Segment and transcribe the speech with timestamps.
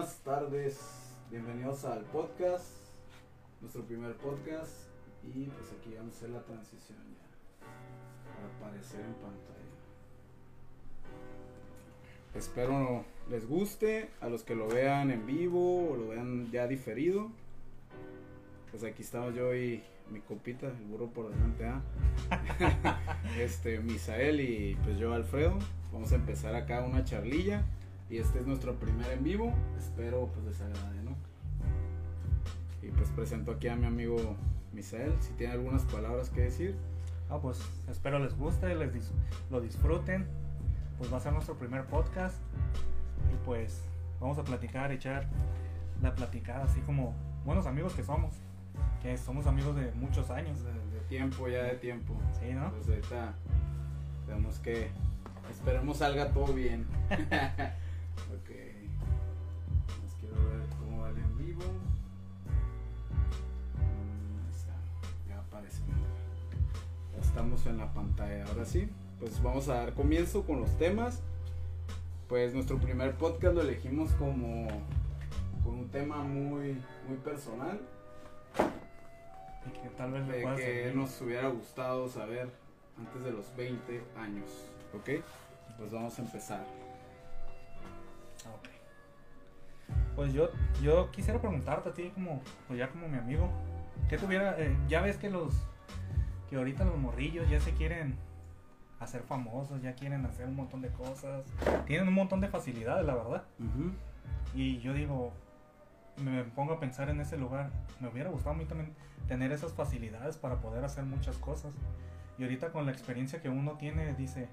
[0.00, 0.80] buenas tardes.
[1.30, 2.70] Bienvenidos al podcast,
[3.60, 4.72] nuestro primer podcast.
[5.22, 9.60] Y pues aquí vamos a hacer la transición ya para aparecer en pantalla.
[12.34, 17.30] Espero les guste a los que lo vean en vivo o lo vean ya diferido.
[18.70, 21.82] Pues aquí estamos yo y mi copita, el burro por delante, ¿ah?
[23.38, 25.58] este, Misael y pues yo, Alfredo.
[25.92, 27.66] Vamos a empezar acá una charlilla.
[28.10, 29.54] Y este es nuestro primer en vivo.
[29.78, 31.16] Espero pues les agrade, ¿no?
[32.82, 34.36] Y pues presento aquí a mi amigo
[34.72, 35.14] Misael.
[35.20, 36.76] Si tiene algunas palabras que decir.
[37.30, 39.12] Ah, pues espero les guste, les
[39.48, 40.26] lo disfruten.
[40.98, 42.36] Pues va a ser nuestro primer podcast.
[43.32, 43.84] Y pues
[44.20, 45.28] vamos a platicar, echar
[46.02, 47.14] la platicada así como
[47.44, 48.34] buenos amigos que somos.
[49.04, 50.58] Que somos amigos de muchos años.
[50.64, 52.14] De, tiempo, ya de tiempo.
[52.40, 52.72] Sí, ¿no?
[52.72, 53.34] Pues ahorita
[54.26, 54.90] tenemos que.
[55.48, 56.86] Esperemos salga todo bien.
[58.32, 58.50] Ok.
[60.02, 61.62] Nos quiero ver cómo vale en vivo.
[63.74, 64.74] Mm, ahí está.
[65.28, 65.82] Ya aparece.
[67.12, 68.46] Ya estamos en la pantalla.
[68.46, 71.22] Ahora sí, pues vamos a dar comienzo con los temas.
[72.28, 74.68] Pues nuestro primer podcast lo elegimos como
[75.64, 77.80] con un tema muy muy personal.
[79.66, 82.48] Y que tal vez le que nos hubiera gustado saber
[82.98, 84.48] antes de los 20 años.
[84.94, 85.22] ¿Ok?
[85.78, 86.64] Pues vamos a empezar.
[90.16, 90.50] Pues yo,
[90.82, 93.48] yo quisiera preguntarte a ti como, pues ya como mi amigo,
[94.08, 95.54] ¿qué tuviera, eh, ya ves que los,
[96.48, 98.16] que ahorita los morrillos ya se quieren
[98.98, 101.44] hacer famosos, ya quieren hacer un montón de cosas,
[101.86, 103.44] tienen un montón de facilidades, la verdad.
[104.54, 105.32] Y yo digo,
[106.22, 108.94] me pongo a pensar en ese lugar, me hubiera gustado a mí también
[109.26, 111.72] tener esas facilidades para poder hacer muchas cosas.
[112.38, 114.48] Y ahorita con la experiencia que uno tiene, dice,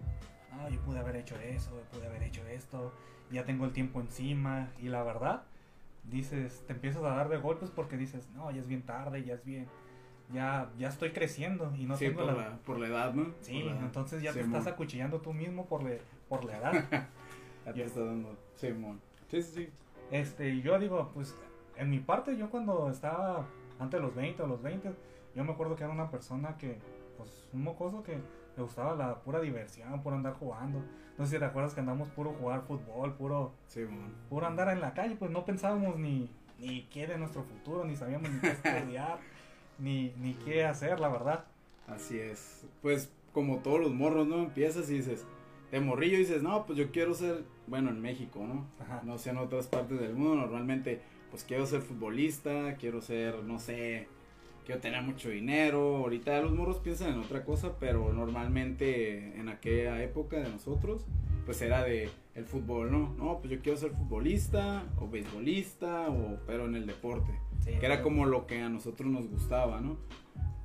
[0.52, 2.92] ah, yo pude haber hecho eso, yo pude haber hecho esto,
[3.32, 4.70] ya tengo el tiempo encima.
[4.80, 5.44] Y la verdad,
[6.04, 9.34] dices, te empiezas a dar de golpes porque dices, no, ya es bien tarde, ya
[9.36, 9.68] es bien,
[10.34, 12.50] ya, ya estoy creciendo y no sí, tengo por la...
[12.50, 13.34] la, por la edad, ¿no?
[13.42, 14.58] Sí, la entonces ya te Simón.
[14.60, 16.74] estás acuchillando tú mismo por, le- por la edad.
[17.66, 18.38] Ya te está dando.
[18.56, 19.02] Simón.
[19.30, 19.70] Sí, sí, sí.
[20.10, 21.36] Este, yo digo, pues,
[21.76, 23.46] en mi parte, yo cuando estaba
[23.78, 24.94] antes de los 20 o los 20,
[25.36, 26.78] yo me acuerdo que era una persona que,
[27.18, 28.20] pues, un mocoso que
[28.58, 30.84] le gustaba la pura diversión, puro andar jugando.
[31.18, 34.14] No sé si te acuerdas que andamos puro jugar fútbol, puro, Simón.
[34.30, 36.30] puro andar en la calle, pues no pensábamos ni,
[36.60, 39.20] ni qué de nuestro futuro, ni sabíamos ni qué estudiar,
[39.80, 41.46] ni, ni qué hacer, la verdad.
[41.88, 42.66] Así es.
[42.82, 44.40] Pues como todos los morros, ¿no?
[44.40, 45.26] Empiezas y dices,
[45.72, 48.66] de morrillo dices, no, pues yo quiero ser, bueno, en México, ¿no?
[48.80, 49.02] Ajá.
[49.04, 53.60] No sé, en otras partes del mundo, normalmente, pues quiero ser futbolista, quiero ser, no
[53.60, 54.08] sé,
[54.68, 55.96] quiero tener mucho dinero.
[55.98, 61.06] Ahorita los morros piensan en otra cosa, pero normalmente en aquella época de nosotros,
[61.46, 63.16] pues era de el fútbol, ¿no?
[63.18, 67.32] No, pues yo quiero ser futbolista o beisbolista, o, pero en el deporte.
[67.64, 69.98] Sí, que era como lo que a nosotros nos gustaba, ¿no?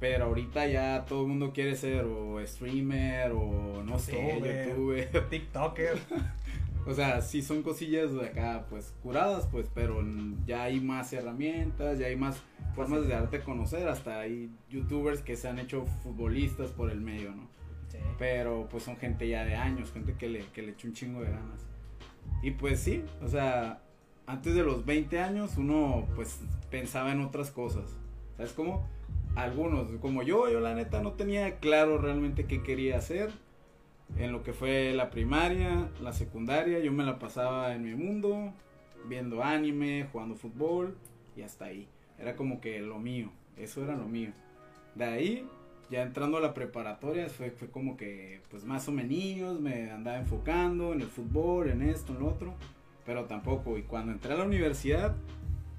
[0.00, 4.68] Pero ahorita ya todo el mundo quiere ser o streamer o no sé, Youtuber.
[4.68, 5.28] youtuber.
[5.30, 5.98] TikToker.
[6.84, 10.04] o sea, sí son cosillas de acá, pues curadas, pues, pero
[10.46, 12.42] ya hay más herramientas, ya hay más
[12.74, 13.86] formas de darte a conocer.
[13.88, 17.48] Hasta hay youtubers que se han hecho futbolistas por el medio, ¿no?
[17.88, 17.98] Sí.
[18.18, 21.20] Pero pues son gente ya de años, gente que le, que le echó un chingo
[21.20, 21.66] de ganas.
[22.42, 23.80] Y pues sí, o sea,
[24.26, 26.40] antes de los 20 años uno pues
[26.70, 27.96] pensaba en otras cosas.
[28.36, 28.88] ¿Sabes cómo?
[29.36, 33.30] Algunos, como yo, yo la neta no tenía claro realmente qué quería hacer.
[34.16, 38.52] En lo que fue la primaria, la secundaria, yo me la pasaba en mi mundo,
[39.08, 40.96] viendo anime, jugando fútbol
[41.36, 41.88] y hasta ahí.
[42.18, 44.30] Era como que lo mío, eso era lo mío.
[44.94, 45.46] De ahí
[45.90, 50.94] ya entrando a la preparatoria fue, como que pues más o menos me andaba enfocando
[50.94, 52.54] en el fútbol, en esto, en lo otro,
[53.04, 53.76] pero tampoco.
[53.76, 55.14] Y cuando entré a la universidad,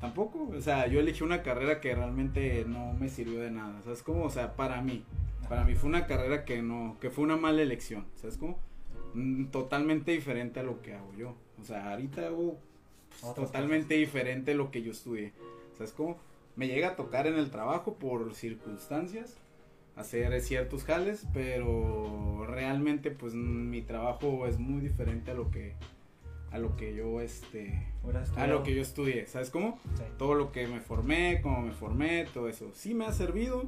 [0.03, 0.50] tampoco.
[0.56, 3.81] O sea, yo elegí una carrera que realmente no me sirvió de nada.
[3.84, 4.25] ¿Sabes cómo?
[4.25, 5.03] O sea, para mí.
[5.47, 8.06] Para mí fue una carrera que no, que fue una mala elección.
[8.16, 8.60] ¿Sabes cómo?
[9.13, 11.36] Mm, Totalmente diferente a lo que hago yo.
[11.62, 12.60] O sea, ahorita hago
[13.22, 15.31] pues, totalmente diferente a lo que yo estudié.
[15.78, 16.18] ¿Sabes cómo?
[16.57, 19.38] Me llega a tocar en el trabajo por circunstancias
[19.95, 25.75] hacer ciertos jales, pero realmente pues mi trabajo es muy diferente a lo que
[26.54, 27.84] a lo que yo este
[28.38, 29.80] a lo que yo estudié, ¿sabes cómo?
[29.96, 30.04] Sí.
[30.18, 32.70] Todo lo que me formé, cómo me formé, todo eso.
[32.74, 33.66] Sí me ha servido,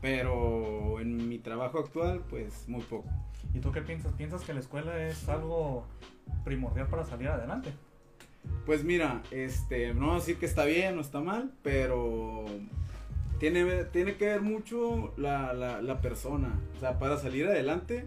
[0.00, 3.08] pero en mi trabajo actual pues muy poco.
[3.52, 4.12] ¿Y tú qué piensas?
[4.14, 5.84] ¿Piensas que la escuela es algo
[6.44, 7.70] primordial para salir adelante?
[8.64, 12.46] Pues mira, este, no voy a decir que está bien o está mal, pero
[13.38, 16.58] tiene, tiene que ver mucho la, la, la persona.
[16.76, 18.06] O sea, para salir adelante,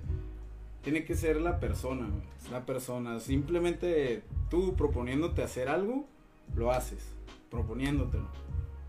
[0.81, 2.09] tiene que ser la persona,
[2.51, 3.19] la persona.
[3.19, 6.07] Simplemente tú proponiéndote hacer algo,
[6.55, 7.03] lo haces,
[7.49, 8.29] proponiéndotelo.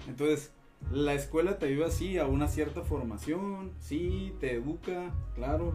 [0.07, 0.53] Entonces,
[0.93, 5.75] la escuela te ayuda así a una cierta formación, sí, te educa, claro,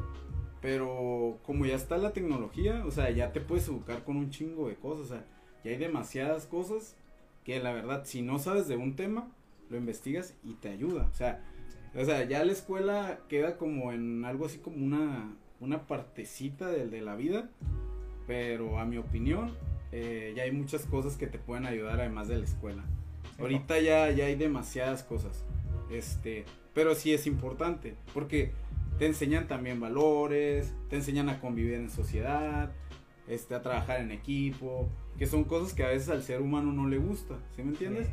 [0.61, 4.69] pero como ya está la tecnología, o sea, ya te puedes educar con un chingo
[4.69, 5.25] de cosas, o sea,
[5.63, 6.95] ya hay demasiadas cosas
[7.43, 9.29] que la verdad, si no sabes de un tema,
[9.69, 11.43] lo investigas y te ayuda, o sea,
[11.95, 16.87] o sea, ya la escuela queda como en algo así como una, una partecita de,
[16.87, 17.49] de la vida,
[18.27, 19.51] pero a mi opinión,
[19.91, 22.83] eh, ya hay muchas cosas que te pueden ayudar además de la escuela.
[23.39, 25.43] Ahorita ya, ya hay demasiadas cosas.
[25.91, 28.51] Este, pero sí es importante, porque
[28.97, 32.71] te enseñan también valores, te enseñan a convivir en sociedad,
[33.27, 36.87] este, a trabajar en equipo, que son cosas que a veces al ser humano no
[36.87, 38.07] le gusta, ¿sí me entiendes?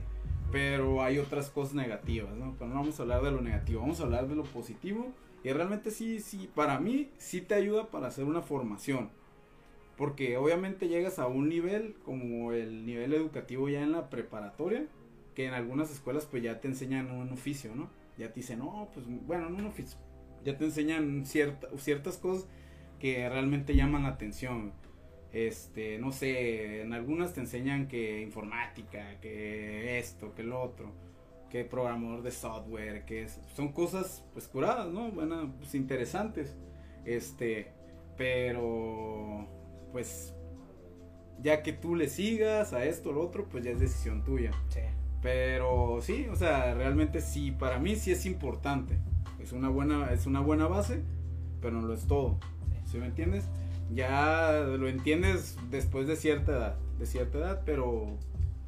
[0.52, 2.54] Pero hay otras cosas negativas, ¿no?
[2.58, 5.12] Pero no vamos a hablar de lo negativo, vamos a hablar de lo positivo.
[5.42, 9.10] Y realmente sí, sí, para mí sí te ayuda para hacer una formación.
[9.96, 14.86] Porque obviamente llegas a un nivel como el nivel educativo ya en la preparatoria,
[15.34, 17.90] que en algunas escuelas pues ya te enseñan un oficio, ¿no?
[18.18, 19.98] Ya te dicen, no, pues bueno, no un oficio.
[20.44, 22.46] Ya te enseñan cierta, ciertas cosas
[22.98, 24.72] que realmente llaman la atención.
[25.32, 30.92] Este, no sé, en algunas te enseñan que informática, que esto, que lo otro,
[31.50, 35.10] que programador de software, que es, son cosas pues curadas, ¿no?
[35.10, 36.56] Bueno, pues interesantes.
[37.04, 37.72] Este,
[38.16, 39.46] pero
[39.92, 40.34] pues
[41.42, 44.52] ya que tú le sigas a esto o lo otro, pues ya es decisión tuya.
[44.68, 44.80] Sí.
[45.22, 48.98] Pero sí, o sea, realmente sí, para mí sí es importante.
[49.38, 51.02] Es una buena, es una buena base,
[51.60, 52.38] pero no lo es todo.
[52.86, 53.44] ¿Sí me entiendes?
[53.92, 58.16] Ya lo entiendes después de cierta edad, de cierta edad, pero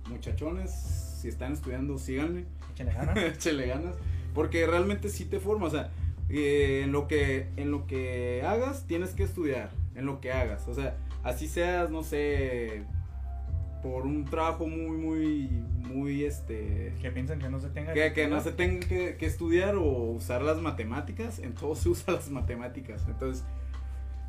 [0.09, 0.71] muchachones,
[1.21, 2.47] si están estudiando, síganle.
[2.73, 3.17] Échale ganas.
[3.35, 3.95] Échale ganas.
[4.35, 5.91] Porque realmente sí te forma, o sea,
[6.29, 10.67] eh, en lo que en lo que hagas tienes que estudiar, en lo que hagas,
[10.69, 12.85] o sea, así seas, no sé,
[13.83, 16.95] por un trabajo muy, muy, muy, este...
[17.03, 20.13] Que piensan que no se tenga que, que no se tenga que, que, estudiar o
[20.13, 23.45] usar las matemáticas, en todo se usa las matemáticas, entonces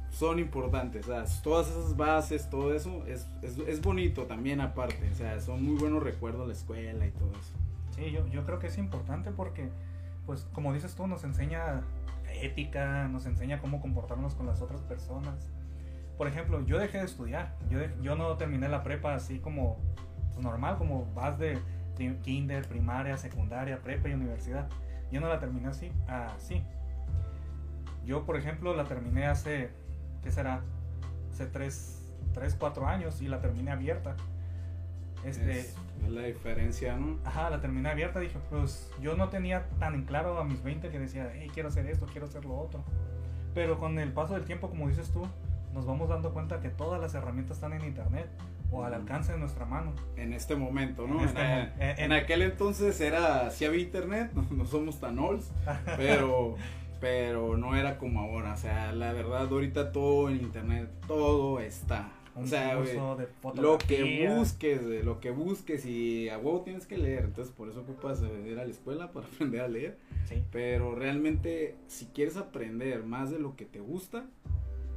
[0.10, 5.10] son importantes, o sea, todas esas bases, todo eso, es, es, es, bonito también aparte,
[5.12, 7.54] o sea, son muy buenos recuerdos la escuela y todo eso.
[7.96, 9.70] Sí, yo, creo que es importante porque,
[10.26, 11.82] pues, como dices tú, nos enseña
[12.42, 15.52] ética, nos enseña cómo comportarnos con las otras personas
[16.18, 17.56] por ejemplo, yo dejé de estudiar.
[17.70, 19.78] Yo, yo no terminé la prepa así como
[20.32, 21.60] pues, normal, como vas de,
[22.24, 24.70] kinder, primaria, secundaria, prepa y universidad.
[25.12, 26.64] Yo no la terminé así, así.
[28.06, 29.72] Yo, por ejemplo, la terminé hace,
[30.22, 30.62] ¿qué será?
[31.32, 34.16] Hace 3, 3 4 años y la terminé abierta.
[35.26, 35.76] Este, es
[36.10, 37.18] la diferencia, ¿no?
[37.26, 38.20] Ajá, la terminé abierta.
[38.20, 41.70] Dije, pues yo no tenía tan en claro a mis 20 que decía, hey, quiero
[41.70, 42.84] hacer esto, quiero hacer lo otro.
[43.54, 45.28] Pero con el paso del tiempo, como dices tú,
[45.74, 48.28] nos vamos dando cuenta que todas las herramientas están en internet
[48.72, 49.94] o al alcance de nuestra mano.
[50.18, 51.22] En este momento, ¿no?
[51.22, 55.52] En, este en, aquel entonces era, sí había internet, no, somos tan olds,
[55.98, 56.56] pero,
[57.00, 58.54] pero no era como ahora.
[58.54, 62.10] O sea, la verdad, ahorita todo en internet, todo está.
[62.36, 62.76] O sea,
[63.56, 67.26] lo que busques, lo que busques y a huevo tienes que leer.
[67.26, 69.98] Entonces, por eso ocupas ir a la escuela para aprender a leer.
[70.28, 70.44] Sí.
[70.52, 74.26] Pero realmente, si quieres aprender más de lo que te gusta,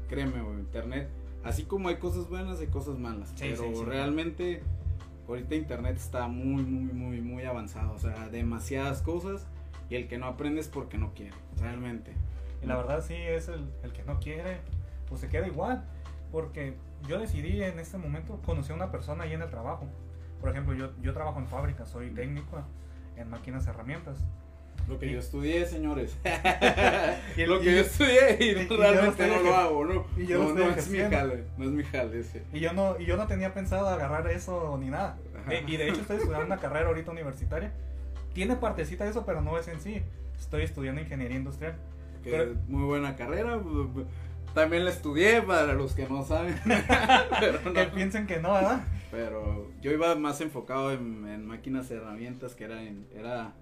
[0.09, 1.09] créeme, internet,
[1.45, 4.63] así como hay cosas buenas, hay cosas malas, pero realmente
[5.29, 9.47] ahorita internet está muy, muy, muy, muy avanzado, o sea, demasiadas cosas
[9.91, 12.13] y el que no aprende es porque no quiere, realmente.
[12.63, 14.59] Y la verdad sí es el, el que no quiere,
[15.09, 15.85] pues se queda igual,
[16.33, 16.75] porque
[17.09, 19.87] yo decidí en este momento conocer a una persona ahí en el trabajo.
[20.41, 22.63] Por ejemplo, yo, yo trabajo en fábrica, soy técnico
[23.17, 24.25] en máquinas y herramientas.
[24.89, 26.17] Lo que yo estudié, señores.
[27.37, 30.07] lo que yo estudié y, realmente no lo hago, ¿no?
[30.17, 32.43] Y yo no, no, es mi jale, no es mi jale ese.
[32.53, 35.19] Y yo no, y yo no tenía pensado agarrar eso ni nada.
[35.67, 37.73] y de hecho estoy estudiando una carrera ahorita universitaria.
[38.33, 40.03] Tiene partecita de eso, pero no es en sí.
[40.39, 41.75] Estoy estudiando ingeniería industrial.
[42.23, 43.59] Que muy buena carrera.
[44.57, 46.59] También la estudié para los que no saben.
[47.41, 47.75] pero no.
[47.75, 48.87] Que piensen que no, ¿verdad?
[49.11, 53.53] Pero yo iba más enfocado en, en máquinas y herramientas, que era, en, era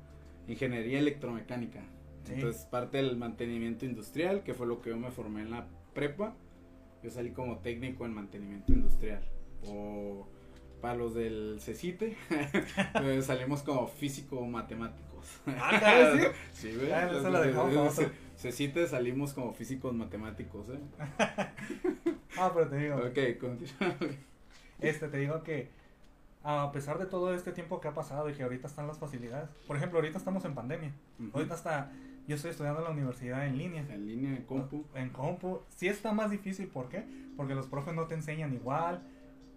[0.47, 1.81] ingeniería electromecánica.
[2.29, 6.37] Entonces, parte del mantenimiento industrial, que fue lo que yo me formé en la prepa.
[7.03, 9.25] Yo salí como técnico en mantenimiento industrial.
[9.67, 10.29] O
[10.81, 12.17] para los del CECITE,
[12.93, 15.41] pues salimos como físico-matemáticos.
[15.49, 16.13] Ah,
[16.53, 16.69] sí.
[16.69, 16.79] Sí,
[18.37, 20.79] CECITE salimos como físicos matemáticos, ¿eh?
[22.39, 22.97] ah, pero te digo.
[22.97, 23.97] Ok, continúa.
[24.81, 25.71] Este, te digo que
[26.43, 29.49] a pesar de todo este tiempo que ha pasado y que ahorita están las facilidades.
[29.67, 30.93] Por ejemplo, ahorita estamos en pandemia.
[31.33, 31.91] Ahorita está,
[32.27, 33.87] yo estoy estudiando en la universidad en línea.
[33.89, 34.85] En línea, en compu.
[34.95, 35.61] En compu.
[35.71, 37.05] Sí está más difícil, ¿por qué?
[37.37, 39.03] Porque los profes no te enseñan igual.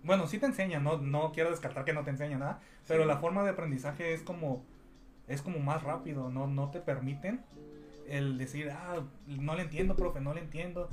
[0.03, 3.07] Bueno, sí te enseña, no, no quiero descartar que no te enseña nada, pero Sí.
[3.07, 4.63] la forma de aprendizaje es como,
[5.27, 7.41] es como más rápido, no, no te permiten
[8.07, 10.89] el decir, ah, no le entiendo, profe, no le entiendo.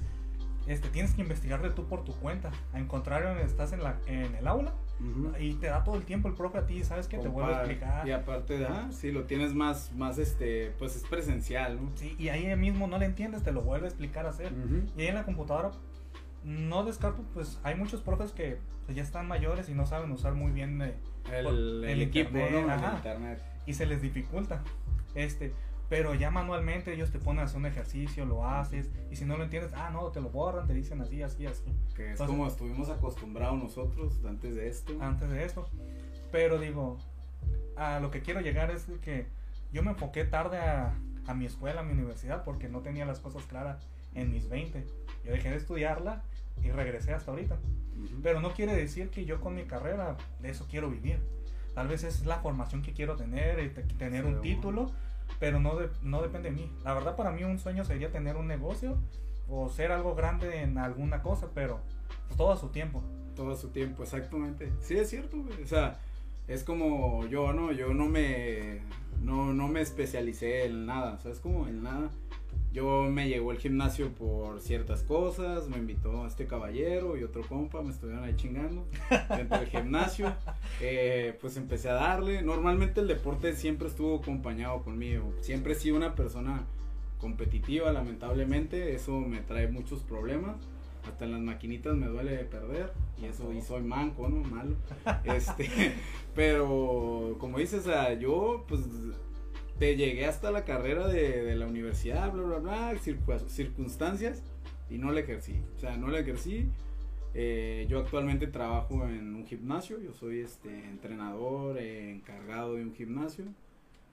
[0.66, 2.50] Este, tienes que investigarle tú por tu cuenta.
[2.73, 5.33] Al contrario, estás en, la, en el aula Ujú.
[5.38, 7.18] y te da todo el tiempo el profe a ti, ¿sabes qué?
[7.18, 8.09] Te vuelve a explicar.
[8.09, 11.90] Y aparte de, ah, sí, lo tienes más, más, este, pues es presencial, ¿no?
[11.97, 14.52] Sí, y ahí mismo no le entiendes, te lo vuelve a explicar a hacer.
[14.97, 15.73] Y ahí en la computadora,
[16.44, 18.56] no descarto, pues hay muchos profes que
[18.87, 20.94] pues, ya están mayores y no saben usar muy bien eh,
[21.30, 22.73] El, el el equipo, internet, ¿no?
[22.73, 22.90] ajá.
[22.90, 23.42] El internet.
[23.66, 24.62] y se les dificulta.
[25.14, 25.52] Este,
[25.95, 29.37] pero ya manualmente ellos te ponen a hacer un ejercicio, lo haces, y si no
[29.37, 31.63] lo entiendes, ah, no, te lo borran, te dicen así, así, así,
[31.95, 34.93] Que es Entonces- como estuvimos acostumbrados nosotros antes de esto.
[35.01, 35.69] antes de esto.
[36.33, 36.99] Pero digo,
[37.77, 39.29] a lo que quiero llegar es que
[39.73, 40.97] yo me enfoqué tarde a,
[41.29, 43.87] a mi escuela, a mi universidad, porque no tenía las cosas claras
[44.17, 44.85] en mis 20.
[45.25, 46.23] Yo dejé de estudiarla
[46.61, 47.55] y regresé hasta ahorita.
[47.55, 48.21] Ujú.
[48.21, 51.21] Pero no quiere decir que yo con mi carrera de eso quiero vivir.
[51.77, 54.41] Tal vez es la formación que quiero tener, te- tener Sí, un bueno.
[54.41, 54.91] título,
[55.40, 56.73] pero no, de- no depende de mí.
[56.85, 58.97] La verdad para mí un sueño sería tener un negocio
[59.49, 61.81] o ser algo grande en alguna cosa, pero
[62.26, 63.02] pues, todo a su tiempo.
[63.37, 64.73] todo su tiempo, exactamente.
[64.81, 65.37] Sí, es cierto.
[65.62, 65.99] O sea,
[66.49, 67.73] es como yo, ¿no?
[67.73, 68.81] Yo no me,
[69.21, 71.40] no, no me especialicé en nada, ¿sabes?
[71.40, 72.11] Como en nada.
[72.73, 77.82] Yo me llegó el gimnasio por ciertas cosas, me invitó este caballero y otro compa,
[77.82, 78.87] me estuvieron ahí chingando
[79.28, 80.32] dentro del gimnasio.
[80.80, 82.42] Eh, pues empecé a darle.
[82.42, 85.32] Normalmente el deporte siempre estuvo acompañado conmigo.
[85.40, 86.64] Siempre he sido una persona
[87.18, 88.94] competitiva, lamentablemente.
[88.94, 90.56] Eso me trae muchos problemas.
[91.06, 92.92] Hasta en las maquinitas me duele perder.
[93.23, 94.37] Y eso, y soy manco, ¿no?
[94.49, 94.76] Malo.
[95.25, 95.94] Este,
[96.34, 98.82] pero como dices, o sea, yo pues
[99.78, 104.43] te llegué hasta la carrera de, de la universidad, bla, bla, bla, circu- circunstancias,
[104.90, 105.54] y no la ejercí.
[105.76, 106.66] O sea, no la ejercí.
[107.35, 112.95] Eh, yo actualmente trabajo en un gimnasio, yo soy este entrenador eh, encargado de un
[112.95, 113.45] gimnasio,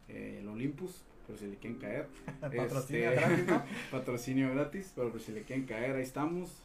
[0.07, 2.07] eh, el Olympus, por si le quieren caer.
[2.41, 3.63] Patrocinio Este, gratis, ¿no?
[3.91, 6.63] patrocinio gratis, pero por si le quieren caer, ahí estamos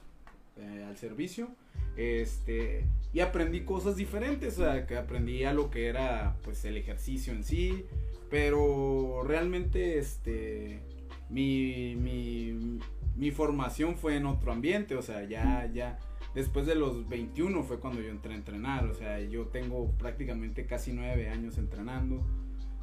[0.56, 1.48] eh, al servicio.
[1.96, 6.76] Este, y aprendí cosas diferentes, o sea, que aprendí a lo que era pues el
[6.76, 7.84] ejercicio en sí,
[8.30, 10.82] pero realmente este
[11.28, 12.78] mi, mi,
[13.16, 15.98] mi formación fue en otro ambiente, o sea, ya ya
[16.34, 20.66] después de los 21 fue cuando yo entré a entrenar, o sea, yo tengo prácticamente
[20.66, 22.22] casi nueve años entrenando.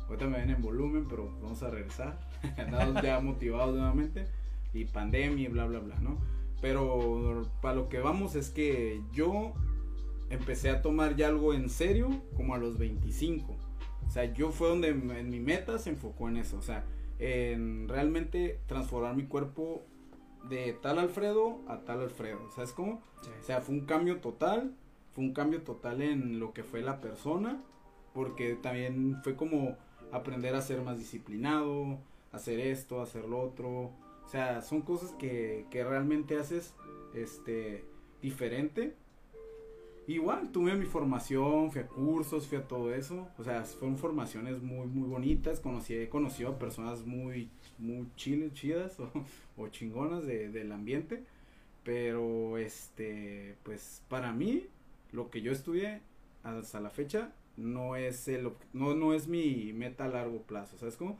[0.07, 2.19] Ahorita me ven en volumen, pero vamos a regresar.
[2.57, 4.27] Andamos ya motivados nuevamente.
[4.73, 6.17] Y pandemia y bla, bla, bla, ¿no?
[6.61, 9.53] Pero para lo que vamos es que yo
[10.29, 13.55] empecé a tomar ya algo en serio como a los 25.
[14.13, 16.57] O sea, yo fue donde en mi meta se enfocó en eso.
[16.57, 16.85] O sea,
[17.17, 19.81] en realmente transformar mi cuerpo
[20.47, 22.47] de tal Alfredo a tal Alfredo.
[22.51, 23.01] ¿Sabes cómo?
[23.41, 24.75] O sea, fue un cambio total.
[25.15, 27.59] Fue un cambio total en lo que fue la persona.
[28.13, 29.77] Porque también fue como
[30.11, 31.97] aprender a ser más disciplinado,
[32.31, 33.69] hacer esto, hacer lo otro.
[34.25, 36.75] O sea, son cosas que, que realmente haces
[37.15, 37.83] este
[38.21, 38.93] diferente.
[40.05, 43.27] Igual, tuve mi formación, fui a cursos, fui a todo eso.
[43.37, 45.59] O sea, fueron formaciones muy, muy bonitas.
[45.61, 49.09] Conocí, he conocido a personas muy, muy chiles, chidas o,
[49.57, 51.23] o chingonas de- del ambiente.
[51.83, 54.65] Pero, este, pues para mí,
[55.11, 56.01] lo que yo estudié
[56.43, 60.95] hasta la fecha no es el no, no es mi meta a largo plazo, ¿sabes
[60.97, 61.17] cómo?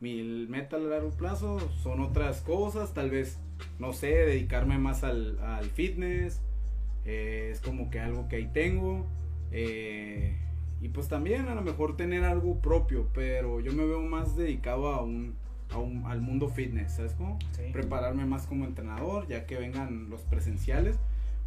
[0.00, 3.38] Mi meta a largo plazo son otras cosas, tal vez,
[3.78, 6.40] no sé, dedicarme más al, al fitness,
[7.04, 9.06] eh, es como que algo que ahí tengo,
[9.52, 10.36] eh,
[10.80, 14.88] y pues también a lo mejor tener algo propio, pero yo me veo más dedicado
[14.88, 15.34] a un,
[15.70, 17.38] a un al mundo fitness, ¿sabes cómo?
[17.52, 17.62] Sí.
[17.72, 20.96] prepararme más como entrenador, ya que vengan los presenciales,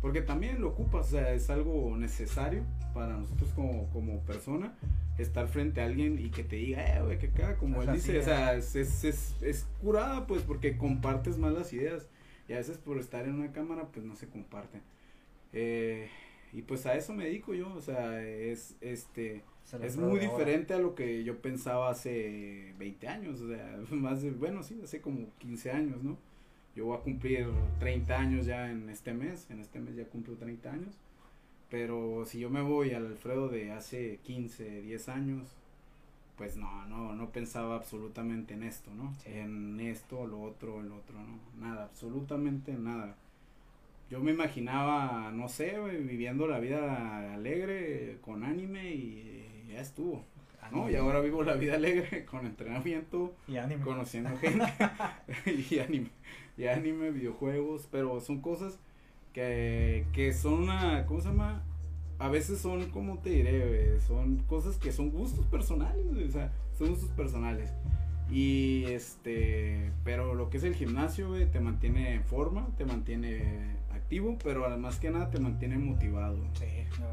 [0.02, 4.76] porque también lo ocupas, o sea, es algo necesario para nosotros como, como persona,
[5.18, 7.96] estar frente a alguien y que te diga, eh, güey, que acá, como Es él
[7.96, 12.08] dice, o sea, es, es, es, es curada, pues, porque compartes más las ideas,
[12.50, 14.82] y a veces por estar en una cámara, pues, no se comparten.
[15.54, 16.10] Eh,
[16.52, 20.22] y pues a eso me dedico yo, o sea, es, este, Se es muy ahora.
[20.22, 24.80] diferente a lo que yo pensaba hace 20 años, o sea, más de, bueno, sí,
[24.84, 26.18] hace como 15 años, ¿no?
[26.76, 27.48] Yo voy a cumplir
[27.80, 30.96] 30 años ya en este mes, en este mes ya cumplo 30 años,
[31.70, 35.56] pero si yo me voy al Alfredo de hace 15, 10 años,
[36.38, 39.14] pues no, no, no pensaba absolutamente en esto, ¿no?
[39.24, 39.30] Sí.
[39.34, 43.16] En esto, lo otro, el otro, no, nada, absolutamente nada.
[44.10, 50.24] Yo me imaginaba, no sé, viviendo la vida alegre con anime y ya estuvo.
[50.72, 50.90] ¿no?
[50.90, 53.84] Y ahora vivo la vida alegre con entrenamiento, Y anime.
[53.84, 54.66] conociendo gente
[55.70, 56.10] y anime,
[56.58, 58.80] y anime, videojuegos, pero son cosas
[59.34, 61.64] que, que son una, ¿cómo se llama?
[62.20, 64.00] a veces son, como te diré?
[64.02, 67.74] Son cosas que son gustos personales, o sea, son gustos personales.
[68.32, 73.76] Y este, pero lo que es el gimnasio, te mantiene en forma, te mantiene
[74.44, 76.38] pero además que nada te mantiene motivado.
[76.54, 76.66] Sí.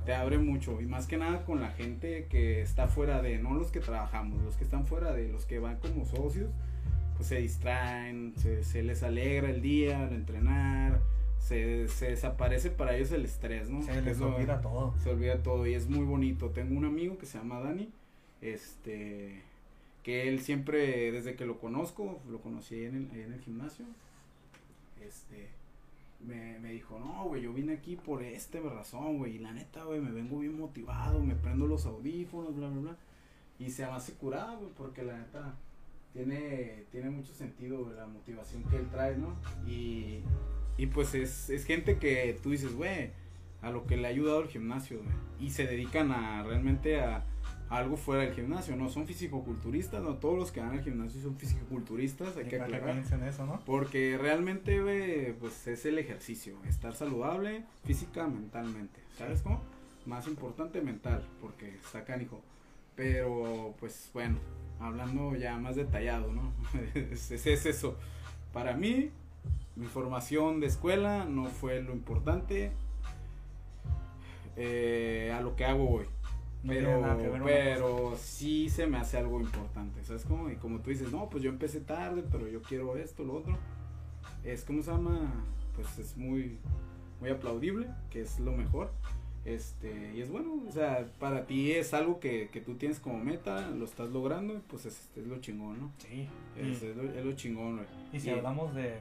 [0.04, 3.54] Te abre mucho y más que nada con la gente que está fuera de, no
[3.54, 6.50] los que trabajamos, los que están fuera de, los que van como socios,
[7.16, 11.00] pues se distraen, se, se les alegra el día al entrenar,
[11.38, 13.82] se, se desaparece para ellos el estrés, ¿no?
[13.82, 14.94] Se les olvida todo.
[15.02, 16.50] se olvida todo y es muy bonito.
[16.50, 17.90] Tengo un amigo que se llama Dani,
[18.40, 19.42] este,
[20.02, 23.84] que él siempre, desde que lo conozco, lo conocí en el, ahí en el gimnasio,
[25.06, 25.48] este,
[26.26, 29.84] me, me dijo, no, güey, yo vine aquí por este razón, güey, y la neta,
[29.84, 32.96] güey, me vengo bien motivado, me prendo los audífonos, bla, bla, bla,
[33.58, 35.54] y se hace curada, güey, porque la neta
[36.12, 39.34] tiene, tiene mucho sentido güey, la motivación que él trae, ¿no?
[39.66, 40.20] Y,
[40.76, 43.10] y pues es, es gente que tú dices, güey,
[43.62, 47.24] a lo que le ha ayudado el gimnasio, güey, y se dedican a realmente a
[47.70, 48.88] algo fuera del gimnasio, ¿no?
[48.90, 52.92] Son fisicoculturistas, no todos los que van al gimnasio son fisicoculturistas, hay Y que aclarar.
[52.92, 53.60] piensen eso, ¿no?
[53.64, 59.60] Porque realmente, pues es el ejercicio, estar saludable física, mentalmente, ¿sabes cómo?
[60.04, 62.42] Más importante mental, porque está canijo.
[62.96, 64.36] Pero, pues bueno,
[64.80, 66.52] hablando ya más detallado, ¿no?
[66.94, 67.96] es, es- es eso.
[68.52, 69.10] Para mí,
[69.76, 72.72] mi formación de escuela no fue lo importante
[74.56, 76.06] eh, a lo que hago hoy.
[76.62, 80.50] No Pero, pero sí se me hace algo importante, ¿sabes cómo?
[80.50, 83.56] Y como tú dices, no, pues yo empecé tarde, pero yo quiero esto, lo otro.
[84.44, 85.32] Es como se llama,
[85.74, 86.58] pues es muy,
[87.20, 88.90] muy aplaudible, que es lo mejor.
[89.46, 93.18] Este, y es bueno, o sea, para ti es algo que, que tú tienes como
[93.24, 95.92] meta, lo estás logrando, y pues es, es lo chingón, ¿no?
[95.96, 96.28] Sí.
[96.58, 97.86] Es, es lo, es lo chingón, güey.
[98.12, 98.98] y si y- hablamos de,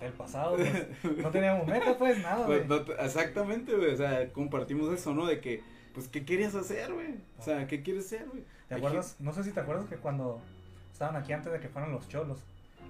[0.00, 0.72] del pasado, pues,
[1.18, 5.26] no teníamos meta, pues nada, Pues, no te- exactamente, güey, o sea, compartimos eso, ¿no?
[5.26, 5.60] De que,
[5.94, 7.14] pues, ¿qué querías hacer, güey?
[7.38, 8.44] O sea, ¿qué quieres ser, güey?
[8.68, 9.16] ¿Te acuerdas?
[9.18, 10.40] No sé si te acuerdas que cuando
[10.92, 12.38] estaban aquí antes de que fueran los cholos,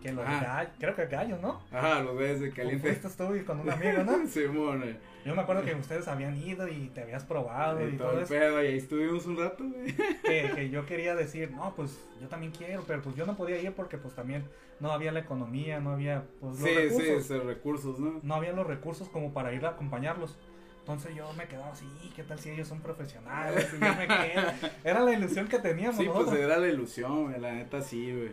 [0.02, 1.60] que los gallos, creo que gallos, ¿no?
[1.70, 2.92] Ajá, los ves de caliente.
[2.94, 4.26] Fuiste tú y con un amigo, ¿no?
[4.26, 4.96] Simón, eh.
[5.24, 8.16] Yo me acuerdo que ustedes habían ido y te habías probado y Y todo todo
[8.18, 8.34] el eso.
[8.34, 9.94] pedo, y ahí estuvimos un rato, güey.
[10.24, 13.60] Que, que yo quería decir, no, pues yo también quiero, pero pues yo no podía
[13.60, 14.44] ir porque pues también
[14.80, 17.02] no había la economía, no había pues, los Sí, recursos.
[17.02, 18.18] sí, esos recursos, ¿no?
[18.24, 20.36] No había los recursos como para ir a acompañarlos.
[20.82, 23.68] Entonces yo me quedaba así, ¿qué tal si ellos son profesionales?
[23.72, 24.70] Y yo me quedo.
[24.84, 28.32] Era la ilusión que teníamos Sí, pues era la ilusión, güey, la neta sí, güey.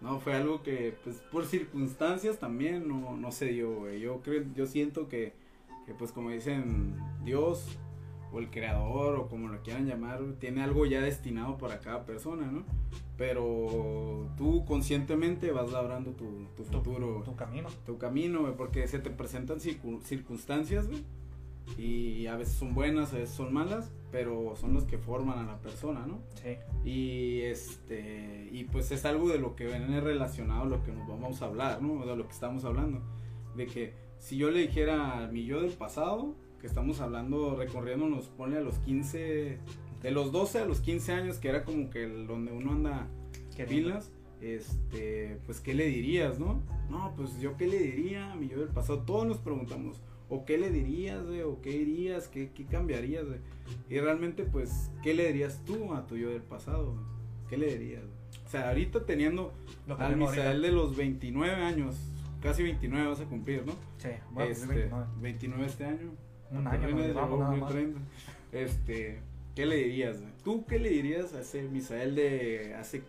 [0.00, 3.98] No, fue algo que, pues, por circunstancias también no, no se dio, güey.
[3.98, 5.32] Yo creo, yo siento que,
[5.86, 7.66] que, pues, como dicen, Dios
[8.32, 12.46] o el creador o como lo quieran llamar, tiene algo ya destinado para cada persona,
[12.46, 12.62] ¿no?
[13.16, 17.68] Pero tú conscientemente vas labrando tu, tu Tu- futuro, tu camino.
[17.84, 21.02] tu camino, güey, porque se te presentan circun- circunstancias, güey,
[21.76, 25.44] y a veces son buenas, a veces son malas, pero son los que forman a
[25.44, 26.20] la persona, ¿no?
[26.42, 26.56] Sí.
[26.88, 31.06] Y este, y pues es algo de lo que viene relacionado a lo que nos
[31.06, 32.06] vamos a hablar, ¿no?
[32.06, 33.02] De lo que estamos hablando,
[33.56, 38.26] de que si yo le dijera a mi yo del pasado, que estamos hablando, recorriéndonos,
[38.28, 39.58] ponle a los 15,
[40.02, 43.08] de los 12 a los 15 años, que era como que el, donde uno anda
[43.58, 46.62] Qué pilas, este, pues qué le dirías, ¿no?
[46.88, 49.00] No, pues yo qué le diría a mi yo del pasado.
[49.00, 53.38] Todos nos preguntamos, o qué le dirías, güey, o qué dirías, qué, qué cambiarías, güey.
[53.88, 56.92] Y realmente, pues, ¿qué le dirías tú a tu yo del pasado?
[56.92, 57.04] güey?
[57.48, 58.02] ¿Qué le dirías?
[58.02, 58.44] güey?
[58.46, 59.52] O sea, ahorita teniendo
[59.86, 60.16] Lo al.
[60.16, 61.96] Misael de los 29 años,
[62.42, 63.72] casi 29 vas a cumplir, ¿no?
[63.98, 65.06] Sí, bueno, este, 29.
[65.20, 66.10] 29 este año.
[66.50, 67.70] Un año llevamos llegó nada más.
[67.72, 68.00] 30.
[68.52, 69.20] Este,
[69.54, 70.20] ¿qué le dirías?
[70.20, 70.32] güey?
[70.44, 73.02] ¿Tú qué le dirías a ese Misael de hace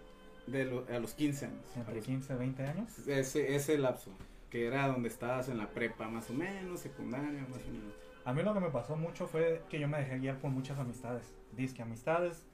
[0.48, 1.66] de lo- a los 15 años?
[1.76, 3.08] Entre los- 15 20 años.
[3.08, 4.12] ese, ese lapso,
[4.50, 7.94] que era donde estabas en la prepa, más o menos, secundaria, más o menos.
[8.26, 10.78] A mí lo que me pasó mucho fue que yo me dejé guiar por muchas
[10.80, 11.34] amistades.
[11.56, 12.46] Disque amistades.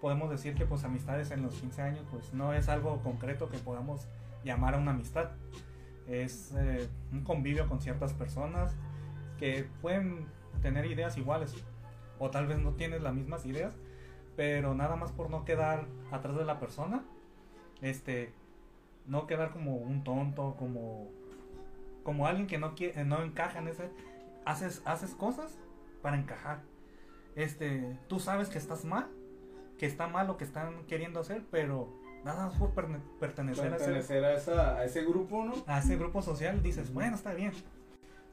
[0.00, 3.58] Podemos decir que pues amistades en los 15 años pues no es algo concreto que
[3.58, 4.06] podamos
[4.44, 5.30] llamar a una amistad.
[6.08, 8.74] Es eh, un convivio con ciertas personas
[9.38, 10.26] que pueden
[10.60, 11.54] tener ideas iguales
[12.18, 13.74] o tal vez no tienes las mismas ideas,
[14.36, 17.04] pero nada más por no quedar atrás de la persona,
[17.82, 18.32] este,
[19.06, 21.10] no quedar como un tonto, como,
[22.04, 23.90] como alguien que no quiere, no encaja en ese,
[24.44, 25.58] haces, haces cosas
[26.02, 26.62] para encajar.
[27.34, 29.08] Este, tú sabes que estás mal,
[29.78, 31.88] que está mal lo que están queriendo hacer, pero
[32.24, 32.72] nada más por
[33.18, 35.54] pertenecer a ese, a, esa, a ese grupo, ¿no?
[35.66, 37.52] a ese grupo social, dices, bueno, está bien.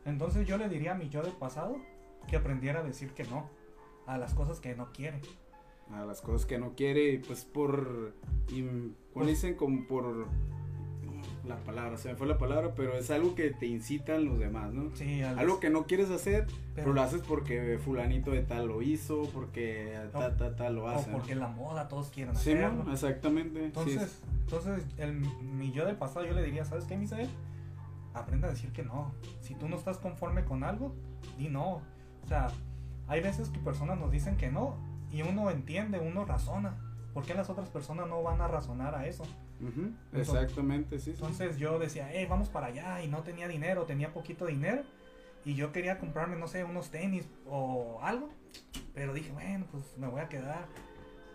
[0.05, 1.77] Entonces yo le diría a mi yo del pasado
[2.27, 3.49] que aprendiera a decir que no
[4.05, 5.21] a las cosas que no quiere.
[5.91, 8.13] A las cosas que no quiere, y pues por,
[8.49, 8.63] y,
[9.13, 10.27] Pues- dicen, como por,
[11.45, 14.71] la palabra, se me fue la palabra, pero es algo que te incitan los demás,
[14.73, 14.95] ¿no?
[14.95, 18.67] Sí, al- Algo que no quieres hacer, pero, Pero- lo haces porque fulanito de tal
[18.67, 21.10] lo hizo, porque ta, ta, ta lo o hace.
[21.10, 21.17] ¿no?
[21.17, 22.84] porque la moda todos quieren Sí, hacerlo.
[22.84, 22.93] ¿no?
[22.93, 23.60] exactamente.
[23.60, 27.30] sí, Entonces, entonces el, mi yo del pasado yo le diría, ¿sabes qué, Misael?
[28.13, 29.12] Aprende a decir que no.
[29.41, 30.93] Si tú no estás conforme con algo,
[31.38, 31.82] di no.
[32.23, 32.47] O sea,
[33.08, 34.75] hay veces que personas nos dicen que no
[35.12, 36.77] y uno entiende, uno razona.
[37.13, 39.23] ¿Por qué las otras personas no van a razonar a eso?
[39.62, 41.06] Ujú, Entonces- exactamente, sí.
[41.06, 41.12] sí.
[41.12, 44.84] Entonces yo decía, hey, vamos para allá y no tenía dinero, tenía poquito dinero
[45.45, 48.30] y yo quería comprarme, no sé, unos tenis o algo,
[48.93, 50.65] pero dije, bueno, pues me voy a quedar,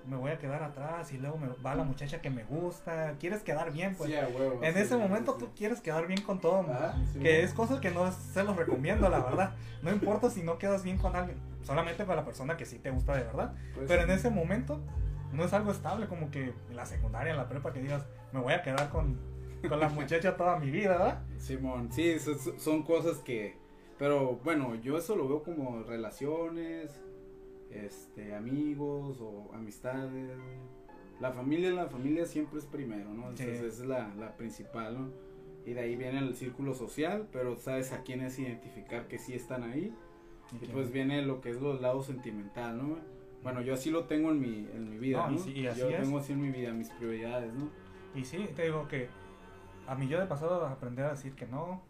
[0.08, 3.42] me voy a quedar atrás y luego me va la muchacha que me gusta, quieres
[3.42, 4.10] quedar bien, pues.
[4.10, 7.42] Sí, huevo, en sí, ese sí, momento tú quieres quedar bien con todo, Ah, que
[7.42, 9.54] es cosa que no se los recomiendo, la verdad.
[9.82, 12.90] No importa si no quedas bien con alguien, solamente para la persona que sí te
[12.90, 13.54] gusta de verdad.
[13.74, 14.80] Pues, Pero en ese momento
[15.36, 18.40] no es algo estable como que en la secundaria, en la prepa, que digas, me
[18.40, 19.18] voy a quedar con,
[19.68, 21.22] con la muchacha toda mi vida, ¿verdad?
[21.38, 23.56] Simón, sí, so- so- son cosas que...
[23.98, 26.90] Pero bueno, yo eso lo veo como relaciones,
[27.70, 30.36] este, amigos o amistades.
[31.20, 33.22] La familia, la familia siempre es primero, ¿no?
[33.30, 33.64] Entonces Sí.
[33.66, 35.10] esa es la, la principal, ¿no?
[35.64, 39.62] Y de ahí viene el círculo social, pero sabes a quiénes identificar que sí están
[39.64, 39.94] ahí.
[40.62, 42.98] Y pues viene lo que es los lado sentimental, ¿no?
[43.46, 45.38] Bueno, yo así lo tengo en mi, en mi vida, No, y ¿no?
[45.40, 46.02] sí, y así yo es.
[46.02, 47.68] tengo así en mi vida mis prioridades, ¿no?
[48.12, 49.08] Y sí, te digo que
[49.86, 51.80] a mí yo de pasado aprender a decir que no,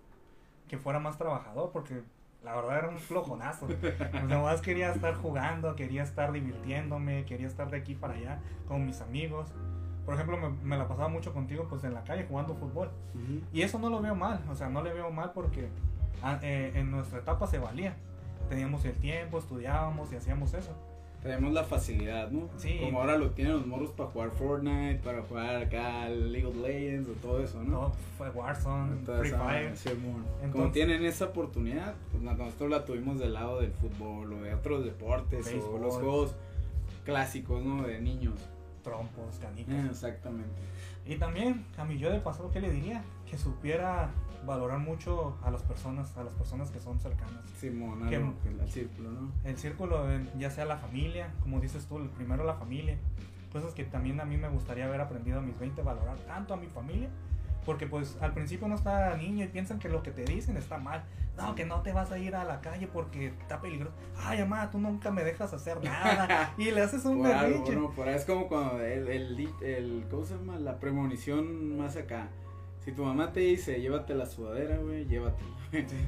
[0.69, 2.03] que fuera más trabajador, porque
[2.45, 3.69] la verdad era un flojonazo.
[4.11, 8.39] Pues nomás quería estar jugando, quería estar divirtiéndome, quería estar de aquí para allá
[8.69, 9.49] con mis amigos.
[10.05, 12.91] Por ejemplo, me, me la pasaba mucho contigo pues en la calle jugando fútbol.
[13.55, 15.71] Y eso no lo veo mal, o sea, no le veo mal porque
[16.23, 17.97] ah, eh, en nuestra etapa se valía.
[18.51, 20.77] Teníamos el tiempo, estudiábamos y hacíamos eso.
[21.23, 22.49] Tenemos la facilidad, ¿no?
[22.57, 22.79] Sí.
[22.81, 27.09] Como ahora lo tienen los morros para jugar Fortnite, para jugar acá League of Legends
[27.09, 27.91] o todo eso, ¿no?
[28.17, 29.39] Fue Warzone, Free esa Fire.
[29.39, 30.23] madre, Simón.
[30.23, 34.55] Como Entonces- tienen esa oportunidad, pues nosotros la tuvimos del lado del fútbol o de
[34.55, 36.35] otros deportes o los juegos
[37.05, 37.83] clásicos, ¿no?
[37.87, 38.35] De niños.
[38.85, 39.75] trompos, canicas.
[39.75, 40.55] Eh, exactamente.
[41.05, 43.03] Y también, a mi yo del pasado, ¿qué le diría?
[43.29, 44.11] Que supiera
[44.47, 47.43] valorar mucho a las personas, a las personas que son cercanas.
[47.61, 49.33] Simón, que- al círculo, ¿no?
[49.45, 50.07] El círculo,
[50.39, 52.97] ya sea la familia, como dices tú, el primero la familia.
[53.53, 56.57] Cosas que también a mí me gustaría haber aprendido a mis 20, valorar tanto a
[56.57, 57.09] mi familia.
[57.65, 60.79] Porque pues al principio uno está niño y piensan que lo que te dicen está
[60.79, 61.03] mal.
[61.37, 63.93] No, que no te vas a ir a la calle porque está peligroso.
[64.17, 66.55] Ay, mamá, tú nunca me dejas hacer nada.
[66.59, 67.75] Y le haces un berrinche.
[67.75, 67.91] ¿no?
[67.91, 70.57] Por ahí es como cuando el, el, el- ¿cómo se llama?
[70.59, 72.29] La premonición más acá.
[72.87, 75.51] Si tu mamá te dice, llévate la sudadera, güey, llévatela.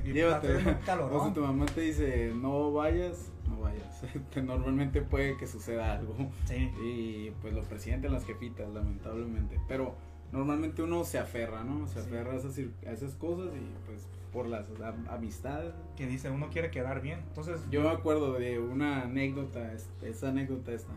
[0.05, 0.79] Y Llévatela.
[1.13, 4.01] O si tu mamá te dice, no vayas, no vayas.
[4.31, 6.15] Que Normalmente puede que suceda algo.
[6.47, 6.71] Sí.
[6.83, 9.61] Y pues lo presienten las jefitas, lamentablemente.
[9.69, 9.95] Pero
[10.33, 11.87] normalmente uno se aferra, ¿no?
[11.89, 12.07] Se Sí.
[12.07, 15.75] aferra a esas, a esas cosas y pues por las am- amistades.
[15.97, 17.19] Que dice, uno quiere quedar bien.
[17.27, 20.93] Entonces, Yo me acuerdo de una anécdota, es- esa anécdota esta.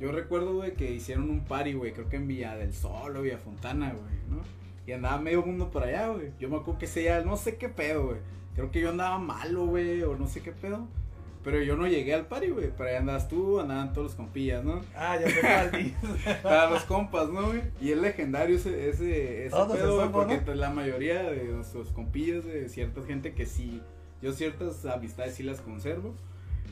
[0.00, 3.22] Yo recuerdo, güey, que hicieron un party, güey, creo que en Villa del Sol o
[3.22, 4.42] Villa Fontana, güey, ¿no?
[4.86, 6.32] Y andaba medio mundo por allá, güey.
[6.40, 8.18] Yo me acuerdo que ese día, no sé qué pedo, güey.
[8.54, 10.86] Creo que yo andaba malo, güey, o no sé qué pedo.
[11.44, 12.70] Pero yo no llegué al party, güey.
[12.76, 14.80] Pero ahí andabas tú, andaban todos los compillas, ¿no?
[14.96, 15.94] ah, ya dices.
[16.42, 17.62] Para los compas, ¿no, güey?
[17.80, 20.54] Y es legendario ese, ese, pedo, güey, porque ¿no?
[20.54, 23.80] la mayoría de nuestros compillas, de cierta gente que sí,
[24.20, 26.14] yo ciertas amistades sí las conservo.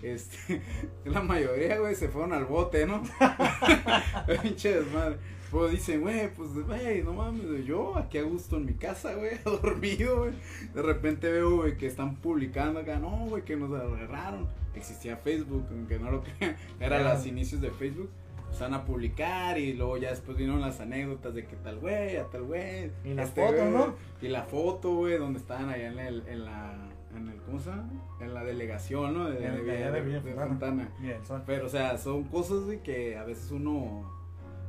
[0.03, 0.63] Este,
[1.05, 3.03] la mayoría, güey, se fueron al bote, ¿no?
[4.43, 5.17] Pinche desmadre.
[5.51, 9.33] Pues dicen, güey, pues, güey, no mames, yo aquí a gusto en mi casa, güey,
[9.45, 10.33] dormido, güey.
[10.73, 14.49] De repente veo, güey, que están publicando acá, no, güey, que nos agarraron.
[14.77, 18.11] Existía Facebook, aunque no lo crean, era los inicios de Facebook.
[18.45, 22.27] Empezaron a publicar y luego ya después vinieron las anécdotas de que tal güey, a
[22.27, 22.85] tal güey.
[22.85, 23.95] este Y las fotos, güey, ¿no?
[24.23, 27.71] Y la foto, güey, donde estaban allá en, el, en la, en el, ¿cómo se
[27.71, 27.89] llama?
[28.21, 29.29] En la delegación, ¿no?
[29.29, 30.93] De, de- de Villa de Fontana.
[31.47, 34.11] Pero, o sea, son cosas, güey, que a veces uno,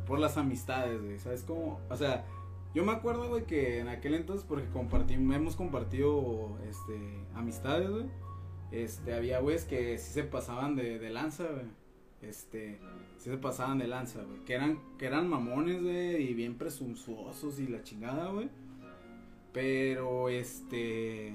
[0.07, 1.79] por las amistades, güey, ¿sabes cómo?
[1.89, 2.25] O sea,
[2.73, 8.05] yo me acuerdo, güey, que en aquel entonces, porque compartimos, hemos compartido, este, amistades, güey,
[8.71, 11.65] este, había, güeyes que sí se pasaban de, de lanza, güey,
[12.21, 12.79] este,
[13.17, 17.59] sí se pasaban de lanza, güey, que eran, que eran mamones, güey, y bien presuntuosos
[17.59, 18.49] y la chingada, güey,
[19.51, 21.33] pero, este,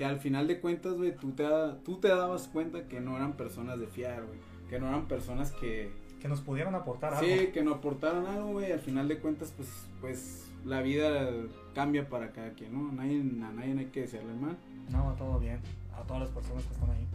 [0.00, 1.44] que al final de cuentas, güey, tú te,
[1.84, 4.38] tú te dabas cuenta que no eran personas de fiar, güey,
[4.70, 7.26] que no eran personas que, Que nos pudieran aportar algo.
[7.26, 9.68] sí, que no aportaran algo, güey, al final de cuentas, pues,
[10.00, 11.28] pues, la vida
[11.74, 12.88] cambia para cada quien, ¿no?
[12.88, 14.56] A nadie, a nadie hay que desearle mal.
[14.90, 15.60] No, todo bien.
[15.94, 17.06] A todas las personas que están ahí.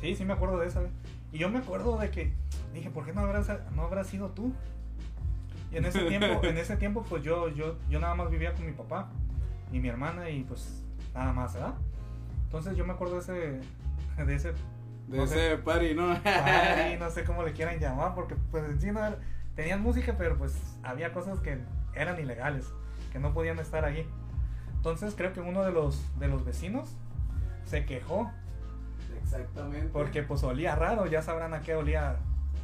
[0.00, 0.80] Sí, sí me acuerdo de esa.
[0.80, 0.90] güey.
[1.30, 2.32] Y yo me acuerdo de que
[2.74, 4.52] dije, ¿por qué no habrás, no habrás sido tú?
[5.70, 8.66] Y en ese tiempo, en ese tiempo, pues yo, yo, yo nada más vivía con
[8.66, 9.12] mi papá.
[9.70, 10.82] y mi hermana y pues
[11.14, 11.74] nada más, ¿verdad?
[12.52, 13.32] Entonces yo me acuerdo de ese,
[14.26, 14.52] de ese
[15.08, 15.56] De No ese sé.
[15.56, 16.08] party, ¿no?
[16.22, 19.16] party, no sé cómo le quieran llamar, porque pues en sí no era-
[19.56, 21.58] tenían música, pero pues había cosas que
[21.94, 22.66] eran ilegales,
[23.10, 24.06] que no podían estar ahí.
[24.74, 26.90] Entonces creo que uno de los, de los vecinos
[27.64, 28.30] se quejó,
[29.22, 29.88] Exactamente.
[29.88, 32.16] porque pues olía raro, ya sabrán a qué olía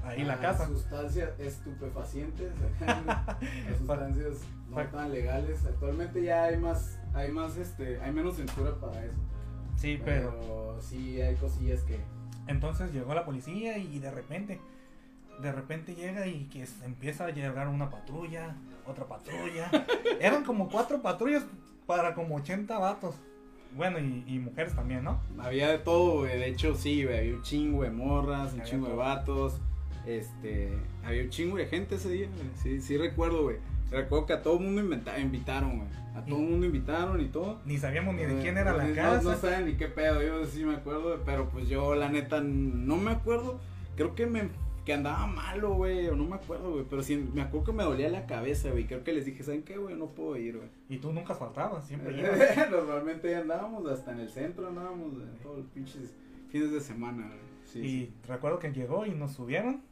[0.04, 0.66] ahí la casa.
[0.66, 2.52] Sustancias estupefacientes,
[3.78, 4.34] sustancias
[4.68, 5.64] no tan legales.
[5.64, 9.16] Actualmente ya hay más, hay más, este, hay menos censura para eso.
[9.78, 11.98] Sí, pero Pero sí hay cosillas que.
[12.48, 14.60] entonces llegó la policía y de repente,
[15.40, 19.70] de repente llega y que empieza a llegar una patrulla, otra patrulla.
[20.20, 21.44] Eran como cuatro patrullas
[21.86, 23.14] para como 80 vatos.
[23.76, 25.20] Bueno, y, y mujeres también, ¿no?
[25.38, 26.38] Había de todo, güey.
[26.38, 27.18] De hecho, sí, güey.
[27.18, 29.60] Había un chingo de morras, un Había chingo de vatos.
[30.06, 30.76] Este.
[31.04, 32.48] Había un chingo de gente ese día, güey.
[32.62, 33.58] Sí, sí recuerdo, güey.
[33.90, 34.80] Recuerdo que a todo el mundo
[35.18, 35.88] invitaron, güey.
[36.18, 37.60] A todo el mundo invitaron y todo.
[37.64, 39.22] Ni sabíamos ni de Eh, quién era la no- casa.
[39.22, 42.96] No, saben ni qué pedo, yo sí me acuerdo, pero pues yo la neta no
[42.96, 43.58] me acuerdo.
[43.96, 44.48] Creo que me
[44.84, 47.82] que andaba malo, güey, o no me acuerdo, güey, pero sí me acuerdo que me
[47.84, 48.86] dolía la cabeza, güey.
[48.86, 49.94] Creo que les dije, ¿saben qué, güey?
[49.94, 50.68] No puedo ir, güey.
[50.88, 52.38] Y tú nunca faltabas, siempre ibas.
[52.70, 56.14] Normalmente andábamos hasta en el centro, andábamos en todos los pinches
[56.48, 57.38] fines de semana, güey.
[57.66, 58.12] Sí, y sí.
[58.26, 59.82] recuerdo que llegó y nos subieron.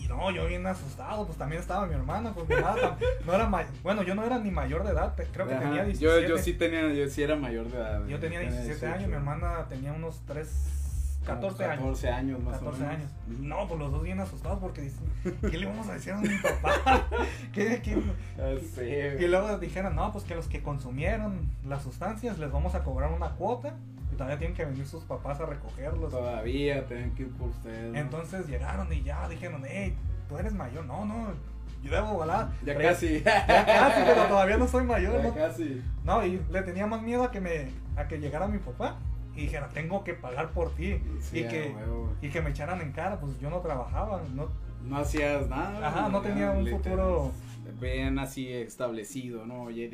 [0.00, 3.66] Y no, yo bien asustado, pues también estaba mi hermana, pues mi hermana no era
[3.82, 6.28] bueno, yo no era ni mayor de edad, creo que Ajá, tenía yo, 17.
[6.28, 8.06] yo sí tenía, yo sí era mayor de edad.
[8.06, 10.48] Yo tenía 17 años, mi hermana tenía unos 3,
[11.24, 11.76] 14 años.
[11.76, 12.96] 14 años más 14 o menos.
[12.96, 13.10] años.
[13.40, 15.04] No, pues los dos bien asustados porque dicen,
[15.50, 17.06] ¿qué le vamos a decir a mi papá?
[17.52, 18.02] ¿Qué, qué?
[18.38, 22.74] Ya sé, Y luego dijeron, no, pues que los que consumieron las sustancias les vamos
[22.74, 23.74] a cobrar una cuota
[24.20, 26.10] todavía tienen que venir sus papás a recogerlos.
[26.10, 27.90] Todavía tienen que ir por ustedes.
[27.90, 27.98] ¿no?
[27.98, 29.96] Entonces llegaron y ya dijeron, hey,
[30.28, 30.84] tú eres mayor.
[30.84, 31.28] No, no,
[31.82, 32.50] yo debo volar.
[32.62, 33.22] ya casi.
[33.22, 35.34] Ya casi, pero todavía no soy mayor, Ya ¿no?
[35.34, 35.82] casi.
[36.04, 38.98] No, y le tenía más miedo a que me a que llegara mi papá
[39.34, 41.00] y dijera, tengo que pagar por ti.
[41.20, 42.12] Sí, y, que, huevo.
[42.20, 44.50] y que me echaran en cara, pues yo no trabajaba, no,
[44.84, 45.88] No hacías nada.
[45.88, 47.32] Ajá, no tenía un futuro.
[47.80, 49.62] Bien así establecido, ¿no?
[49.62, 49.88] Oye,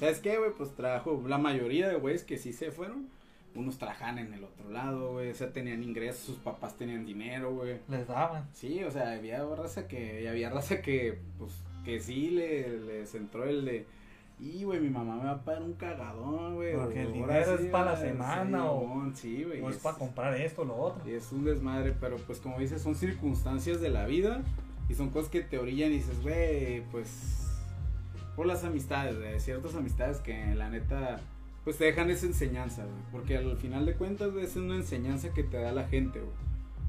[0.00, 0.50] ¿sabes qué, güey?
[0.50, 1.22] Pues trabajo.
[1.28, 3.06] La mayoría de güeyes que sí se fueron,
[3.54, 5.30] unos trabajan en el otro lado, güey.
[5.30, 7.78] O sea, tenían ingresos, sus papás tenían dinero, güey.
[7.88, 8.48] les daban.
[8.52, 11.52] Sí, o sea, había raza que, había raza que, pues,
[11.84, 13.86] que sí le, les entró el de,
[14.40, 16.74] y, güey, mi mamá me va a pagar un cagadón, güey.
[16.74, 19.60] Porque o el dinero es pa' la semana, o- Simón, Sí, güey.
[19.60, 21.08] O es es- para comprar esto, lo otro.
[21.08, 24.42] y es un desmadre, pero pues como dices, son circunstancias de la vida
[24.88, 27.38] y son cosas que te orillan y dices, güey, pues
[28.34, 31.20] por las amistades, güey, ciertas amistades que la neta,
[31.64, 35.32] pues te dejan esa enseñanza, güey, porque al final de cuentas, güey, es una enseñanza
[35.32, 36.32] que te da la gente, güey.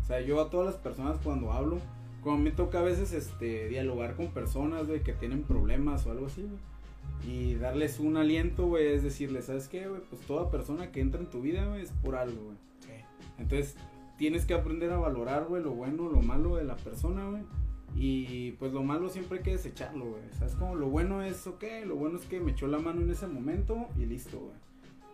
[0.01, 1.79] O sea, yo a todas las personas cuando hablo,
[2.21, 6.25] cuando me toca a veces este dialogar con personas, güey, que tienen problemas o algo
[6.25, 6.73] así, güey.
[7.25, 10.01] Y darles un aliento, güey, es decirles, ¿sabes qué, güey?
[10.09, 12.57] Pues toda persona que entra en tu vida, güey, es por algo, güey.
[12.81, 13.03] Sí.
[13.37, 13.75] Entonces,
[14.17, 17.43] tienes que aprender a valorar, güey, lo bueno, lo malo de la persona, güey.
[17.95, 20.21] Y pues lo malo siempre hay que desecharlo, güey.
[20.37, 20.75] ¿Sabes cómo?
[20.75, 23.87] Lo bueno es, ok, lo bueno es que me echó la mano en ese momento
[23.97, 24.53] y listo, güey.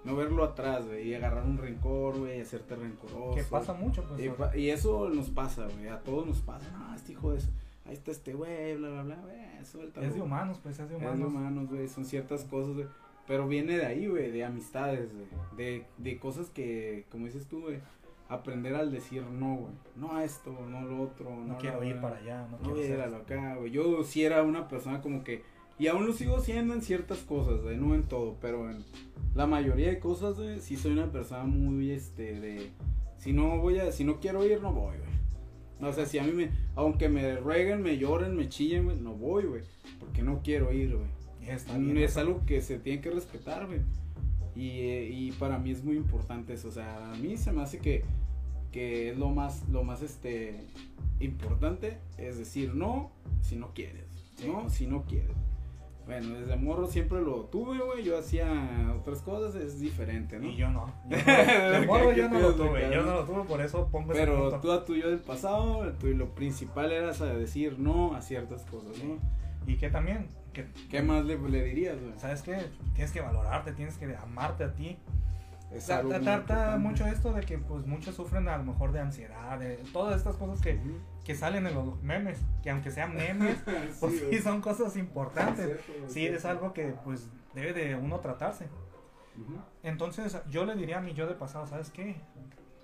[0.06, 3.36] No verlo atrás, güey, y agarrar un rencor, güey, y hacerte rencoroso.
[3.36, 4.22] Que pasa mucho, pues.
[4.24, 6.72] Y, pa- y eso nos pasa, güey, a todos nos pasa.
[6.72, 7.50] No, este hijo de eso,
[7.86, 10.08] ahí está este güey, bla, bla, bla, güey, suéltalo.
[10.08, 11.28] es de humanos, pues, es de Es de humanos.
[11.28, 12.88] humanos, güey, son ciertas cosas, güey.
[13.28, 15.28] Pero viene de ahí, güey, de amistades, güey.
[15.58, 17.80] De, de cosas que, como dices tú, güey,
[18.30, 19.74] aprender al decir no, güey.
[19.96, 21.30] No a esto, no lo otro.
[21.30, 23.72] No, No quiero ir para allá, no, No quiero a ir a lo acá, güey.
[23.72, 25.44] Yo sí era una persona como que,
[25.78, 28.86] y aún lo sigo siendo en ciertas cosas, güey, no en todo, pero en
[29.34, 32.70] la mayoría de cosas, güey, sí soy una persona muy, este, de,
[33.18, 35.20] si no voy a, si no quiero ir, no voy, güey.
[35.80, 38.98] No, o sea, si a mí me, aunque me rueguen, me lloren, me chillen, güey,
[38.98, 39.63] no voy, güey,
[40.00, 41.08] porque no quiero ir, güey.
[41.39, 43.80] Bien Es algo que se tiene que respetar, güey.
[44.56, 46.68] Y, eh, y para mí es muy importante eso.
[46.68, 48.04] O sea, a mí se me hace que,
[48.71, 50.67] que es lo más, lo más este
[51.19, 51.99] importante.
[52.17, 54.05] Es decir, no si no quieres.
[54.45, 55.36] No si no quieres.
[56.05, 58.03] Bueno, desde morro siempre lo tuve, güey.
[58.03, 60.47] Yo hacía otras cosas, es diferente, ¿no?
[60.47, 60.91] Y yo no.
[61.10, 61.79] Yo no.
[61.79, 62.89] De morro ¿Qué yo no lo tuve.
[62.91, 64.60] Yo no lo tuve, por eso pongo ese Pero punto.
[64.60, 68.63] tú a tu yo del pasado, tú, lo principal era saber decir no a ciertas
[68.65, 69.19] cosas, ¿no?
[69.67, 72.13] Y que también, que, ¿Qué más le, le dirías, güey?
[72.17, 72.58] ¿sabes qué?
[72.95, 74.97] Tienes que valorarte, tienes que amarte a ti.
[75.71, 79.60] Es algo Trata mucho esto de que pues muchos sufren a lo mejor de ansiedad,
[79.60, 80.79] de todas estas cosas que,
[81.23, 83.58] que salen en los memes, que aunque sean memes,
[83.99, 85.65] pues sí, son cosas importantes.
[85.65, 86.38] Cierto, güey, Sí, cierto.
[86.38, 88.67] es algo que pues debe de uno tratarse.
[89.84, 92.15] Entonces yo le diría a mi yo de pasado, ¿sabes qué?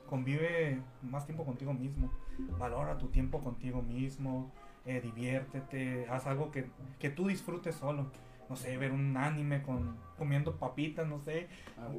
[0.08, 2.12] Convive más tiempo contigo mismo,
[2.60, 4.52] valora tu tiempo contigo mismo,
[4.86, 6.70] eh, diviértete, haz algo que,
[7.00, 8.12] que tú disfrutes solo.
[8.50, 11.48] No sé, ver un anime con comiendo papitas, no sé,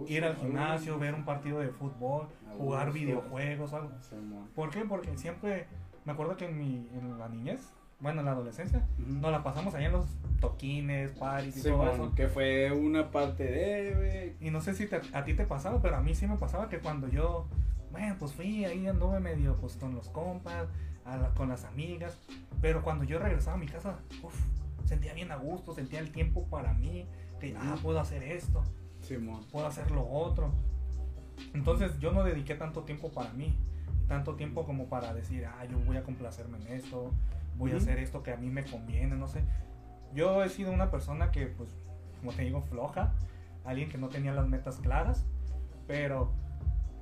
[0.07, 3.91] ir al gimnasio, ver un partido de fútbol, jugar videojuegos, algo.
[4.55, 4.85] ¿Por qué?
[4.85, 5.67] Porque siempre
[6.05, 9.75] me acuerdo que en mi en la niñez, bueno, en la adolescencia, nos la pasamos
[9.75, 10.07] allá en los
[10.41, 12.15] toquines, paris y todo Simón, eso.
[12.15, 14.37] que fue una parte de.
[14.41, 16.69] Y no sé si te- a ti te pasaba, pero a mí sí me pasaba
[16.69, 17.47] que cuando yo,
[17.91, 20.69] bueno, pues fui ahí anduve medio pues con los compas,
[21.05, 22.19] a la- con las amigas,
[22.61, 24.35] pero cuando yo regresaba a mi casa, uf,
[24.87, 27.07] sentía bien a gusto, sentía el tiempo para mí,
[27.41, 28.63] que ah, puedo hacer esto,
[29.01, 29.45] Simón.
[29.51, 30.53] puedo hacer lo otro.
[31.53, 33.57] Entonces yo no dediqué tanto tiempo para mí,
[34.09, 37.13] tanto tiempo como para decir, ah, yo voy a complacerme en esto,
[37.59, 39.43] voy a hacer esto que a mí me conviene, no sé.
[40.15, 41.69] Yo he sido una persona que, pues,
[42.21, 43.13] como te digo, floja,
[43.65, 45.27] alguien que no tenía las metas claras,
[45.87, 46.33] pero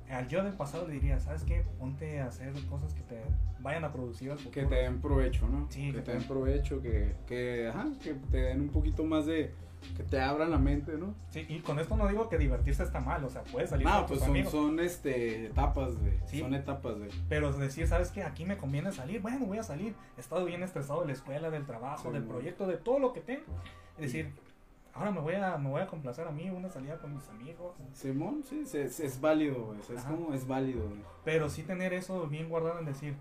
[0.09, 1.65] al yo del pasado le diría, ¿sabes qué?
[1.79, 3.21] Ponte a hacer cosas que te
[3.59, 4.53] vayan a producir al futuro.
[4.69, 5.67] Que te den provecho, ¿no?
[5.69, 9.25] Sí, que que te den provecho, que, que, ajá, que te den un poquito más
[9.25, 9.51] de,
[9.97, 11.15] que te abran la mente, ¿no?
[11.29, 13.99] Sí, y con esto no digo que divertirse está mal, o sea, puedes salir No,
[13.99, 14.51] con pues tus son, amigos.
[14.51, 16.13] son este, etapas, güey.
[16.25, 16.39] Sí.
[16.39, 17.09] Son etapas, güey.
[17.29, 18.23] Pero decir, ¿sabes qué?
[18.23, 19.21] Aquí me conviene salir.
[19.21, 19.95] Bueno, voy a salir.
[20.17, 23.13] He estado bien estresado de la escuela, del trabajo, Sí, del proyecto, de todo lo
[23.13, 23.43] que tengo.
[23.97, 24.33] Es decir,
[24.95, 27.75] ahora me voy a, me voy a complacer a mí, una salida con mis amigos.
[27.93, 29.79] Simón, sí, es, es, es válido, güey.
[29.79, 30.09] Es Ajá.
[30.09, 31.01] como, es válido, güey.
[31.23, 33.15] Pero sí tener eso bien guardado en decir,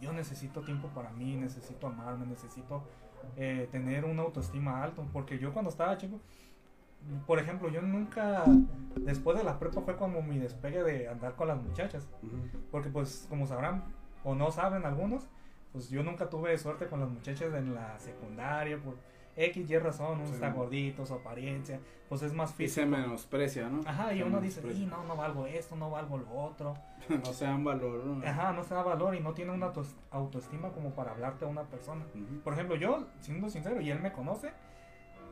[0.00, 2.82] yo necesito tiempo para mí, necesito amarme, necesito
[3.36, 5.02] eh, tener una autoestima alta.
[5.12, 6.20] Porque yo cuando estaba chico,
[7.26, 8.44] por ejemplo, yo nunca,
[8.96, 12.08] después de la prepa fue como mi despegue de andar con las muchachas.
[12.22, 12.36] Ujú.
[12.70, 13.84] Porque pues como sabrán
[14.24, 15.28] o no saben algunos,
[15.72, 18.96] pues yo nunca tuve suerte con las muchachas en la secundaria por
[19.36, 20.34] X y razón, uno Sí.
[20.34, 22.86] está gordito, su apariencia, pues es más Y se físico.
[22.88, 23.80] menosprecia, ¿no?
[23.86, 24.60] Ajá, y Se uno dice.
[24.72, 26.74] "Y no, no valgo esto, no valgo lo otro.
[27.08, 28.26] no se dan valor, ¿no?
[28.26, 29.72] Ajá, no se da valor y no tiene una
[30.10, 32.04] autoestima como para hablarte a una persona.
[32.14, 32.40] Ujú.
[32.42, 34.52] Por ejemplo, yo, siendo sincero, y él me conoce,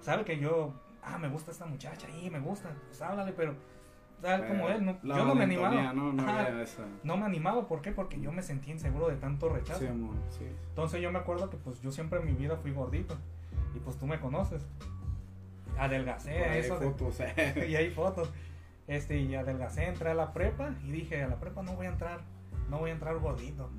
[0.00, 3.54] sabe que yo, ah, me gusta esta muchacha, y me gusta, pues háblale, pero
[4.22, 5.92] tal como Pero él, no- yo no me animaba.
[5.92, 6.48] No, no Ajá,
[7.04, 7.92] no me animaba, ¿por qué?
[7.92, 9.80] Porque yo me sentía inseguro de tanto rechazo.
[9.80, 10.44] Simón, sí.
[10.70, 13.16] Entonces yo me acuerdo que pues yo siempre en mi vida fui gordito.
[13.74, 14.62] Y pues tú me conoces.
[15.78, 17.66] Adelgacé, Por ahí eso de- fotos, eh.
[17.70, 18.30] y hay fotos.
[18.86, 21.90] Este, y adelgacé, entré a la prepa y dije, a la prepa no voy a
[21.90, 22.20] entrar,
[22.70, 23.70] no voy a entrar gordito.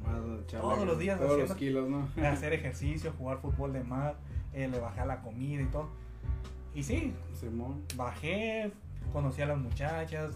[0.44, 2.08] Echarle Todos los días Todos los haciendo- kilos, ¿no?
[2.28, 4.16] Hacer ejercicio, jugar fútbol de mar,
[4.54, 5.90] eh, le bajé a la comida y todo.
[6.76, 7.84] Y sí, Simón.
[7.96, 8.72] bajé,
[9.12, 10.32] conocí a las muchachas,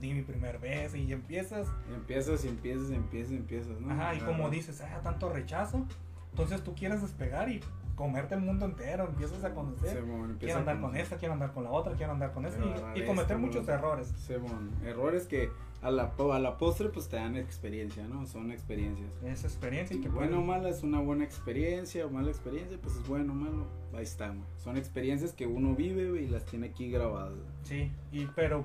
[0.00, 3.92] di mi primer beso y empiezas Y empiezas y empiezas y empiezas y empiezas, ¿no?
[3.94, 5.86] Ajá, y La como dices, ah, tanto rechazo,
[6.32, 7.60] entonces tú quieres despegar y
[7.96, 9.98] comerte el mundo entero, empiezas a conocer.
[10.02, 11.02] Simón, quiero andar con conocer.
[11.02, 12.62] esta, quiero andar con la otra, quiero andar con esta
[12.94, 14.08] y- y, cometer muchos errores.
[14.18, 15.50] Simón, errores que
[15.82, 18.26] a la, a la postre pues te dan experiencia, ¿no?
[18.26, 19.08] Son experiencias.
[19.24, 22.96] Es experiencia y que Bueno o mala es una buena experiencia o mala experiencia, pues
[22.96, 24.40] es bueno o malo, ahí está, güey.
[24.58, 27.34] Son experiencias que uno vive y las tiene aquí grabadas.
[27.62, 28.64] Sí, y, pero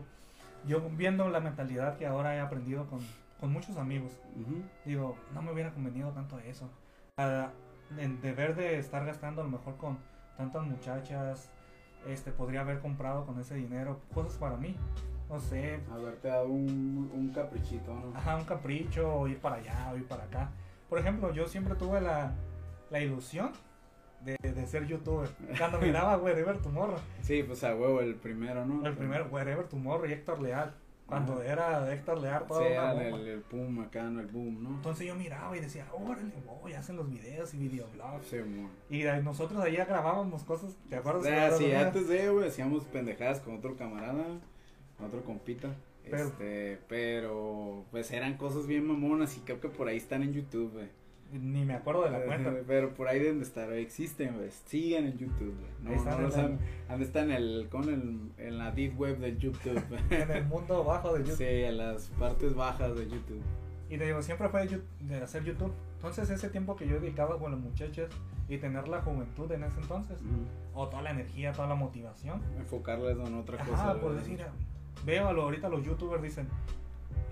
[0.67, 2.99] yo viendo la mentalidad que ahora he aprendido con,
[3.39, 4.61] con muchos amigos, Ujú.
[4.85, 6.69] digo, no me hubiera convenido tanto eso.
[7.17, 7.51] A-
[8.21, 9.97] deber de estar gastando a lo mejor con
[10.37, 11.49] tantas muchachas,
[12.07, 14.75] este podría haber comprado con ese dinero cosas para mí.
[15.29, 18.17] No sé, Haberte dado un, un caprichito, ¿no?
[18.17, 20.49] Ajá, un capricho, o ir para allá, o ir para acá.
[20.89, 22.33] Por ejemplo, yo siempre tuve la,
[22.89, 23.51] la ilusión
[24.25, 25.29] de, de ser youtuber.
[25.57, 28.85] Cuando miraba Wherever Tomorrow, Sí, pues a huevo el primero, ¿no?
[28.85, 30.73] el primer Wherever Tomorrow y Héctor Leal.
[31.11, 31.45] Cuando Ajá.
[31.45, 33.03] era Héctor Leal, todo Sí, bomba.
[33.03, 34.21] el, el boom acá, ¿no?
[34.21, 34.69] El boom, ¿no?
[34.69, 38.25] Entonces yo miraba y decía, órale, voy, hacen los videos y videoblogs.
[38.27, 38.69] Simón.
[38.89, 41.27] Y nosotros allá grabábamos cosas, ¿te acuerdas?
[41.27, 44.23] Ah, sí, antes de, güey, hacíamos pendejadas con otro camarada,
[44.97, 45.75] con otro compita.
[46.09, 50.31] Pero- este, pero, pues eran cosas bien mamonas y creo que por ahí están en
[50.31, 50.87] YouTube, güey.
[51.31, 52.53] Ni me acuerdo de la cuenta.
[52.67, 54.49] Pero por ahí deben de estar, existen, güey.
[54.65, 55.71] Sigan en YouTube, güey.
[55.81, 59.81] No, Ahí están no estado en el, con el, en la deep web del YouTube.
[60.09, 61.37] En el mundo bajo de YouTube.
[61.37, 63.41] Sí, en las partes bajas de YouTube.
[63.89, 64.67] Y te digo, siempre fue
[65.01, 65.73] de, hacer YouTube.
[65.95, 68.09] Entonces ese tiempo que yo dedicaba con las muchachas
[68.47, 70.17] y tener la juventud en ese entonces,
[70.73, 72.41] o toda la energía, toda la motivación.
[72.57, 73.73] Enfocarles en otra cosa.
[73.73, 74.15] Ajá, por güey.
[74.17, 74.45] decir,
[75.05, 76.47] veo ahorita los youtubers dicen,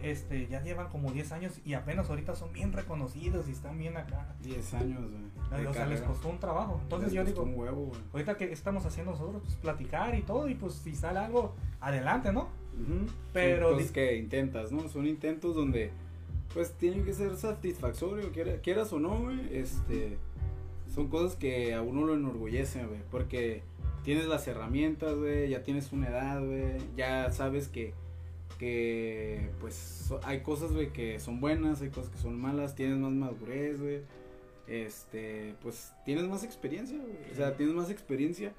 [0.04, 3.98] este, ya llevan como 10 años y apenas ahorita son bien reconocidos y están bien
[3.98, 4.36] acá.
[4.44, 5.02] 10 años,
[5.52, 5.66] güey.
[5.66, 6.80] o sea, les costó un trabajo.
[6.84, 8.02] Entonces Les yo costó digo, un huevo, güey.
[8.14, 12.32] ahorita que estamos haciendo nosotros, pues platicar y todo, y pues si sale algo, adelante,
[12.32, 12.48] ¿no?
[13.34, 14.88] Pero Son di- que intentas, ¿no?
[14.90, 15.92] Son intentos donde,
[16.54, 19.40] pues, tienen que ser satisfactorio, quiera- quieras o no, güey.
[19.58, 20.18] Este,
[20.94, 23.02] son cosas que a uno lo enorgullecen, güey.
[23.12, 23.64] Porque
[24.04, 26.78] tienes las herramientas, güey, ya tienes una edad, güey.
[26.96, 27.94] Ya sabes que,
[28.60, 32.76] que pues, so- hay cosas, güey, que son buenas, hay cosas que son malas.
[32.76, 34.02] Tienes más madurez, güey.
[34.68, 37.16] Este, pues, tienes más experiencia, güey.
[37.32, 38.54] O sea, tienes más experiencia.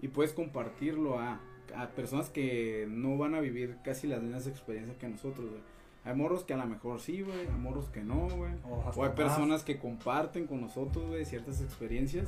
[0.00, 1.40] y puedes compartirlo a,
[1.76, 5.60] a personas que no van a vivir casi las mismas experiencias que nosotros, güey.
[6.04, 8.50] Hay morros que a lo mejor sí, güey, hay morros que no, güey.
[8.68, 9.16] O, O hay más.
[9.16, 12.26] personas que comparten con nosotros, güey, ciertas experiencias.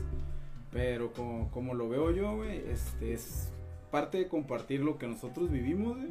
[0.70, 3.48] Pero como, como lo veo yo, güey, este es
[3.90, 6.10] parte de compartir lo que nosotros vivimos, güey.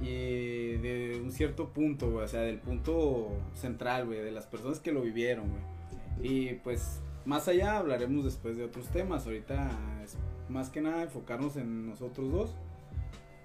[0.00, 4.78] Y de un cierto punto, güey, o sea, del punto central, güey, de las personas
[4.78, 5.76] que lo vivieron, güey.
[6.22, 9.26] Y pues, más allá hablaremos después de otros temas.
[9.26, 9.70] Ahorita
[10.04, 10.16] es
[10.48, 12.54] más que nada enfocarnos en nosotros dos.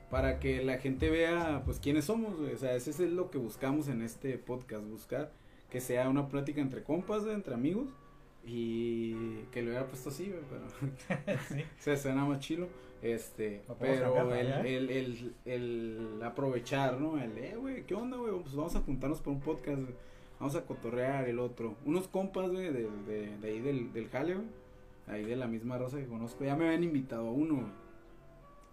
[0.10, 2.54] Para que la gente vea, pues, quiénes somos, güey.
[2.54, 4.86] O sea, ese es lo que buscamos en este podcast.
[4.86, 5.32] Buscar
[5.70, 7.88] que sea una plática entre compas, güey, entre amigos.
[8.46, 11.64] Y que lo hubiera puesto así, güey, pero sí.
[11.80, 12.68] se suena más chilo.
[13.02, 17.20] Este, pero el, el, el, el aprovechar, ¿no?
[17.20, 18.32] El, eh, güey, ¿qué onda, güey?
[18.42, 19.82] Pues vamos a juntarnos por un podcast.
[20.40, 21.76] Vamos a cotorrear el otro.
[21.86, 24.48] Unos compas, güey, de, de, de ahí del, del jale, güey.
[25.08, 26.44] Ahí de la misma raza que conozco.
[26.44, 27.72] Ya me habían invitado a uno, güey.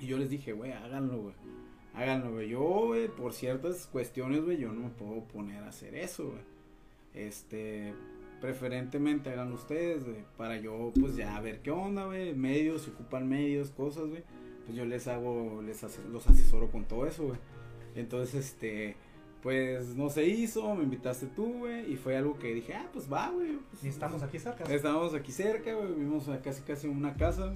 [0.01, 1.35] Y yo les dije, güey, háganlo, güey.
[1.95, 2.51] Háganlo, güey.
[2.51, 6.43] Yo, güey, por ciertas cuestiones, güey, yo no me puedo poner a hacer eso, güey.
[7.15, 7.95] Este,
[8.41, 13.29] preferentemente hagan ustedes, güey, para yo, pues ya ver qué onda, güey, medios, si ocupan
[13.29, 14.23] medios, cosas, güey,
[14.65, 17.39] pues yo les hago, les los asesoro con todo eso, güey.
[17.95, 18.97] Entonces, este,
[19.43, 23.13] pues no se hizo, me invitaste tú, güey, y fue algo que dije, ah, pues
[23.13, 23.59] va, güey.
[23.71, 24.65] pues, Y estamos aquí cerca.
[24.65, 27.55] Estábamos aquí cerca, güey, vivimos a casi casi en una casa,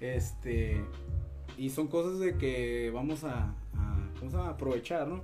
[0.00, 0.80] este,
[1.56, 4.50] y son cosas de que vamos a, a ¿cómo se llama?
[4.50, 5.22] aprovechar, ¿no?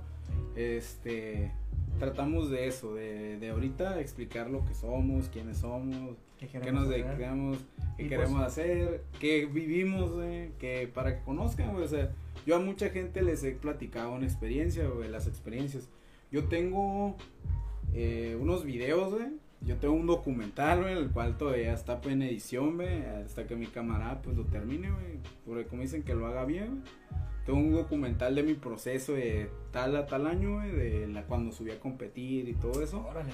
[0.55, 1.51] Este,
[1.97, 6.91] tratamos de eso, de, de ahorita explicar lo que somos, quiénes somos, qué queremos nos
[6.91, 7.05] hacer.
[7.05, 7.57] dedicamos,
[7.97, 12.11] qué Y queremos pues- hacer, qué vivimos, güey, que para que conozcan, güey, o sea,
[12.45, 15.89] yo a mucha gente les he platicado una experiencia, güey, las experiencias.
[16.31, 17.15] Yo tengo
[17.93, 19.27] eh, unos videos, güey,
[19.61, 23.55] yo tengo un documental, güey, el cual todavía está pues, en edición, güey, hasta que
[23.55, 26.81] mi camarada pues lo termine, güey, porque como dicen que lo haga bien, güey.
[27.47, 31.53] Tengo un documental de mi proceso de tal a tal año, güey, de la cuando
[31.53, 33.07] subí a competir y todo eso.
[33.07, 33.31] Órale.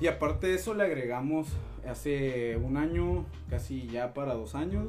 [0.00, 1.46] Y aparte de eso le agregamos
[1.88, 4.88] hace un año, casi ya para dos años,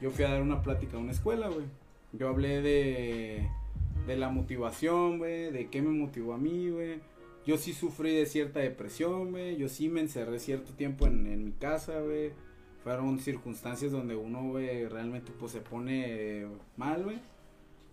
[0.00, 1.66] yo fui a dar una plática a una escuela, güey.
[2.12, 3.48] Yo hablé de,
[4.08, 6.98] de la motivación, güey, de qué me motivó a mí, güey.
[7.46, 9.56] Yo sí sufrí de cierta depresión, güey.
[9.56, 12.32] Yo sí me encerré cierto tiempo en, en mi casa, güey.
[12.82, 16.44] Fueron circunstancias donde uno, güey, realmente pues se pone
[16.76, 17.18] mal, güey.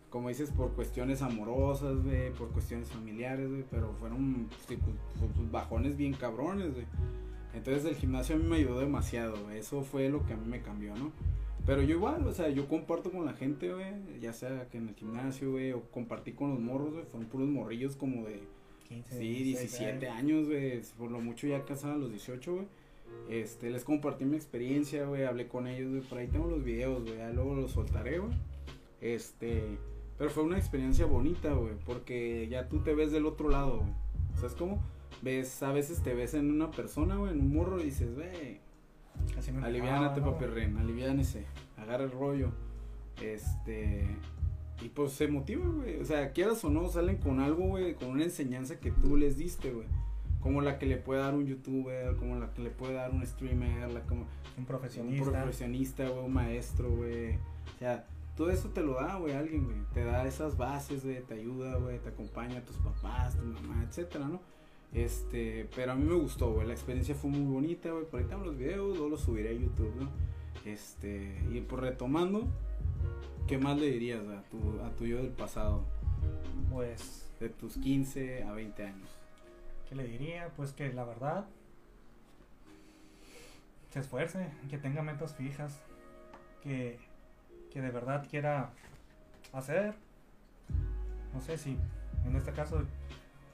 [0.10, 5.96] Como dices, por cuestiones amorosas, güey, por cuestiones familiares, güey, pero fueron circun- pues, bajones
[5.98, 6.86] bien cabrones, güey.
[7.54, 9.60] Entonces el gimnasio a mí me ayudó demasiado, güey.
[9.60, 11.12] Eso fue lo que a mí me cambió, ¿no?
[11.66, 14.90] Pero yo igual, o sea, yo comparto con la gente, güey, ya sea que en
[14.90, 18.40] el gimnasio, güey, o compartí con los morros, güey, fueron puros morrillos como de
[18.88, 20.82] 15, Sí, 16 17 años, güey.
[20.98, 22.66] Por lo mucho ya casaba a los 18, güey.
[23.30, 25.26] Este, les compartí mi experiencia, güey.
[25.26, 26.02] Hablé con ellos, güey.
[26.02, 27.18] Por ahí tengo los videos, güey.
[27.18, 28.32] Ya luego los soltaré, güey.
[29.02, 29.62] Este,
[30.20, 31.74] pero fue una experiencia bonita, güey.
[31.86, 33.94] Porque ya tú te ves del otro lado, güey.
[34.36, 34.84] ¿Sabes cómo?
[35.24, 38.60] Ves, a veces te ves en una persona, güey, en un morro y dices, güey,
[39.38, 40.32] Así me aliviánate, ¿no?
[40.32, 41.46] papirren, aliviánese.
[41.78, 42.52] Agarra el rollo.
[43.22, 44.06] Este,
[44.82, 46.00] y pues se motivan, güey.
[46.00, 49.38] O sea, quieras o no, salen con algo, güey, con una enseñanza que tú les
[49.38, 49.88] diste, güey.
[50.42, 53.26] Como la que le puede dar un youtuber, como la que le puede dar un
[53.26, 54.28] streamer, la como Un
[54.60, 55.32] un profesionista.
[55.32, 57.36] profesionista, güey, un maestro, güey.
[57.36, 58.06] O sea,
[58.40, 59.80] todo eso te lo da, güey, alguien, güey.
[59.94, 63.84] Te da esas bases, güey, te ayuda, güey, te acompaña a tus papás, tu mamá,
[63.84, 64.40] etcétera, ¿no?
[64.94, 68.06] Este, pero a mí me gustó, güey, la experiencia fue muy bonita, güey.
[68.06, 70.10] Por ahí tengo los videos, luego los subiré a YouTube, ¿no?
[70.64, 72.48] Este, y por retomando,
[73.46, 75.84] ¿qué más le dirías a tu, a tu yo del pasado?
[76.72, 79.10] Pues, De tus 15 a 20 años.
[79.90, 80.50] ¿qué le diría?
[80.56, 81.46] Pues que la verdad
[83.90, 85.82] se esfuerce, que tenga metas fijas,
[86.64, 87.09] que,
[87.72, 88.72] que de verdad quiera
[89.54, 89.94] hacer.
[91.34, 91.78] No sé si
[92.26, 92.84] en este caso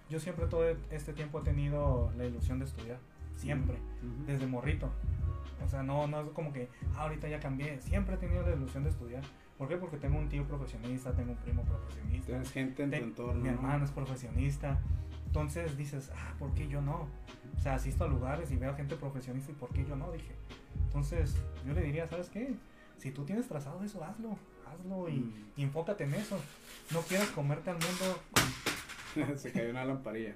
[0.10, 2.98] yo siempre todo este tiempo he tenido la ilusión de estudiar,
[3.36, 4.26] siempre, Ujú.
[4.26, 4.90] desde morrito.
[5.64, 8.56] O sea, no, no es como que "Ah, ahorita ya cambié, siempre he tenido la
[8.56, 9.24] ilusión de estudiar.
[9.58, 9.78] ¿Por qué?
[9.78, 12.28] Porque tengo un tío profesionista, tengo un primo profesionista.
[12.28, 13.42] Tienes gente en tu entorno.
[13.42, 13.56] Mi ¿no?
[13.56, 14.80] hermano es profesionista.
[15.28, 17.08] Entonces dices, ah, ¿por qué yo no?
[17.58, 20.12] O sea, asisto a lugares y veo gente profesionista y ¿por qué yo no?
[20.12, 20.34] Dije.
[20.88, 21.36] Entonces
[21.66, 22.54] yo le diría, ¿sabes qué?
[22.98, 24.38] Si tú tienes trazado eso, hazlo.
[24.68, 25.34] Hazlo y, Mm.
[25.58, 26.38] y enfócate en eso.
[26.92, 28.22] No quieras comerte al mundo.
[28.34, 28.46] con-
[29.38, 30.36] se cayó una lamparilla.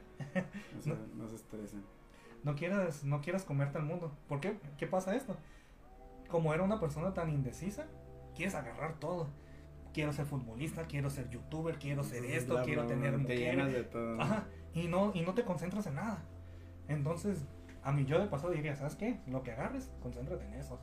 [0.77, 1.83] O sea, no se estresen.
[2.43, 4.11] no, quieras, no quieras comerte al mundo.
[4.27, 4.57] ¿Por qué?
[4.77, 5.35] ¿Qué pasa esto?
[6.29, 7.87] Como era una persona tan indecisa,
[8.35, 9.27] quieres agarrar todo.
[9.93, 13.39] Quiero ser futbolista, quiero ser youtuber, quiero ser esto, Bla, quiero tener Te mujeres.
[13.41, 14.21] llenas de todo.
[14.21, 14.45] Ajá,
[14.75, 16.23] y no, y no te concentras en nada.
[16.87, 17.43] Entonces,
[17.83, 19.19] a mí yo de pasado diría, ¿sabes qué?
[19.27, 20.79] Lo que agarres, concéntrate en eso.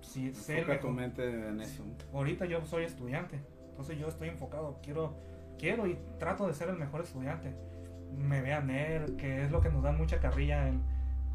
[0.00, 1.84] Sí, ser tu mente en eso.
[2.12, 3.40] Ahorita yo soy estudiante,
[3.70, 5.16] entonces yo estoy enfocado, quiero,
[5.58, 7.54] quiero y trato de ser el mejor estudiante.
[8.16, 10.82] Me vean nerd, que es lo que nos dan mucha carrilla en,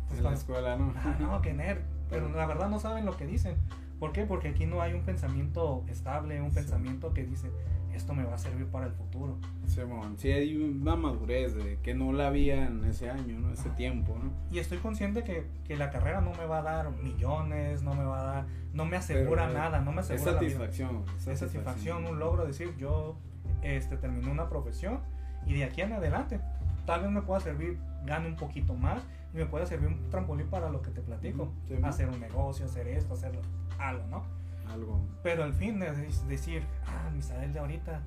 [0.08, 0.94] pues, en la escuela, ¿no?
[0.98, 1.82] Ah, no, que nerd.
[2.10, 3.56] Pero la verdad no saben lo que dicen.
[4.00, 4.26] ¿Por qué?
[4.26, 6.56] Porque aquí no hay un pensamiento estable, un Sí.
[6.56, 7.50] pensamiento que dice,
[7.94, 9.38] esto me va a servir para el futuro.
[9.68, 13.52] Simón, sí hay una madurez de que no la había en ese año, ¿no?
[13.54, 13.76] Ese Ajá.
[13.78, 14.32] tiempo, ¿no?
[14.52, 18.04] Y estoy consciente que, que la carrera no me va a dar millones, no me
[18.04, 20.40] va a dar, no me asegura Pero, nada, no me Es asegura vida.
[20.42, 21.04] satisfacción.
[21.28, 23.18] Es satisfacción, un logro, decir, yo
[23.62, 25.00] este, terminé una profesión
[25.46, 26.40] y de aquí en adelante
[26.86, 29.02] tal vez me pueda servir, gane un poquito más
[29.34, 31.52] y me pueda servir un trampolín para lo que te platico.
[31.68, 33.32] Sí, hacer un negocio, hacer esto, hacer
[33.80, 34.24] algo, ¿no?
[34.72, 35.02] Algo.
[35.24, 38.02] Pero al fin es decir, ah, Misael de ahorita,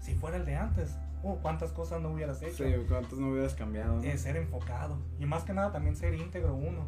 [0.00, 2.64] si fuera el de antes, uh, cuántas cosas no hubieras hecho.
[2.64, 3.96] Sí, ¿cuántos no hubieras cambiado?
[3.96, 4.02] no?
[4.02, 6.86] Eh, ser enfocado y más que nada también ser íntegro uno.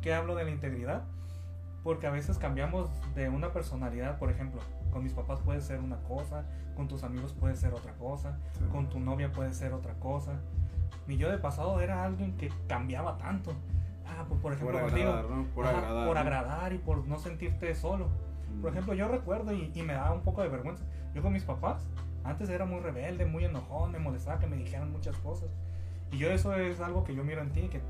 [0.00, 1.04] ¿Qué hablo de la integridad?
[1.82, 4.60] Porque a veces cambiamos de una personalidad, por ejemplo,
[4.92, 8.64] con mis papás puede ser una cosa, con tus amigos puede ser otra cosa, Sí.
[8.72, 10.32] con tu novia puede ser otra cosa.
[11.06, 13.52] Mi yo de pasado era alguien que cambiaba tanto.
[14.08, 15.44] Ah, pues por ejemplo, Por agradar, ¿no?
[15.54, 16.06] Por ajá, agradar.
[16.06, 16.20] por ¿no?
[16.20, 18.08] agradar y por no sentirte solo.
[18.56, 18.60] Mm.
[18.62, 20.84] Por ejemplo, yo recuerdo y, y me daba un poco de vergüenza.
[21.14, 21.88] Yo con mis papás,
[22.24, 25.48] antes era muy rebelde, muy enojón, me molestaba que me dijeran muchas cosas.
[26.12, 27.80] Y yo eso es algo que yo miro en ti, que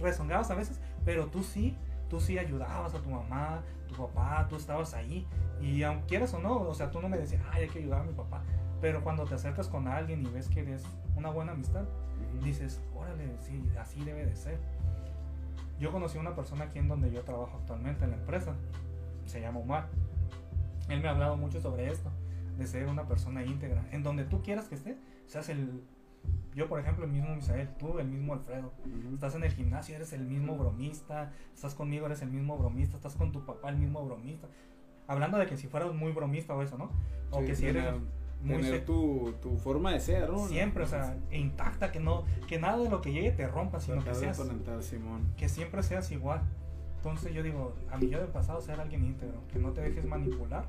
[0.00, 1.76] rezongabas a veces, pero tú sí,
[2.10, 5.26] tú sí ayudabas a tu mamá, tu papá, tú estabas ahí.
[5.60, 8.00] Y aunque quieras o no, o sea, tú no me decías, ay, hay que ayudar
[8.00, 8.42] a mi papá.
[8.80, 10.84] Pero cuando te acercas con alguien y ves que eres
[11.16, 12.44] una buena amistad, Ujú.
[12.44, 14.58] dices, órale, sí, así debe de ser.
[15.78, 18.54] Yo conocí a una persona aquí en donde yo trabajo actualmente en la empresa,
[19.26, 19.88] se llama Omar.
[20.88, 22.10] Él me ha hablado mucho sobre esto,
[22.56, 23.86] de ser una persona íntegra.
[23.90, 24.96] En donde tú quieras que esté,
[25.26, 25.82] seas el...
[26.54, 28.72] Yo, por ejemplo, el mismo Misael, tú, el mismo Alfredo.
[29.12, 31.32] Estás en el gimnasio, eres el mismo bromista.
[31.54, 32.96] Estás conmigo, eres el mismo bromista.
[32.96, 34.48] Estás con tu papá, el mismo bromista.
[35.06, 36.90] Hablando de que si fueras muy bromista o eso, ¿no?
[37.30, 37.84] O Sí, que si eres
[38.46, 38.62] muy...
[38.62, 40.46] tener tu, tu forma de ser, ¿no?
[40.48, 43.96] Siempre, o sea, intacta, que no, que nada de lo que llegue te rompa, sino
[43.98, 45.22] que Tratar seas, aparentar, Simón.
[45.36, 46.42] que siempre seas igual.
[46.98, 50.06] Entonces yo digo, a mí yo del pasado ser alguien íntegro, que no te dejes
[50.06, 50.64] manipular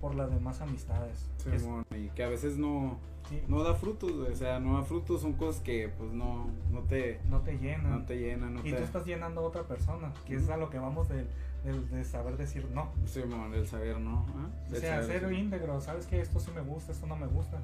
[0.00, 1.28] por las demás amistades.
[1.42, 1.84] que es- Simón.
[1.94, 2.96] Y que a veces no,
[3.28, 6.80] sí, no da frutos, o sea, no da frutos, son cosas que pues no, no
[6.80, 7.90] te, no te llenan.
[7.90, 8.76] no te llenan, no y te...
[8.76, 11.26] tú estás llenando a otra persona, que es a lo que vamos de,
[11.64, 12.90] de- de saber decir no.
[13.06, 14.26] Simón, el saber, ¿no?
[14.36, 14.48] ¿Ah?
[14.70, 15.34] O El sea, ser sí.
[15.34, 17.58] íntegro, sabes que esto sí me gusta, esto no me gusta.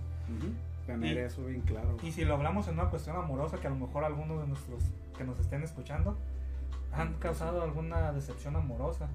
[0.87, 1.97] Tener Y- eso bien claro.
[2.03, 4.83] Y si lo hablamos en una cuestión amorosa, que a lo mejor algunos de nuestros
[5.17, 6.17] que nos estén escuchando
[6.93, 9.09] han causado alguna decepción amorosa,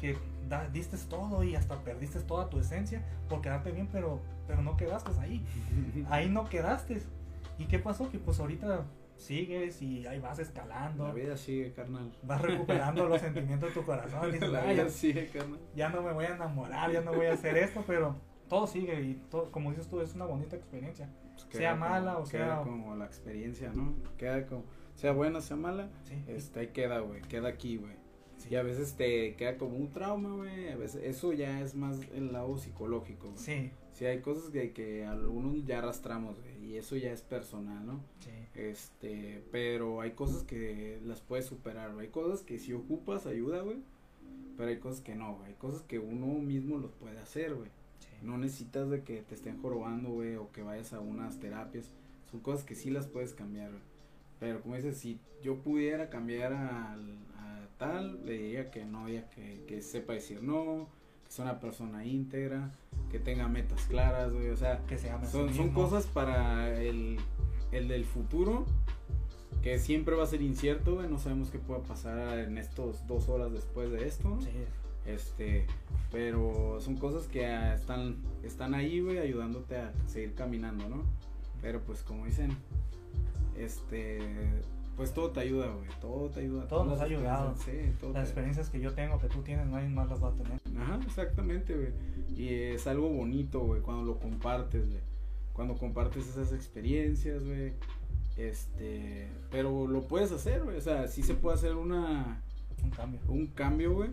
[0.00, 0.18] que
[0.48, 4.76] da- diste todo y hasta perdiste toda tu esencia por quedarte bien, pero, pero no
[4.76, 5.42] quedaste ahí.
[6.10, 7.00] Ahí no quedaste.
[7.58, 8.10] ¿Y qué pasó?
[8.10, 8.82] Que pues ahorita
[9.16, 12.12] sigues y ahí vas escalando, La vida sigue, carnal.
[12.22, 14.28] vas recuperando los sentimientos de tu corazón.
[14.28, 15.58] Y dices, La "Ay, vida ya, sigue, carnal.
[15.74, 18.16] ya no me voy a enamorar, ya no voy a hacer esto, pero
[18.48, 21.08] todo sigue y todo, como dices tú, es una bonita experiencia.
[21.34, 23.94] Pues Sea queda mala o queda sea- como la experiencia, ¿no?
[24.16, 24.64] Queda como,
[24.94, 27.94] sea buena, sea mala, Sí, este, ahí queda, güey, queda aquí, güey.
[28.38, 28.48] sí.
[28.52, 32.00] Y a veces te queda como un trauma, güey, a veces, eso ya es más
[32.14, 33.38] el lado psicológico, güey.
[33.38, 37.86] Sí, Sí, hay cosas que, que algunos ya arrastramos, güey, y eso ya es personal,
[37.86, 38.00] ¿no?
[38.20, 38.30] sí.
[38.54, 42.06] Este, pero hay cosas que las puedes superar, güey.
[42.06, 43.78] Hay cosas que si ocupas ayuda, güey,
[44.56, 45.48] pero hay cosas que no, güey.
[45.48, 47.70] Hay cosas que uno mismo los puede hacer, güey.
[48.00, 48.08] sí.
[48.22, 51.90] No necesitas de que te estén jorobando, güey, o que vayas a unas terapias.
[52.30, 53.82] Son cosas que sí las puedes cambiar, güey.
[54.40, 59.28] Pero como dices, si yo pudiera cambiar al- a, tal, le diría que no, ya
[59.30, 60.88] que, que sepa decir no,
[61.28, 62.70] sea una persona íntegra,
[63.10, 64.50] que tenga metas claras, güey.
[64.50, 67.18] O sea, que se ame sí son, cosas para el,
[67.72, 68.64] el del futuro
[69.62, 71.08] que siempre va a ser incierto, güey.
[71.08, 74.28] No sabemos qué pueda pasar en estos dos horas después de esto.
[74.28, 74.40] ¿no?
[74.40, 74.50] Sí,
[75.06, 75.66] Este,
[76.12, 81.02] pero son cosas que ah, están, están ahí, güey, ayudándote a seguir caminando, ¿no?
[81.60, 82.56] Pero pues como dicen,
[83.58, 84.20] este,
[84.96, 86.66] pues todo te ayuda, güey, todo te ayuda.
[86.66, 87.54] Todo nos ha ayudado.
[87.56, 90.34] Sí, todo las experiencias que yo tengo, que tú tienes, nadie más las va a
[90.34, 90.58] tener.
[90.78, 91.92] Ajá, exactamente, güey.
[92.34, 95.00] Y es algo bonito, güey, cuando lo compartes, güey.
[95.52, 97.74] Cuando compartes esas experiencias, güey.
[98.38, 100.78] Este, pero lo puedes hacer, güey.
[100.78, 102.42] O sea, sí se puede hacer una,
[102.82, 103.20] Un cambio.
[103.28, 104.10] un cambio, güey.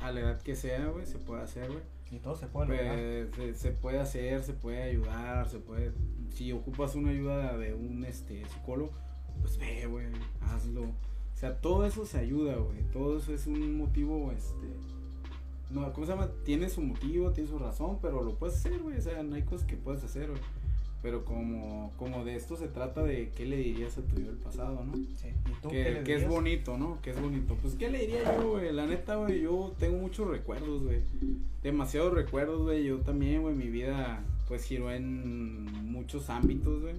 [0.00, 1.82] A la edad que sea, güey, se puede hacer, güey.
[2.10, 3.28] Y todo se puede lograr.
[3.34, 5.92] Pues, se, se puede hacer, se puede ayudar, se puede...
[6.30, 8.92] Si ocupas una ayuda de un este psicólogo,
[9.40, 10.06] pues ve, güey,
[10.40, 10.82] hazlo.
[10.82, 12.82] O sea, todo eso se ayuda, güey.
[12.92, 14.66] Todo eso es un motivo, este...
[15.70, 16.30] No, ¿cómo se llama?
[16.44, 18.96] Tiene su motivo, tiene su razón, pero lo puedes hacer, güey.
[18.96, 20.40] O sea, no hay cosas que puedes hacer, güey.
[21.02, 24.36] Pero como, como de esto se trata de qué le dirías a tu yo del
[24.36, 24.94] pasado, ¿no?
[24.94, 25.28] Sí.
[25.46, 26.98] ¿Y tú qué Que, le que es bonito, ¿no?
[27.02, 27.54] Que es bonito.
[27.60, 28.72] Pues, ¿qué le diría yo, güey?
[28.72, 31.02] La neta, güey, yo tengo muchos recuerdos, güey.
[31.62, 32.84] Demasiados recuerdos, güey.
[32.84, 36.94] Yo también, güey, mi vida, pues, giró en muchos ámbitos, güey.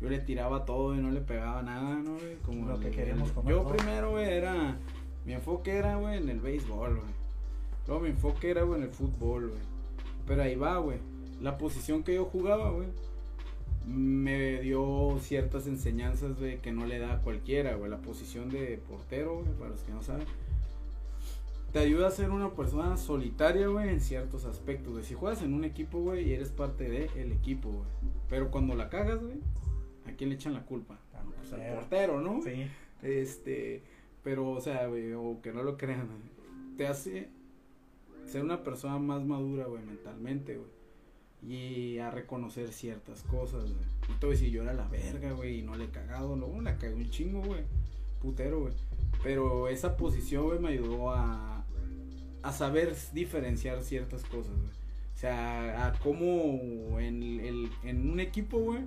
[0.00, 2.36] Yo le tiraba todo y no le pegaba nada, ¿no, güey?
[2.44, 4.76] Como Lo que queremos comer Yo primero, güey, era...
[5.24, 7.14] Mi enfoque era, güey, en el béisbol, güey.
[7.86, 9.60] Luego mi enfoque era, güey, en el fútbol, güey.
[10.26, 10.98] Pero ahí va, güey.
[11.40, 12.88] La posición que yo jugaba, güey,
[13.86, 17.90] me dio ciertas enseñanzas, güey, que no le da a cualquiera, güey.
[17.90, 20.26] La posición de portero, güey, para los que no saben.
[21.72, 25.04] Te ayuda a ser una persona solitaria, güey, en ciertos aspectos, güey.
[25.04, 27.88] Si juegas en un equipo, güey, y eres parte del equipo, güey.
[28.28, 29.65] Pero cuando la cagas, güey, ¿a
[30.16, 30.98] quién le echan la culpa?
[31.14, 32.20] Al Pues al portero.
[32.20, 32.42] ¿no?
[32.42, 32.66] Sí.
[33.02, 33.82] Este,
[34.22, 36.08] pero, o sea, güey, o que no lo crean,
[36.76, 37.28] te hace
[38.26, 40.76] ser una persona más madura, güey, mentalmente, güey.
[41.42, 44.18] Y a reconocer ciertas cosas, güey.
[44.20, 46.76] Voy a decir, yo era la verga, güey, y no le he cagado, no, la
[46.76, 47.62] cagué un chingo, güey.
[48.20, 48.74] Putero, güey.
[49.22, 51.64] Pero esa posición, güey, me ayudó a,
[52.42, 54.86] a saber diferenciar ciertas cosas, güey.
[55.14, 58.80] O sea, a cómo en, el, en un equipo, güey,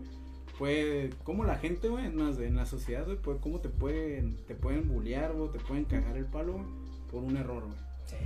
[0.59, 4.35] puede, como la gente, güey, en, las- en la sociedad, güey, puede, cómo te pueden,
[4.45, 6.65] te pueden bullear, güey, te pueden cagar el palo, güey,
[7.09, 7.77] por un error, güey.
[8.05, 8.17] Sí.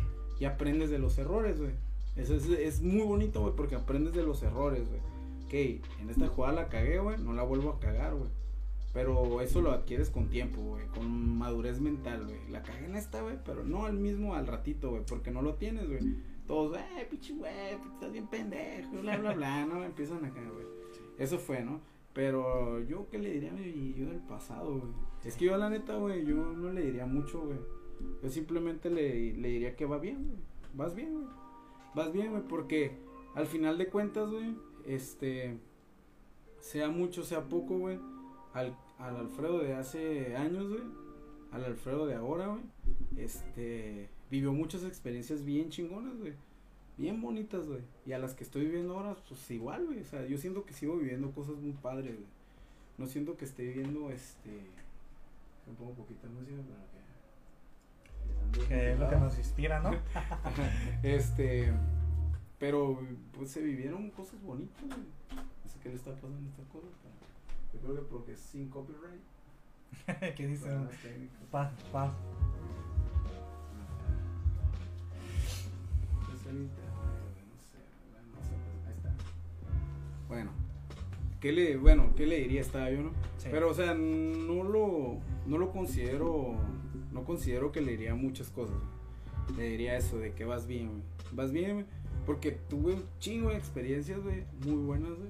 [0.41, 1.71] Y aprendes de los errores, güey.
[2.17, 4.99] Eso es, es muy bonito, güey, porque aprendes de los errores, güey.
[5.45, 8.29] Ok, en esta jugada la cagué, güey, no la vuelvo a cagar, güey.
[8.93, 12.38] Pero eso lo adquieres con tiempo, güey, con madurez mental, güey.
[12.51, 15.55] La cagué en esta, güey, pero no al mismo al ratito, güey, porque no lo
[15.55, 16.15] tienes, güey.
[16.47, 17.51] Todos, eh, pinche güey,
[17.93, 19.84] estás bien pendejo, bla, bla, bla, ¿no?
[19.84, 20.65] Empiezan acá, güey.
[21.17, 21.79] Eso fue, ¿no?
[22.14, 24.93] Pero yo, ¿qué le diría a mi yo del pasado, güey?
[25.24, 27.57] Es que yo, la neta, güey, yo no le diría mucho, güey.
[28.22, 30.39] Yo simplemente le, le diría que va bien, güey.
[30.76, 31.26] Vas bien, güey.
[31.95, 32.97] Vas bien, güey, porque
[33.36, 34.55] al final de cuentas, güey,
[34.86, 35.57] este,
[36.59, 37.99] sea mucho, sea poco, güey,
[38.53, 40.84] al, al Alfredo de hace años, güey,
[41.51, 42.64] al Alfredo de ahora, güey,
[43.18, 46.34] este, vivió muchas experiencias bien chingonas, güey.
[46.97, 47.81] Bien bonitas, güey.
[48.05, 50.01] Y a las que estoy viviendo ahora, pues igual, güey.
[50.01, 52.27] O sea, yo siento que sigo viviendo cosas muy padres, güey.
[52.97, 54.49] No siento que esté viviendo, este...
[55.65, 56.83] Me pongo poquita música para
[58.61, 58.67] que...
[58.67, 59.91] Que es lo que nos inspira, ¿no?
[61.03, 61.73] Este,
[62.59, 62.99] pero
[63.35, 64.99] pues se vivieron cosas bonitas, güey.
[65.31, 66.87] No sé qué le está pasando a esta cosa.
[67.01, 67.13] pero
[67.73, 69.21] yo creo que porque es sin copyright.
[70.35, 70.69] ¿Qué dice?
[71.49, 72.13] Paz, paz.
[80.34, 80.49] Bueno,
[81.39, 82.61] ¿qué le, bueno, ¿qué le diría?
[82.61, 83.11] Estaba yo, ¿no?
[83.38, 83.49] Sí.
[83.51, 86.55] Pero, o sea, no lo, no lo considero,
[87.11, 88.75] no considero que le diría muchas cosas.
[89.55, 91.03] Le diría eso de que vas bien, güey.
[91.34, 91.86] Vas bien, güey.
[92.25, 95.29] Porque tuve un chingo de experiencias, güey, muy buenas, güey.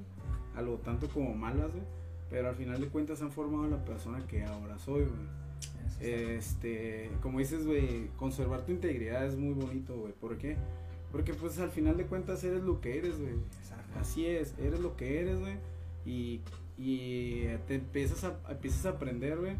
[0.55, 1.83] A lo tanto como malas, güey.
[2.29, 5.43] Pero al final de cuentas han formado la persona que ahora soy, güey.
[5.99, 10.13] Este, como dices, güey, conservar tu integridad es muy bonito, güey.
[10.13, 10.55] ¿Por qué?
[11.11, 13.33] Porque pues al final de cuentas eres lo que eres, güey.
[13.99, 15.57] Así es, eres lo que eres, güey.
[16.05, 16.41] Y,
[16.77, 19.55] y te empiezas a, empiezas a aprender, güey,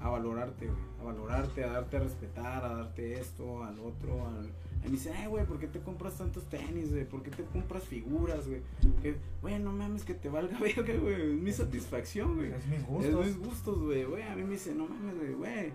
[0.00, 0.78] a valorarte, güey.
[1.00, 4.26] A valorarte, a darte a respetar, a darte esto, al otro.
[4.26, 4.46] Al...
[4.84, 7.04] Y me dicen, ay, güey, ¿por qué te compras tantos tenis, güey?
[7.04, 8.60] ¿Por qué te compras figuras, güey?
[9.02, 11.34] Que, güey, no mames, que te valga verga, güey.
[11.34, 12.52] Es mi satisfacción, güey.
[12.52, 13.26] Es mis Es gustos.
[13.26, 14.22] mis gustos, güey, güey.
[14.22, 15.72] A mí me dice, no mames, güey, güey.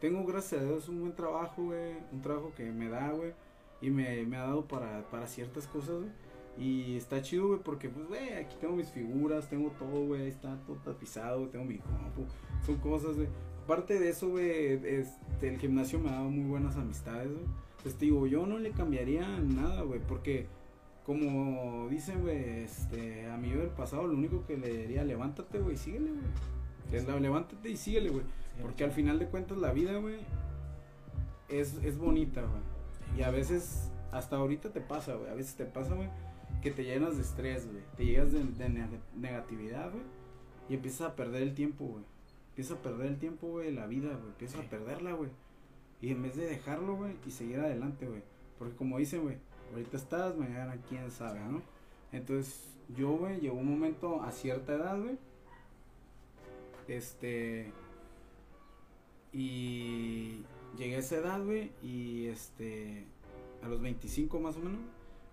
[0.00, 1.94] Tengo, gracias a Dios, un buen trabajo, güey.
[2.12, 3.32] Un trabajo que me da, güey.
[3.80, 6.10] Y me, me ha dado para, para ciertas cosas, güey.
[6.58, 10.22] Y está chido, güey, porque, pues, güey, aquí tengo mis figuras, tengo todo, güey.
[10.22, 12.24] Ahí está todo tapizado, tengo mi compu.
[12.64, 13.28] Son cosas, güey.
[13.64, 17.44] Aparte de eso, güey, este, el gimnasio me ha dado muy buenas amistades, güey.
[17.78, 20.46] Entonces, te digo, yo no le cambiaría nada, güey, porque
[21.04, 25.58] como dicen, güey, este, a mi yo del pasado, lo único que le diría, levántate,
[25.58, 27.04] güey, síguele, güey.
[27.06, 28.22] La- levántate y síguele, güey.
[28.22, 30.16] Sí, Porque al final de cuentas la vida, güey,
[31.48, 33.18] es, es bonita, güey.
[33.18, 35.30] Y a veces, hasta ahorita te pasa, güey.
[35.30, 36.08] A veces te pasa, güey,
[36.64, 37.84] que te llenas de estrés, güey.
[37.96, 40.02] Te llenas de, de ne- negatividad, güey.
[40.68, 42.04] Y empiezas a perder el tiempo, güey.
[42.48, 44.28] Empiezas a perder el tiempo, güey, la vida, güey.
[44.30, 44.66] Empiezas Sí.
[44.66, 45.30] a perderla, güey.
[46.00, 48.22] Y en vez de dejarlo, güey, y seguir adelante, güey.
[48.58, 49.36] Porque como dicen, güey,
[49.72, 51.62] ahorita estás, mañana quién sabe, ¿no?
[52.12, 55.18] Entonces, yo, güey, llegó un momento a cierta edad, güey.
[56.88, 57.72] Este.
[59.32, 60.42] Y
[60.76, 63.04] llegué a esa edad, güey, y este.
[63.62, 64.78] A los 25 más o menos,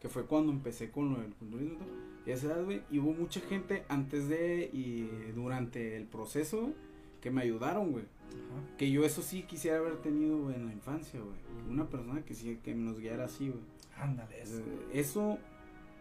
[0.02, 1.76] que fue cuando empecé con lo del culturismo.
[1.76, 1.88] y todo,
[2.26, 5.04] Y a esa edad, güey, y hubo mucha gente antes de y
[5.36, 6.74] durante el proceso, güey,
[7.22, 8.04] que me ayudaron, güey.
[8.04, 8.78] Ajá.
[8.78, 11.36] Que yo eso sí quisiera haber tenido, güey, en la infancia, güey.
[11.70, 13.62] Una persona que sí, que nos guiara así, güey.
[13.98, 14.58] Ándale, eso.
[14.60, 15.38] Eh, Eso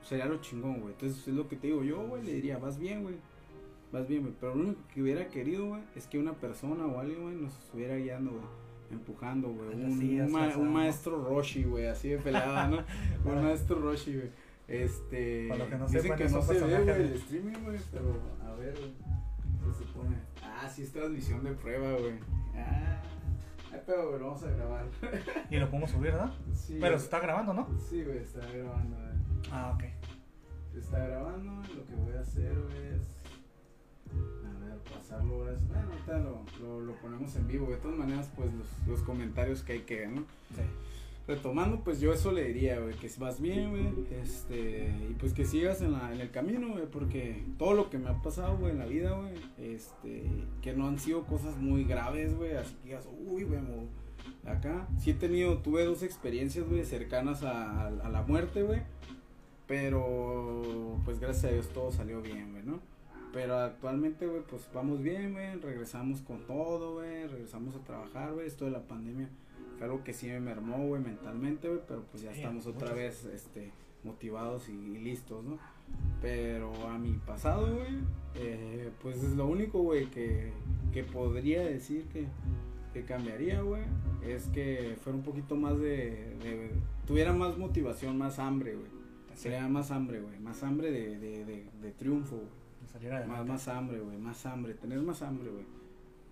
[0.02, 0.94] sería lo chingón, güey.
[0.94, 3.16] Entonces es lo que te digo yo, güey, le diría, vas bien, güey.
[3.92, 4.34] Vas bien, güey.
[4.40, 7.58] Pero lo único que hubiera querido, güey, es que una persona o alguien, güey, nos
[7.58, 8.44] estuviera guiando, güey.
[8.90, 9.68] Empujando, güey.
[9.84, 12.78] Un, Sí, un, ma- hasta- un maestro Roshi, güey, así de pelada, ¿no?
[13.24, 14.30] un maestro Roshi, güey.
[14.68, 15.48] Este.
[15.48, 18.74] Para que no dicen que no se ve, güey, el streaming, güey, pero a ver.
[18.76, 20.16] Se supone.
[20.42, 22.14] Ah, sí, es transmisión de prueba, güey.
[22.54, 23.00] Ah.
[23.72, 24.84] Ay, pero, güey, lo vamos a grabar.
[25.50, 26.32] Y lo podemos subir, ¿verdad?
[26.54, 27.68] Sí, Pero se está grabando, ¿no?
[27.78, 29.50] Sí, güey, está grabando, güey.
[29.52, 29.84] Ah, ok.
[30.76, 33.16] Está grabando, lo que voy a hacer güey, es.
[34.94, 37.66] Pasarlo Bueno, ahorita lo, lo, lo ponemos en vivo.
[37.70, 40.20] De todas maneras, pues los, los comentarios que hay que, ¿no?
[40.54, 40.62] Sí.
[41.28, 43.86] Retomando, pues yo eso le diría, güey, que vas bien, güey,
[44.20, 47.98] este, y pues que sigas en, la, en el camino, güey, porque todo lo que
[47.98, 50.24] me ha pasado, güey, en la vida, güey, este,
[50.60, 53.86] que no han sido cosas muy graves, güey, así que digas, uy, güey, mo-
[54.50, 58.80] acá, sí he tenido, tuve dos experiencias, güey, cercanas a, a- a la muerte, güey,
[59.68, 62.80] pero, pues gracias a Dios todo salió bien, güey, ¿no?
[63.32, 68.46] Pero actualmente, güey, pues vamos bien, güey, regresamos con todo, güey, regresamos a trabajar, güey,
[68.46, 69.28] esto de la pandemia
[69.78, 72.92] fue algo que sí me mermó, güey, mentalmente, güey, pero pues ya Sí, estamos otra
[72.92, 73.70] vez, este,
[74.04, 75.58] motivados y, y listos, ¿no?
[76.20, 77.98] Pero a mi pasado, güey,
[78.34, 80.52] eh, pues es lo único, güey, que,
[80.92, 82.26] que podría decir que,
[82.92, 83.82] que cambiaría, güey,
[84.26, 86.72] es que fuera un poquito más de, de-
[87.06, 88.90] tuviera más motivación, más hambre, güey.
[89.34, 92.59] Sería más hambre, güey, más hambre de, de, de, de triunfo, güey.
[92.92, 93.52] Salir Más, adelante.
[93.52, 95.64] más hambre, güey, más hambre, tener más hambre, güey.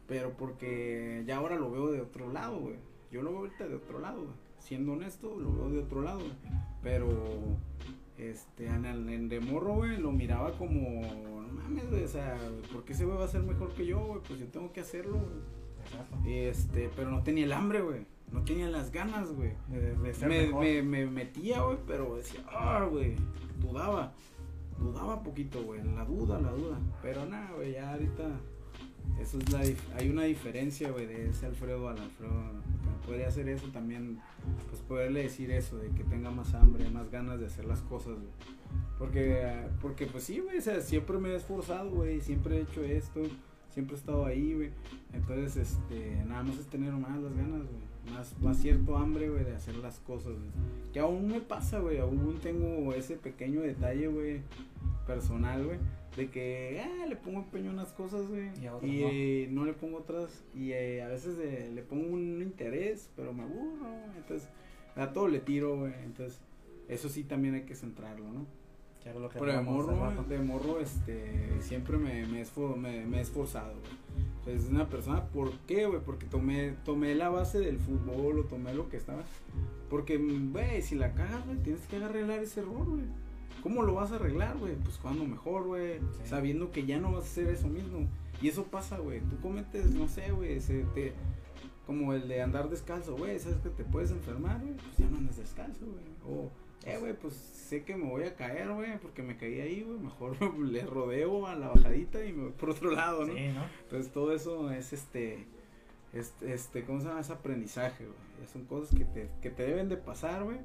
[0.06, 2.76] Pero porque ya ahora lo veo de otro lado, güey.
[3.12, 4.34] Yo lo veo ahorita de otro lado, güey.
[4.58, 6.32] Siendo honesto, lo veo de otro lado, güey.
[6.82, 7.08] Pero,
[8.16, 12.36] este, en el en de morro, güey, lo miraba como, no mames, güey, o sea,
[12.72, 14.20] ¿por qué ese güey va a ser mejor que yo, güey?
[14.26, 16.38] Pues yo tengo que hacerlo, güey.
[16.48, 18.06] Este, pero no tenía el hambre, güey.
[18.32, 19.52] No tenía las ganas, güey.
[19.68, 20.62] De, de ser Me, mejor.
[20.62, 23.14] me, me metía, güey, pero decía, ah, güey,
[23.58, 24.12] dudaba.
[24.78, 26.78] Dudaba poquito, güey, la duda, la duda.
[27.02, 28.24] Pero nada, güey, ya ahorita,
[29.20, 29.60] eso es la,
[29.96, 32.32] hay una diferencia, güey, de ese Alfredo al Alfredo.
[33.04, 34.20] Podría hacer eso también,
[34.68, 38.14] pues poderle decir eso, de que tenga más hambre, más ganas de hacer las cosas,
[38.14, 38.32] güey.
[38.98, 42.82] Porque, porque pues sí, güey, o sea, siempre me he esforzado, güey, siempre he hecho
[42.82, 43.22] esto,
[43.70, 44.70] siempre he estado ahí, güey.
[45.12, 47.87] Entonces, este, nada más es tener más las ganas, güey.
[48.12, 50.50] Más, más cierto hambre, güey, de hacer las cosas, güey.
[50.92, 54.40] Que aún me pasa, güey, aún tengo ese pequeño detalle, güey,
[55.06, 55.78] personal, güey.
[56.16, 58.50] De que, ah, le pongo empeño a unas cosas, güey.
[58.82, 59.64] Y eh, no.
[59.64, 60.42] le pongo otras.
[60.54, 63.86] Y eh, a veces eh, le pongo un interés, pero me aburro.
[64.16, 64.48] Entonces,
[64.96, 65.92] a todo le tiro, güey.
[66.04, 66.40] Entonces,
[66.88, 68.46] eso sí también hay que centrarlo, ¿no?
[69.08, 73.06] Que era lo que Pero de morro, de morro, este, siempre me, me, esfor- me,
[73.06, 74.54] me he esforzado, güey.
[74.54, 76.00] Es una persona, ¿por qué, güey?
[76.04, 79.22] Porque tomé, tomé la base del fútbol o tomé lo que estaba.
[79.88, 83.04] Porque, güey, si la cagas, güey, tienes que arreglar ese error, güey.
[83.62, 84.74] ¿Cómo lo vas a arreglar, güey?
[84.76, 85.98] Pues jugando mejor, güey.
[85.98, 86.26] Sí.
[86.28, 88.06] Sabiendo que ya no vas a hacer eso mismo.
[88.42, 89.20] Y eso pasa, güey.
[89.20, 90.58] Tú cometes, no sé, güey,
[90.94, 91.12] te...
[91.86, 93.38] Como el de andar descalzo, güey.
[93.38, 94.74] ¿Sabes que te puedes enfermar, güey?
[94.74, 96.04] Pues ya no andas descalzo, güey.
[96.26, 96.50] O,
[96.94, 99.98] eh, güey, pues sé que me voy a caer, güey, porque me caí ahí, güey.
[99.98, 103.34] Mejor le rodeo a la bajadita y me voy por otro lado, ¿no?
[103.34, 103.64] Sí, ¿no?
[103.82, 105.46] Entonces todo eso es este,
[106.12, 107.20] este, este, ¿cómo se llama?
[107.20, 108.48] Es aprendizaje, güey.
[108.52, 110.58] Son cosas que te, que te deben de pasar, güey,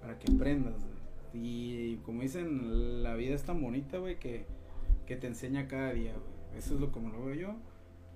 [0.00, 0.96] para que aprendas, güey.
[1.34, 4.46] Y como dicen, la vida es tan bonita, güey, que,
[5.06, 6.58] que te enseña cada día, güey.
[6.58, 7.56] Eso es lo como lo veo yo.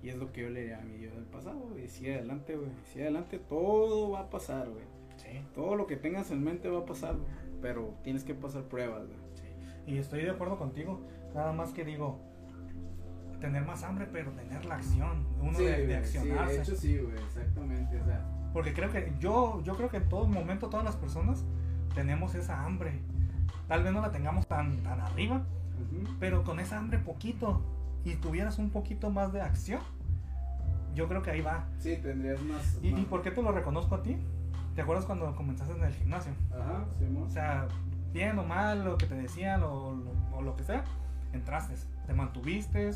[0.03, 1.87] Y es lo que yo le diría a mi yo del pasado, güey.
[1.87, 2.71] Sigue adelante, güey.
[2.91, 4.83] Sigue adelante, todo va a pasar, güey.
[5.17, 7.29] Sí, Todo lo que tengas en mente va a pasar, güey.
[7.61, 9.03] Pero tienes que pasar pruebas,
[9.35, 9.43] sí.
[9.91, 11.01] Y estoy de acuerdo contigo.
[11.35, 12.19] Nada más que digo,
[13.39, 15.25] tener más hambre, pero tener la acción.
[15.41, 16.75] Uno de, de accionarse.
[16.75, 17.99] sí, güey, exactamente.
[17.99, 21.43] O sea, Porque creo que yo, yo creo que en todo momento todas las personas
[21.95, 22.99] tenemos esa hambre.
[23.67, 26.13] Tal vez no la tengamos tan, tan arriba, ujú.
[26.19, 27.61] pero con esa hambre poquito
[28.03, 29.79] y tuvieras un poquito más de acción,
[30.93, 31.65] yo creo que ahí va.
[31.79, 32.79] Sí, tendrías más.
[32.81, 34.17] ¿Y, más- y por qué te lo reconozco a ti?
[34.75, 36.31] ¿Te acuerdas cuando comenzaste en el gimnasio?
[36.51, 37.23] Ajá, Simón.
[37.23, 37.67] O sea,
[38.13, 40.83] bien o mal, lo que te decían o, lo- o lo que sea,
[41.33, 41.75] entraste,
[42.07, 42.91] te mantuviste,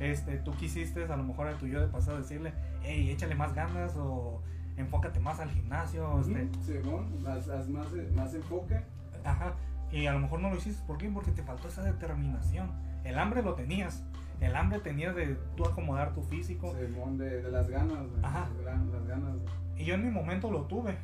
[0.00, 2.52] este, tú quisiste a lo mejor a tu yo de pasado decirle,
[2.82, 4.42] hey, échale más ganas o
[4.76, 8.80] enfócate más al gimnasio, este, Ujú, Simón, haz, haz más, más enfoque.
[9.24, 9.54] ajá,
[9.92, 11.08] y a lo mejor no lo hiciste, ¿por qué?
[11.10, 12.70] Porque te faltó esa determinación,
[13.04, 14.04] el hambre lo tenías,
[14.40, 18.24] el hambre tenías de tú acomodar tu físico, Simón, de, de las ganas, güey.
[18.24, 18.48] Ajá.
[18.64, 19.36] Las, las ganas.
[19.76, 20.96] y yo en mi momento lo tuve,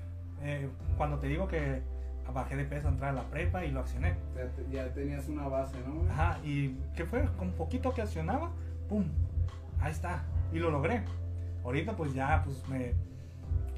[0.43, 1.83] Eh, cuando te digo que
[2.33, 5.77] bajé de peso, entrar a la prepa y lo accioné, te- ya tenías una base,
[5.87, 6.11] ¿no?
[6.11, 7.25] Ajá, y ¿qué fue?
[7.39, 8.51] Con poquito que accionaba,
[8.89, 9.05] ¡pum!
[9.81, 11.03] Ahí está, y lo logré.
[11.65, 12.93] Ahorita pues ya, pues me...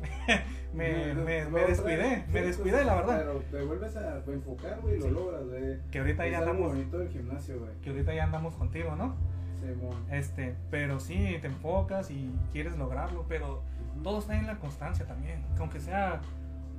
[0.75, 3.19] me, me, me descuidé, sí, me descuidé, la verdad.
[3.19, 5.11] Pero te vuelves a enfocar, güey, y lo Sí.
[5.13, 5.79] logras, güey.
[5.91, 7.71] Que ahorita Es ya andamos, bonito del gimnasio, güey.
[7.83, 9.15] que ahorita ya andamos contigo, ¿no?
[9.61, 9.95] Simón.
[10.11, 13.63] Este, pero sí, te enfocas y quieres lograrlo, pero
[14.03, 15.43] todo está en la constancia también.
[15.55, 16.21] que Aunque sea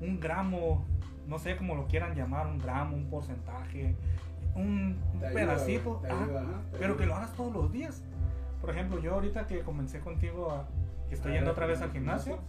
[0.01, 0.83] un gramo,
[1.27, 3.95] no sé cómo lo quieran llamar, un gramo, un porcentaje,
[4.55, 8.03] un, un Te ayuda, pedacito, ajá, ajá, pero que lo hagas todos los días.
[8.59, 10.67] Por ejemplo, yo ahorita que comencé contigo, a-
[11.07, 12.39] que estoy Ah, yendo ya, otra vez al gimnasio,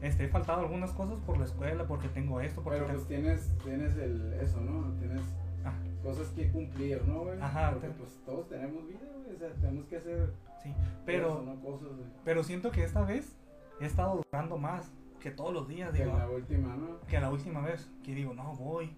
[0.00, 3.06] este, he faltado algunas cosas por la escuela, porque tengo esto, porque Pero te- pues
[3.08, 4.92] tienes, tienes el, eso, ¿no?
[4.98, 5.20] Tienes
[5.64, 5.72] Ah,
[6.02, 7.38] cosas que cumplir, ¿no, güey?
[7.40, 9.36] Ajá, Porque te- pues todos tenemos vida, güey.
[9.36, 10.74] O sea, tenemos que hacer sí,
[11.04, 11.54] pero, ¿no?
[11.60, 11.88] Cosas,
[12.24, 13.36] pero siento que esta vez
[13.80, 14.90] he estado durando más
[15.20, 17.00] que todos los días, Que digo, la última, ¿no?
[17.06, 18.90] que la última vez que digo, no voy,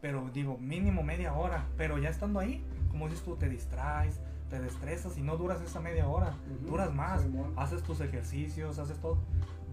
[0.00, 4.20] pero digo, mínimo media hora, pero ya estando ahí, como dices tú, te distraes,
[4.50, 8.98] te destresas y no duras esa media hora, Ujú, duras más, haces tus ejercicios, haces
[9.00, 9.18] todo.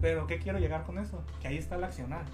[0.00, 1.24] Pero ¿qué quiero llegar con eso?
[1.40, 2.24] Que ahí está el accionar.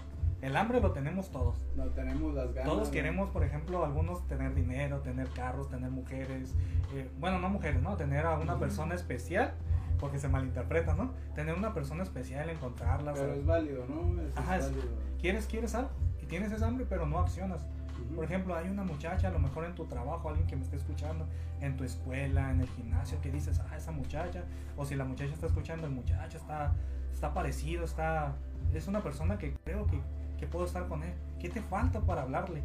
[0.40, 1.66] El hambre lo tenemos todos.
[1.76, 2.64] No tenemos las ganas.
[2.64, 6.54] Todos queremos, por ejemplo, algunos tener dinero, tener carros, tener mujeres.
[6.94, 7.96] eh, bueno, no mujeres, ¿no?
[7.96, 8.60] Tener a una Ujú.
[8.60, 9.52] persona especial,
[10.00, 11.12] porque se malinterpreta, ¿no?
[11.34, 13.12] Tener una persona especial, encontrarla.
[13.12, 14.20] Pero es válido, ¿no?
[14.22, 14.88] Eso Ajá, es válido.
[15.20, 15.90] ¿Quieres, quieres algo?
[16.22, 17.66] Y tienes esa hambre, pero no accionas.
[18.14, 20.76] Por ejemplo, hay una muchacha, a lo mejor en tu trabajo, alguien que me esté
[20.76, 21.26] escuchando,
[21.60, 24.44] en tu escuela, en el gimnasio, que dices, ah, esa muchacha,
[24.76, 26.72] o si la muchacha está escuchando, el muchacho está,
[27.12, 28.34] está parecido, está,
[28.72, 30.00] es una persona que creo que,
[30.38, 31.12] que puedo estar con él.
[31.38, 32.62] ¿Qué te falta para hablarle?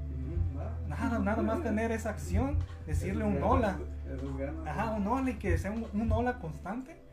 [0.88, 2.58] Nada, nada más tener esa acción,
[2.88, 3.78] decirle un hola.
[4.66, 7.05] Ajá, un hola y que sea un, un hola constante.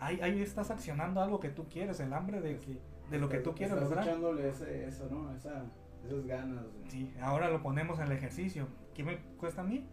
[0.00, 2.80] Ahí, ahí estás accionando algo que tú quieres, el hambre de, que,
[3.10, 4.08] de lo que tú quieres estás lograr.
[4.08, 5.32] echándole ese, eso, ¿no?
[5.34, 5.64] Esa,
[6.04, 6.64] esas ganas.
[6.88, 8.66] Sí, ahora lo ponemos en el ejercicio.
[8.94, 9.86] ¿Qué me cuesta a mí?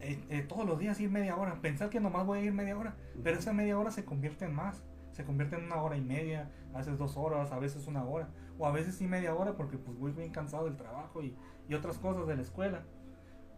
[0.00, 1.60] Eh, eh, todos los días ir media hora.
[1.60, 2.94] Pensar que nomás voy a ir media hora.
[3.22, 4.82] Pero esa media hora se convierte en más.
[5.12, 8.28] Se convierte en una hora y media, a veces dos horas, a veces una hora.
[8.58, 11.36] O a veces sí media hora porque pues voy bien cansado del trabajo y,
[11.68, 12.82] y otras cosas de la escuela.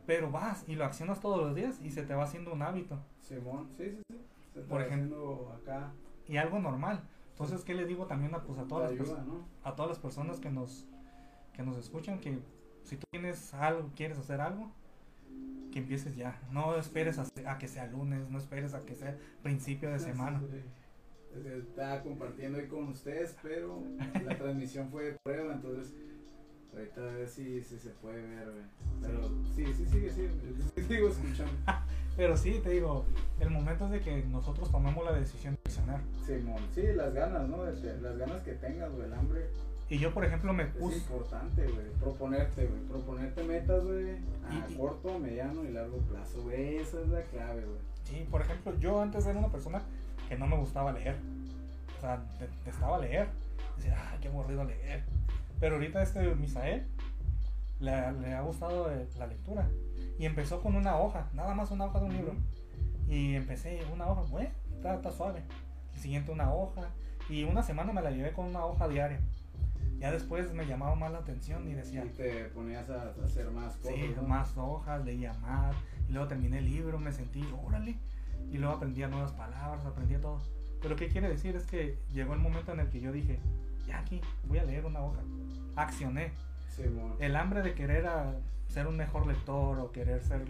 [0.07, 2.99] Pero vas y lo accionas todos los días y se te va haciendo un hábito.
[3.21, 4.17] Simón, sí, sí, sí.
[4.69, 5.93] Por ejemplo, acá.
[6.27, 7.03] Y algo normal.
[7.31, 9.25] Entonces, ¿qué le digo también a, pues, a, todas las ayuda?
[9.25, 9.45] ¿no?
[9.65, 10.87] a todas las personas que nos
[11.55, 12.39] que nos escuchan que
[12.85, 14.71] si tú tienes algo, quieres hacer algo,
[15.73, 16.41] que empieces ya.
[16.51, 20.43] No esperes a, a que sea lunes, no esperes a que sea principio de semana.
[21.45, 23.83] Estaba compartiendo ahí con ustedes, pero
[24.25, 25.95] la transmisión fue de prueba, entonces
[26.73, 28.49] ahorita a ver si, si se puede ver.
[29.01, 30.29] Pero sí, sí, sigue, sí,
[30.75, 31.53] sí, sigo escuchando.
[32.17, 33.05] Pero sí, te digo,
[33.41, 36.01] el momento es de que nosotros tomamos la decisión de accionar.
[36.27, 37.65] Simón, sí, las ganas, ¿no?
[37.65, 39.47] Las ganas que tengas, güey, el hambre.
[39.89, 40.99] Y yo, por ejemplo, me Es puse...
[40.99, 44.11] importante, güey, proponerte, güey, proponerte metas, güey,
[44.49, 47.79] a Y- corto, mediano y largo plazo, güey, esa es la clave, güey.
[48.05, 49.83] Sí, por ejemplo, yo antes era una persona
[50.29, 51.17] que no me gustaba leer.
[51.97, 53.29] O sea, detestaba leer.
[53.77, 55.03] Decía, ah, qué aburrido leer.
[55.59, 56.87] Pero ahorita este Misael
[57.81, 59.69] le, le ha gustado eh, la lectura.
[60.21, 62.35] Y empezó con una hoja, nada más una hoja de un libro.
[63.09, 65.43] Y empecé una hoja, güey, está, está suave.
[65.95, 66.91] El siguiente una hoja.
[67.31, 69.19] Y una semana me la llevé con una hoja diaria.
[69.99, 73.77] Ya después me llamaba más la atención y decía, Y te ponías a, hacer más
[73.77, 73.95] cosas.
[73.95, 74.23] Sí, ¿no?
[74.25, 75.75] más hojas, leía más.
[76.07, 77.97] Y luego terminé el libro, me sentí, órale.
[78.53, 80.39] Y luego aprendía nuevas palabras, aprendía todo.
[80.83, 81.57] Pero ¿qué quiere decir?
[81.57, 83.41] Es que llegó el momento en el que yo dije,
[83.87, 85.21] ya aquí, voy a leer una hoja.
[85.77, 86.33] Accioné.
[86.69, 87.15] Simón.
[87.21, 88.35] El hambre de querer a
[88.71, 90.47] ser un mejor lector o querer ser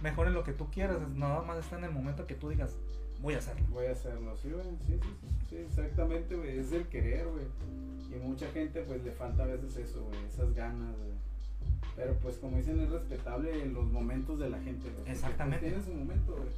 [0.00, 2.76] mejor en lo que tú quieras, nada más está en el momento que tú digas,
[3.20, 3.66] voy a hacerlo.
[3.70, 7.44] Voy a hacerlo, sí, güey, sí, sí, sí, sí, exactamente, güey, es el querer, güey.
[8.10, 11.10] Y mucha gente, pues, le falta a veces eso, güey, esas ganas, güey.
[11.96, 14.94] Pero, pues, como dicen, es respetable los momentos de la gente, güey.
[14.94, 15.70] porque Exactamente.
[15.70, 16.48] Todos tienen su momento, güey.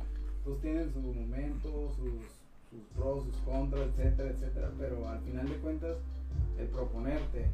[0.45, 2.13] Todos tienen su momento, sus,
[2.71, 4.71] sus pros, sus contras, etcétera, etcétera.
[4.79, 5.97] Pero al final de cuentas,
[6.59, 7.47] el proponerte,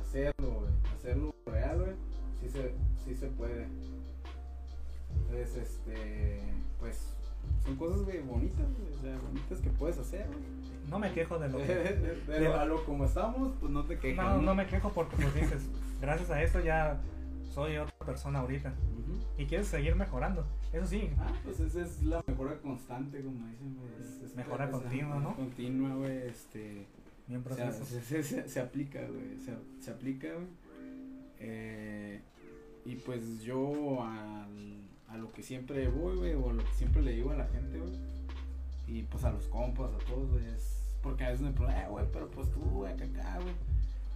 [0.00, 1.92] hacerlo, güey, hacerlo real, güey,
[2.40, 2.72] sí se,
[3.04, 3.66] sí se puede.
[5.20, 6.40] Entonces, este,
[6.80, 7.14] pues,
[7.64, 10.68] son cosas, güey, bonitas, güey, o sea, bonitas que puedes hacer, güey.
[10.90, 12.18] No me quejo de lo que...
[12.26, 14.24] Pero a lo como estamos, pues no te quejas.
[14.36, 15.62] No, no me quejo porque pues dices,
[16.00, 17.00] gracias a esto ya
[17.52, 18.72] soy otra persona ahorita.
[19.36, 20.44] Y quieres seguir mejorando.
[20.72, 23.90] Eso sí, Ah, pues esa es la mejora constante, como dicen, güey.
[24.00, 25.34] es- es- Mejora continua, ¿no?
[25.36, 26.86] Continua, güey, este...
[27.26, 27.84] bien O sea, proceso.
[27.84, 30.46] se, se- se- se aplica, güey, se, se aplica, güey.
[31.40, 32.20] Eh,
[32.84, 34.78] y pues yo al-
[35.08, 37.46] a lo que siempre voy, güey, o a lo que siempre le digo a la
[37.46, 37.98] gente, güey.
[38.86, 40.74] Y pues a los compas, a todos, güey, es...
[41.02, 43.54] Porque a veces me preguntan, eh, güey, pero pues tú, güey, acá, acá, güey.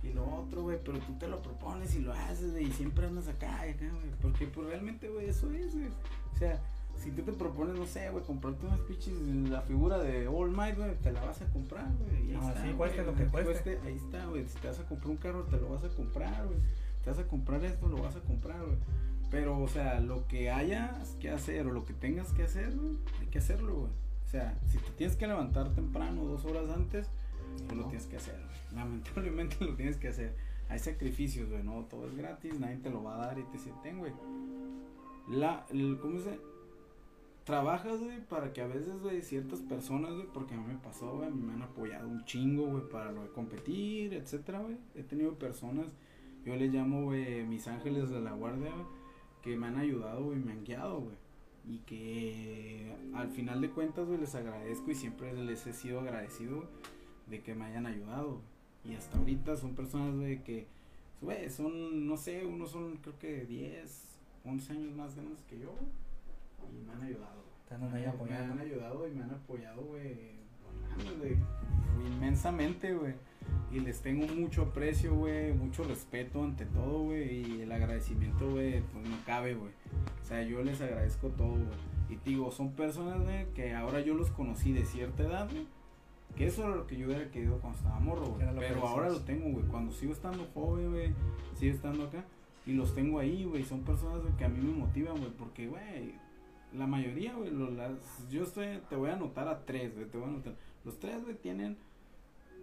[0.03, 3.07] Y lo otro, güey, pero tú te lo propones y lo haces, güey, y siempre
[3.07, 4.11] andas acá acá, güey.
[4.20, 5.89] Porque pues realmente, güey, eso es, güey.
[6.35, 6.61] O sea,
[6.99, 9.14] si tú te propones, no sé, güey, comprarte unas pinches,
[9.49, 12.25] la figura de All Might, güey, te la vas a comprar, güey.
[12.33, 13.79] No, está, sí, cueste lo que cueste.
[13.85, 14.49] Ahí está, güey.
[14.49, 16.59] Si te vas a comprar un carro, te lo vas a comprar, güey.
[17.03, 18.76] Te vas a comprar esto, lo vas a comprar, güey.
[19.30, 22.96] Pero, o sea, lo que hayas que hacer o lo que tengas que hacer, güey,
[23.20, 23.90] hay que hacerlo, güey.
[24.26, 27.09] O sea, si te tienes que levantar temprano, dos horas antes,
[27.66, 27.88] pues lo No.
[27.88, 28.74] tienes que hacer, güey.
[28.74, 30.34] Lamentablemente lo tienes que hacer.
[30.68, 33.59] Hay sacrificios, güey, no todo es gratis, nadie te lo va a dar y te
[33.59, 34.12] sienten, güey.
[35.28, 36.38] La, el- ¿cómo se?
[37.44, 41.16] Trabajas, güey, para que a veces, güey, ciertas personas, güey, porque a mí me pasó,
[41.16, 44.76] güey, me han apoyado un chingo, güey, para lo de competir, etcétera, güey.
[44.94, 45.86] He tenido personas,
[46.45, 48.72] yo les llamo, güey, mis ángeles de la guardia,
[49.43, 51.16] que me han ayudado, güey, me han guiado, güey.
[51.64, 56.64] Y que al final de cuentas, güey, les agradezco y siempre les he sido agradecido
[57.28, 58.40] de que me hayan ayudado.
[58.84, 60.66] Y hasta ahorita son personas, güey, que,
[61.20, 65.72] güey, son, no sé, unos son creo que 10, 11 años más grandes que yo,
[66.72, 67.43] y me han ayudado.
[67.70, 68.07] Me ahí.
[68.28, 70.32] Me han ayudado y me han apoyado, güey,
[72.05, 73.14] inmensamente, güey.
[73.70, 77.59] Y les tengo mucho aprecio, güey, mucho respeto ante todo, güey.
[77.59, 79.72] Y el agradecimiento, güey, pues no cabe, güey.
[80.22, 81.93] O sea, yo les agradezco todo, güey.
[82.11, 85.66] Y te digo, son personas, güey, que ahora yo los conocí de cierta edad, güey.
[86.36, 88.47] Que eso era lo que yo hubiera querido cuando estaba morro, güey.
[88.59, 89.66] Pero ahora lo tengo, güey.
[89.66, 91.12] Cuando sigo estando joven, güey,
[91.55, 92.24] sigo estando acá.
[92.66, 93.64] Y los tengo ahí, güey.
[93.64, 95.30] Son personas güey, que a mí me motivan, güey.
[95.30, 96.14] Porque, güey,
[96.72, 97.51] la mayoría, güey,
[98.30, 100.07] yo estoy, te voy a anotar a tres, güey.
[100.07, 100.55] Te voy a anotar.
[100.84, 101.76] Los tres, güey, tienen,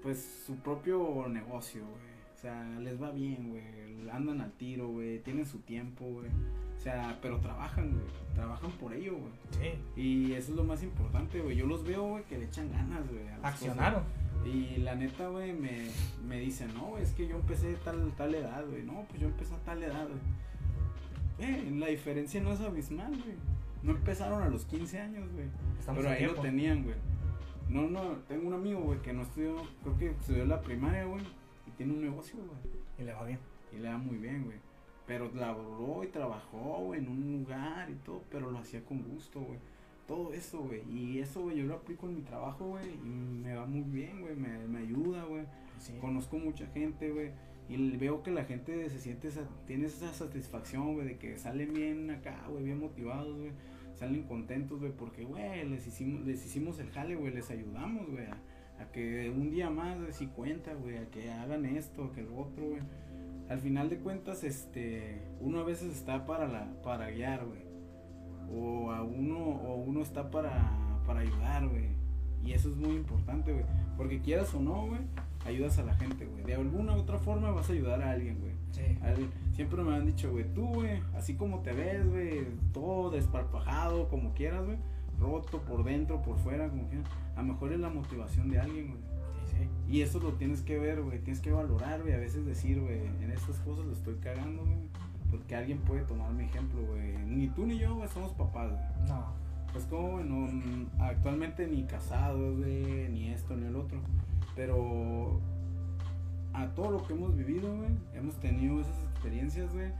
[0.01, 2.09] pues, su propio negocio, güey.
[2.35, 4.09] O sea, les va bien, güey.
[4.11, 5.19] Andan al tiro, güey.
[5.19, 6.29] Tienen su tiempo, güey.
[6.77, 8.05] O sea, pero trabajan, güey.
[8.33, 9.33] Trabajan por ello, güey.
[9.95, 11.57] Sí, Y eso es lo más importante, güey.
[11.57, 13.23] Yo los veo, güey, que le echan ganas, güey.
[13.43, 14.03] accionaron.
[14.03, 14.47] cosas.
[14.47, 15.89] Y la neta, güey, me,
[16.25, 18.83] me dicen, no, es que yo empecé tal, tal edad, güey.
[18.83, 21.49] No, pues yo empecé a tal edad, güey.
[21.49, 23.35] Eh, la diferencia no es abismal, güey.
[23.83, 25.47] No empezaron a los 15 años, güey.
[25.93, 26.95] Pero ahí lo tenían, güey.
[27.69, 31.23] No, no, tengo un amigo, güey, que no estudió, creo que estudió la primaria, güey.
[31.67, 32.59] Y tiene un negocio, güey.
[32.97, 33.39] Y le va bien.
[33.71, 34.57] Y le da muy bien, güey.
[35.05, 39.39] Pero laboró y trabajó, güey, en un lugar y todo, pero lo hacía con gusto,
[39.41, 39.59] güey.
[40.07, 40.81] Todo eso, güey.
[40.91, 42.87] Y eso, güey, yo lo aplico en mi trabajo, güey.
[42.95, 43.07] Y
[43.43, 44.35] me va muy bien, güey.
[44.35, 45.43] Me, me ayuda, güey.
[45.77, 45.93] Sí.
[46.01, 47.31] Conozco mucha gente, güey.
[47.69, 51.71] Y veo que la gente se siente, esa- tiene esa satisfacción, güey, de que salen
[51.73, 53.51] bien acá, güey, bien motivados, güey.
[53.99, 58.27] Salen contentos, güey, porque, güey, les hicimos, les hicimos el jale, güey, les ayudamos, güey,
[58.79, 62.37] a, que un día más, si cuenta, güey, a que hagan esto, a que lo
[62.37, 62.81] otro, güey.
[63.49, 67.59] Al final de cuentas, este, uno a veces está para la, para guiar, güey.
[68.49, 71.89] O a uno, o uno está para, para ayudar, güey.
[72.41, 73.65] Y eso es muy importante, güey.
[73.97, 75.01] Porque quieras o no, güey,
[75.43, 76.45] ayudas a la gente, güey.
[76.45, 78.53] De alguna u otra forma vas a ayudar a alguien, güey.
[78.71, 78.97] Sí.
[79.01, 84.07] Al- Siempre me han dicho, güey, tú, güey, así como te ves, güey, todo desparpajado,
[84.07, 84.77] como quieras, güey,
[85.19, 87.05] roto por dentro, por fuera, como quieras,
[87.35, 88.99] a lo mejor es la motivación de alguien, güey.
[89.47, 89.67] Sí, sí.
[89.93, 93.05] Y eso lo tienes que ver, güey, tienes que valorar, güey, a veces decir, güey,
[93.21, 94.77] en estas cosas lo estoy cagando, güey,
[95.29, 97.17] porque alguien puede tomar mi ejemplo, güey.
[97.27, 99.09] Ni tú ni yo, güey, somos papás, güey.
[99.09, 99.25] No.
[99.73, 100.47] Pues como, no,
[100.99, 103.99] actualmente ni casados, güey, ni esto, ni el otro.
[104.55, 105.39] Pero
[106.53, 109.91] a todo lo que hemos vivido, güey, hemos tenido esas experiencias, güey.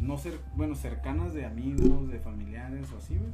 [0.00, 3.30] No ser, bueno, cercanas de amigos, de familiares o así, güey.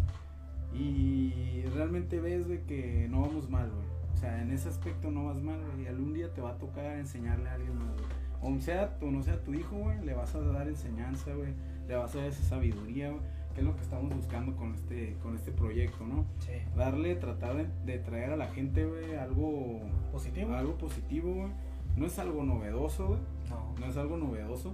[0.74, 3.86] Y realmente ves, güey, que no vamos mal, güey.
[4.12, 5.84] O sea, en ese aspecto no vas mal, güey.
[5.84, 8.56] Y algún día te va a tocar enseñarle a alguien más, güey.
[8.56, 11.54] O sea, o no sea tu hijo, güey, le vas a dar enseñanza, güey.
[11.88, 13.22] Le vas a dar esa sabiduría, güey.
[13.54, 16.26] Que es lo que estamos buscando con este, con este proyecto, ¿no?
[16.38, 16.52] Sí.
[16.76, 19.80] darle, tratar de, de traer a la gente, güey, algo,
[20.12, 20.54] Positivo.
[20.54, 21.50] algo positivo, güey.
[21.97, 23.20] No es algo novedoso, güey.
[23.51, 23.74] No.
[23.80, 24.72] No es algo novedoso,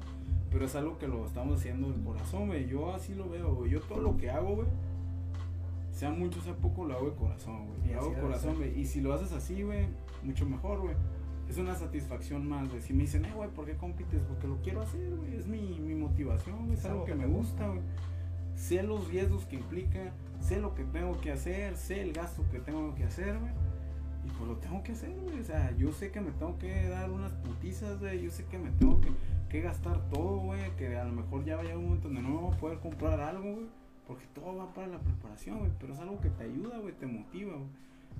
[0.51, 2.67] pero es algo que lo estamos haciendo del corazón, güey.
[2.69, 3.71] Yo así lo veo, güey.
[3.71, 4.69] Yo todo lo que hago, güey,
[5.93, 7.91] sea mucho, sea poco, lo hago de corazón, güey.
[7.91, 8.79] Y Lo hago de corazón, güey.
[8.79, 9.87] Y si lo haces así, güey,
[10.23, 10.95] mucho mejor, güey.
[11.49, 12.81] Es una satisfacción más, güey.
[12.81, 14.21] Si me dicen, eh, güey, ¿por qué compites?
[14.23, 15.37] Porque lo quiero hacer, güey.
[15.37, 16.79] Es mi, mi motivación, güey.
[16.79, 17.81] Es algo que me gusta, güey.
[18.57, 22.61] Sé los riesgos que implica, sé lo que tengo que hacer, sé el gasto que
[22.61, 23.53] tengo que hacer, güey.
[24.25, 25.41] Y pues lo tengo que hacer, güey.
[25.41, 28.23] O sea, yo sé que me tengo que dar unas putizas, güey.
[28.23, 29.11] Yo sé que me tengo que,
[29.49, 30.75] que gastar todo, güey.
[30.77, 33.53] Que a lo mejor ya vaya un momento donde no voy a poder comprar algo,
[33.55, 33.67] güey.
[34.07, 35.71] Porque todo va para la preparación, güey.
[35.79, 37.69] Pero es algo que te ayuda, güey, te motiva, güey.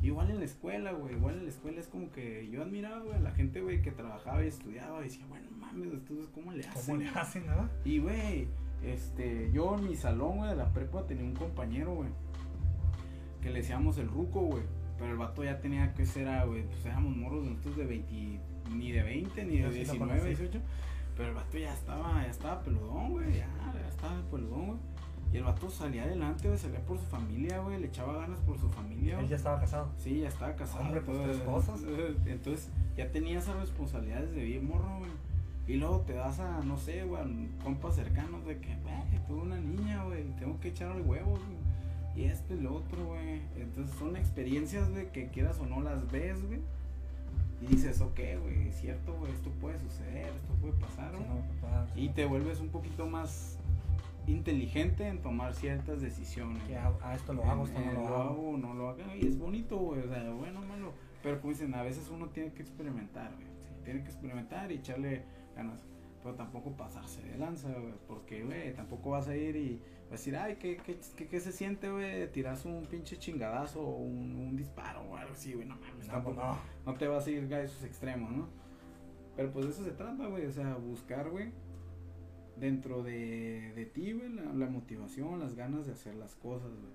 [0.03, 1.15] Igual en la escuela, güey.
[1.15, 3.91] Igual en la escuela es como que yo admiraba, güey, a la gente, güey, que
[3.91, 5.01] trabajaba y estudiaba.
[5.01, 6.83] Y decía, bueno, mames, entonces, ¿cómo le hacen?
[6.85, 7.71] ¿Cómo le hacen, nada?
[7.85, 8.49] Y, güey,
[8.83, 12.11] este, yo en mi salón, güey, de la prepa tenía un compañero, güey,
[13.41, 14.63] que le decíamos el ruco, güey.
[14.99, 18.41] Pero el vato ya tenía que ser, ah, güey, pues éramos morros nosotros de 20,
[18.71, 20.29] ni de 20, ni de Yo sí lo 19, conocí.
[20.29, 20.61] 18.
[21.17, 24.79] Pero el vato ya estaba, ya estaba peludón, güey, ya, ya estaba peludón, güey.
[25.33, 28.57] Y el vato salía adelante, güey, salía por su familia, güey, le echaba ganas por
[28.57, 29.19] su familia.
[29.19, 29.91] Él ya estaba casado.
[29.99, 30.85] Sí, ya estaba casado.
[30.85, 31.81] Hombre, pues, tres cosas.
[32.27, 35.11] Entonces, ya tenía esas responsabilidades de bien morro, güey.
[35.67, 39.57] Y luego te das a, no sé, güey, compas cercanos de que, güey, tuve una
[39.57, 41.64] niña, güey, tengo que echarle huevos, güey.
[42.17, 43.41] Y esto y lo otro, güey.
[43.57, 46.61] Entonces, son experiencias, güey, que quieras o no las ves, güey.
[47.61, 51.29] Y dices, ok, güey, es cierto, güey, esto puede suceder, esto puede pasar, Sí, güey.
[51.29, 53.59] no, Y te vuelves un poquito más
[54.27, 56.63] inteligente en tomar ciertas decisiones.
[56.65, 58.57] Que a, a esto lo hago, esto no Eh, lo hago.
[58.59, 59.01] no lo hago.
[59.21, 60.01] Y es bonito, güey.
[60.03, 60.93] O sea, bueno, malo.
[61.23, 63.47] Pero como dicen, a veces uno tiene que experimentar, güey.
[63.85, 65.23] Tiene que experimentar y echarle
[65.57, 65.79] ganas.
[66.23, 67.95] Pero tampoco pasarse de lanza, güey.
[68.09, 69.81] Porque, güey, tampoco vas a ir y
[70.15, 72.31] decir, ay, ¿qué, qué, qué, qué se siente, güey?
[72.33, 75.67] Tiras un pinche chingadazo o un, un disparo o algo así, güey.
[75.67, 76.37] No mames, No, tampoco.
[76.41, 76.59] no.
[76.87, 78.49] No te vas a ir a esos extremos, ¿no?
[79.37, 80.47] Pero pues de eso se trata, güey.
[80.47, 81.51] O sea, buscar, güey,
[82.57, 86.93] dentro de, de ti, güey, la, la motivación, las ganas de hacer las cosas, güey.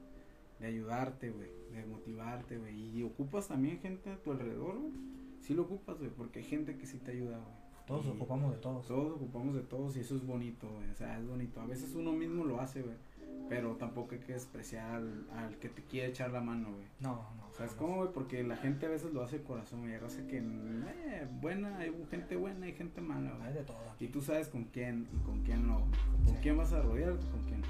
[0.59, 1.49] De ayudarte, güey.
[1.71, 2.97] De motivarte, güey.
[2.97, 4.93] Y ocupas también gente a tu alrededor, güey.
[5.41, 7.59] Sí lo ocupas, güey, porque hay gente que sí te ayuda, güey.
[7.87, 8.87] Todos Y ocupamos de todos.
[8.87, 10.89] Todos ocupamos de todos y eso es bonito, güey.
[10.91, 11.59] O sea, es bonito.
[11.59, 12.95] A veces uno mismo lo hace, güey.
[13.49, 16.85] Pero tampoco hay que despreciar al, al que te quiere echar la mano, güey.
[16.99, 17.49] No, no.
[17.57, 18.09] ¿Sabes cómo, güey?
[18.13, 19.93] Porque la gente a veces lo hace de corazón, güey.
[19.93, 23.53] Hay raza que, eh, buena, hay gente buena y gente mala, Hay güey.
[23.53, 24.05] de todo aquí.
[24.05, 25.79] Y tú sabes con quién y con quién no.
[26.25, 26.39] Con Sí.
[26.43, 27.61] quién vas a rodearte, con quién.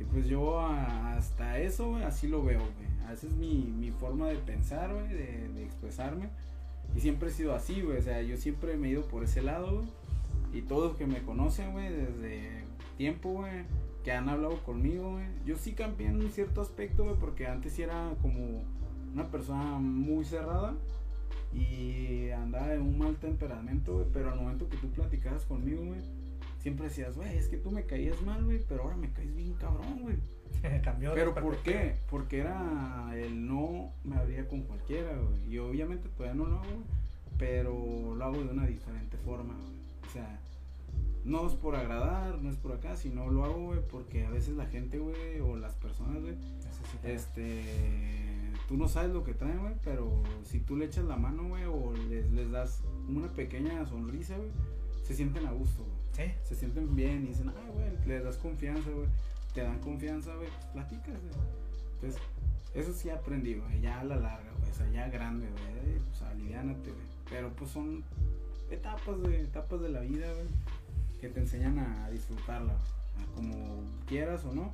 [0.00, 3.12] Y pues yo a- hasta eso, güey, así lo veo, güey.
[3.12, 6.30] Esa es mi, mi forma de pensar, güey, de, de expresarme.
[6.96, 7.98] Y siempre he sido así, güey.
[7.98, 9.88] O sea, yo siempre me he ido por ese lado, güey.
[10.54, 12.64] Y todos que me conocen, güey, desde
[12.96, 13.64] tiempo, güey,
[14.04, 15.24] que han hablado conmigo, güey.
[15.46, 18.62] Yo sí cambié en un cierto aspecto, güey, porque antes sí era como
[19.12, 20.74] una persona muy cerrada
[21.52, 24.06] y andaba en un mal temperamento, güey.
[24.12, 26.00] Pero al momento que tú platicabas conmigo, güey,
[26.58, 29.54] siempre decías, güey, es que tú me caías mal, güey, pero ahora me caes bien
[29.54, 30.16] cabrón, güey.
[30.82, 31.96] Cambió de Pero ¿por qué?
[32.10, 35.54] Porque era el no me abría con cualquiera, güey.
[35.54, 36.82] Y obviamente todavía no lo hago,
[37.38, 39.72] pero lo hago de una diferente forma, güey.
[40.06, 40.40] O sea,
[41.24, 44.56] no es por agradar, no es por acá, sino lo hago, güey, porque a veces
[44.56, 47.62] la gente, güey, o las personas, güey, Necesita- este,
[48.68, 51.64] tú no sabes lo que traen, güey, pero si tú le echas la mano, güey,
[51.64, 54.50] o les, les das una pequeña sonrisa, güey,
[55.02, 56.32] se sienten a gusto, güey Sí.
[56.44, 59.08] se sienten bien y dicen, ay, güey, les das confianza, güey,
[59.54, 61.34] te dan confianza, güey, pues platicas, güey.
[61.94, 62.20] Entonces,
[62.74, 66.00] eso sí aprendí, güey, ya a la larga, güey, o sea, ya grande, güey, eh,
[66.08, 67.04] pues aliviánate, güey.
[67.30, 68.04] Pero pues son
[68.70, 70.46] etapas, güey, etapas de la vida, güey,
[71.24, 72.74] que te enseñan a disfrutarla.
[72.74, 74.72] A como quieras o no,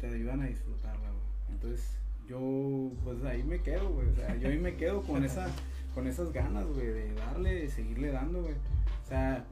[0.00, 1.22] te ayudan a disfrutarla, güey.
[1.50, 1.96] Entonces,
[2.28, 5.48] yo, pues ahí me quedo, güey, o sea, yo ahí me quedo con esa,
[5.92, 8.54] con esas ganas, güey, de darle, de seguirle dando, güey.
[8.54, 9.44] O sea,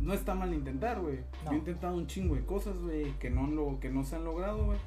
[0.00, 1.18] no está mal intentar, güey.
[1.44, 1.50] No.
[1.50, 4.24] Yo he intentado un chingo de cosas, güey, que no, lo, que no se han
[4.24, 4.78] logrado, güey.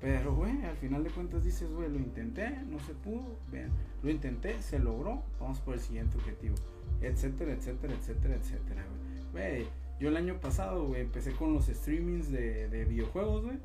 [0.00, 3.70] Pero, güey, al final de cuentas dices, güey, lo intenté, no se pudo, vean,
[4.02, 6.56] lo intenté, se logró, vamos por el siguiente objetivo,
[7.02, 9.01] etcétera, etcétera, etcétera, etcétera, güey.
[9.32, 9.66] Güey,
[9.98, 13.58] yo el año pasado, güey, empecé con los streamings de, de videojuegos, güey,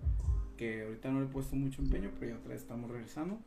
[0.55, 3.37] que ahorita no le he puesto mucho empeño, pero ya otra vez estamos regresando.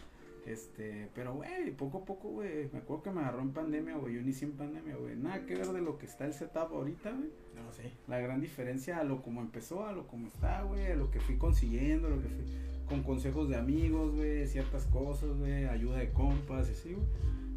[0.46, 4.14] Este, pero güey, poco a poco, güey, me acuerdo que me agarró en pandemia, güey,
[4.14, 7.10] yo inicié en pandemia, güey, nada que ver de lo que está el setup ahorita,
[7.12, 7.30] güey.
[7.54, 7.82] No, sí.
[8.08, 11.20] La gran diferencia a lo como empezó, a lo como está, güey, a lo que
[11.20, 12.44] fui consiguiendo, a lo que fui
[12.86, 17.06] con consejos de amigos, güey, ciertas cosas, güey, ayuda de compas y así, güey.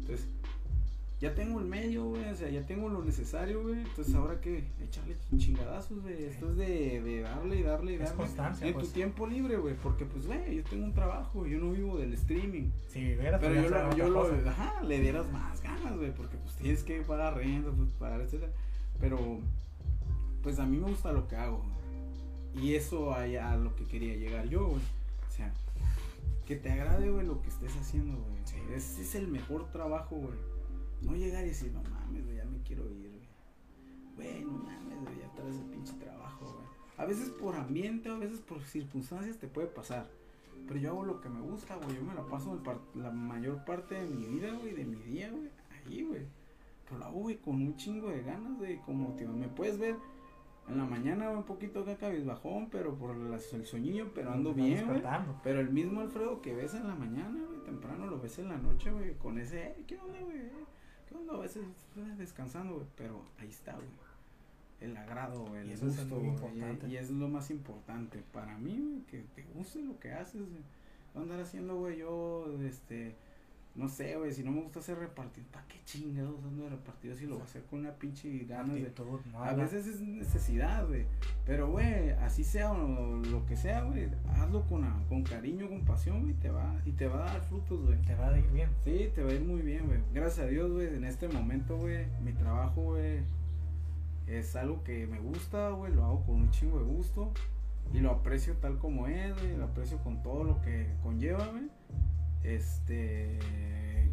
[0.00, 0.28] Entonces,
[1.20, 3.80] ya tengo el medio, güey, o sea, ya tengo lo necesario, güey.
[3.80, 6.24] Entonces, ahora que echarle chingadazos, güey.
[6.24, 8.68] Esto es de, de darle y darle y Es darle.
[8.68, 8.86] En pues.
[8.86, 12.12] tu tiempo libre, güey, porque pues, güey, yo tengo un trabajo, yo no vivo del
[12.14, 12.70] streaming.
[12.88, 16.56] Si vivieras, Pero yo, lo, yo lo, ajá, le dieras más ganas, güey, porque pues
[16.56, 18.52] tienes que pagar renta, pues pagar, etcétera.
[19.00, 19.38] Pero,
[20.42, 22.64] pues a mí me gusta lo que hago, güey.
[22.66, 24.82] Y eso a, a lo que quería llegar yo, güey.
[25.28, 25.52] O sea,
[26.44, 28.42] que te agrade, güey, lo que estés haciendo, güey.
[28.44, 28.56] Sí.
[28.74, 30.53] Ese es el mejor trabajo, güey.
[31.04, 33.24] No llegar y decir, no mames, güey, ya me quiero ir, güey.
[34.32, 36.66] Güey, no mames, güey, ya traes el pinche trabajo, güey.
[36.96, 40.08] A veces por ambiente, a veces por circunstancias te puede pasar.
[40.66, 41.96] Pero yo hago lo que me gusta, güey.
[41.96, 42.60] Yo me la paso
[42.94, 45.50] la mayor parte de mi vida, güey, de mi día, güey.
[45.86, 46.22] Ahí, güey.
[46.84, 48.78] Pero lo hago, güey, con un chingo de ganas, güey.
[48.82, 49.96] Como, tío, me puedes ver
[50.68, 55.02] en la mañana un poquito acá cabizbajón, pero por el sueñillo, pero ando bien, güey.
[55.42, 58.56] Pero el mismo Alfredo que ves en la mañana, güey, temprano lo ves en la
[58.56, 60.40] noche, güey, con ese, "Eh, ¿qué onda, güey?
[61.14, 61.34] ¿Qué onda?
[61.34, 61.62] A veces
[62.18, 63.86] descansando, güey, pero ahí está, güey.
[64.80, 66.88] El agrado, Y el es gusto, importante.
[66.88, 70.40] Y, y es lo más importante para mí, güey, que te guste lo que haces,
[70.40, 70.62] güey.
[71.14, 73.14] No andar haciendo, güey, yo, este,
[73.76, 77.16] no sé, güey, si no me gusta hacer repartido, ¿para qué chingados ando de repartido
[77.16, 78.82] si lo voy a hacer con una pinche ganas de...
[78.86, 81.06] Actitud A veces es necesidad, güey.
[81.44, 85.80] Pero, güey, así sea o lo que sea, güey, hazlo con, a- con cariño, con
[85.84, 88.00] pasión, güey, te va, y te va a dar frutos, güey.
[88.02, 88.68] te va a ir bien.
[88.84, 89.98] Sí, te va a ir muy bien, güey.
[90.12, 93.22] Gracias a Dios, güey, en este momento, güey, mi trabajo, güey,
[94.26, 97.32] es algo que me gusta, güey, lo hago con un chingo de gusto
[97.92, 101.64] y lo aprecio tal como es, güey, lo aprecio con todo lo que conlleva, güey.
[102.44, 103.38] Este,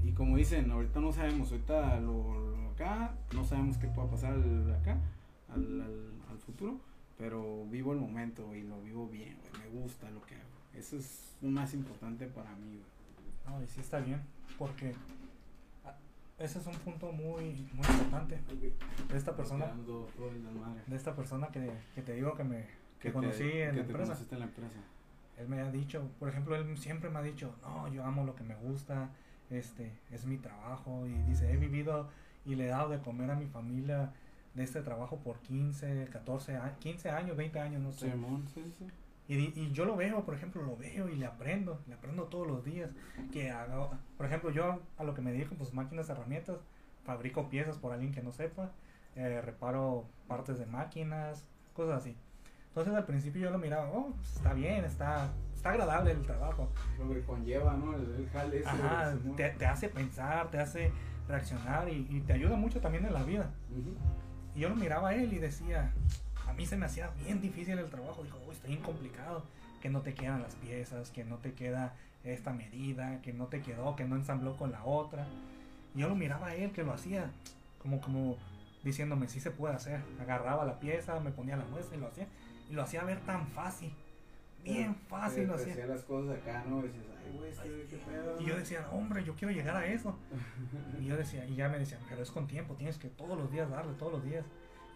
[0.03, 4.33] y como dicen, ahorita no sabemos, ahorita lo, lo acá, no sabemos qué pueda pasar
[4.33, 4.97] al- acá,
[5.53, 6.79] al, al, al futuro,
[7.17, 10.45] pero vivo el momento, y lo vivo bien, güey, me gusta lo que hago.
[10.73, 13.57] Eso es lo más importante para mí, güey.
[13.57, 14.21] No, y sí está bien,
[14.57, 14.93] porque
[15.85, 15.93] ah,
[16.39, 18.39] ese es un punto muy, muy importante
[19.09, 19.65] de esta persona,
[20.87, 22.65] de esta persona que, que te digo que me
[22.99, 24.17] que conocí en que la te empresa.
[24.31, 24.79] en la empresa.
[25.41, 28.35] Él me ha dicho, por ejemplo, él siempre me ha dicho, no, yo amo lo
[28.35, 29.09] que me gusta,
[29.49, 32.09] este, es mi trabajo, y dice, he vivido
[32.45, 34.13] y le he dado de comer a mi familia
[34.53, 38.11] de este trabajo por 15, 14, a- 15 años, 20 años, no sé.
[38.11, 38.85] Simón, sí, sí.
[39.27, 42.65] Y, yo lo veo, por ejemplo, lo veo y le aprendo, le aprendo todos los
[42.65, 42.89] días.
[43.31, 46.57] Que haga, por ejemplo, yo a lo que me dedico, pues máquinas, herramientas,
[47.05, 48.71] fabrico piezas por alguien que no sepa,
[49.15, 52.17] eh, reparo partes de máquinas, cosas así.
[52.71, 56.69] Entonces al principio yo lo miraba, oh, pues, está bien, está, está agradable el trabajo.
[56.97, 57.93] Lo que conlleva, ¿no?
[57.95, 60.91] El, el jale ese, Ajá, te, te hace pensar, te hace
[61.27, 63.49] reaccionar y, y te ayuda mucho también en la vida.
[63.69, 63.93] Ujú.
[64.55, 65.91] Y yo lo miraba a él y decía,
[66.47, 68.23] a mí se me hacía bien difícil el trabajo.
[68.23, 69.43] Dijo, "Uy, está bien complicado.
[69.81, 71.93] Que no te quedan las piezas, que no te queda
[72.23, 75.25] esta medida, que no te quedó, que no ensambló con la otra.
[75.93, 77.31] Y yo lo miraba a él que lo hacía
[77.81, 78.37] como, como
[78.83, 80.01] diciéndome, sí se puede hacer.
[80.21, 82.27] Agarraba la pieza, me ponía la muestra y lo hacía.
[82.71, 83.93] Y lo hacía ver tan fácil.
[84.63, 85.85] Bien fácil lo hacía.
[85.85, 86.79] las cosas acá, ¿no?
[86.79, 88.39] Y dices, ay, güey, este, qué pedo.
[88.39, 90.17] Y yo decía, hombre, yo quiero llegar a eso.
[90.97, 93.51] Y yo decía, y ya me decían, pero es con tiempo, tienes que todos los
[93.51, 94.45] días darle, todos los días.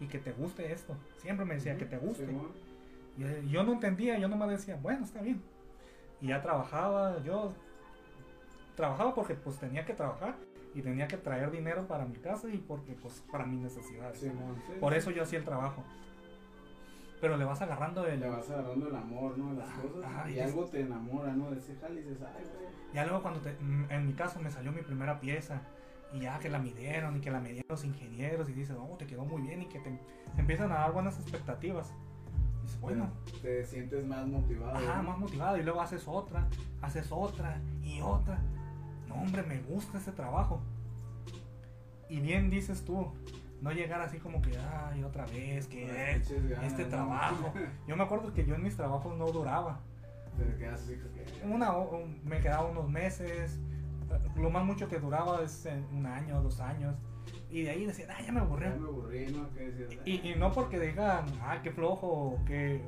[0.00, 0.96] Y que te guste esto.
[1.18, 2.26] Siempre me decía, que te guste.
[3.18, 5.42] Yo, yo no entendía, yo nomás decía, bueno, está bien.
[6.22, 7.52] Y ya trabajaba, yo
[8.74, 10.36] trabajaba porque pues tenía que trabajar
[10.74, 14.18] y tenía que traer dinero para mi casa y porque pues para mis necesidades.
[14.18, 14.30] Sí.
[14.80, 15.84] Por eso yo hacía el trabajo.
[17.26, 18.20] Pero le vas agarrando el...
[18.20, 19.52] Le vas agarrando el amor, ¿no?
[19.54, 20.04] Las Ajá, cosas.
[20.04, 21.50] ajá, y y algo te enamora, ¿no?
[21.50, 22.66] De ese jale y dices, ay, güey.
[22.94, 25.60] Ya luego cuando te- mm, en mi caso me salió mi primera pieza
[26.12, 29.06] y ya que la midieron y que la midieron los ingenieros y dices, oh, te
[29.08, 29.90] quedó muy bien y que te,
[30.36, 31.92] te empiezan a dar buenas expectativas.
[32.62, 33.10] Dices, bueno,
[33.42, 34.76] Te sientes más motivado.
[34.76, 35.08] ajá, ¿no?
[35.10, 36.46] más motivado y luego haces otra,
[36.80, 38.38] haces otra y otra.
[39.08, 40.60] No, hombre, me gusta ese trabajo.
[42.08, 43.08] Y bien dices tú,
[43.60, 46.22] no llegar así como que, ay, otra vez, que eh,
[46.62, 46.88] este ¿no?
[46.88, 47.52] trabajo.
[47.86, 49.80] Yo me acuerdo que yo en mis trabajos no duraba.
[51.44, 51.72] Una,
[52.24, 53.58] me quedaba unos meses.
[54.36, 56.94] Lo más mucho que duraba es un año, dos años.
[57.50, 58.66] Y de ahí decía, ah, ya me aburrí.
[58.66, 59.48] Ya me aburrí, ¿no?
[60.04, 62.82] Y, y no porque digan, ah, qué flojo, que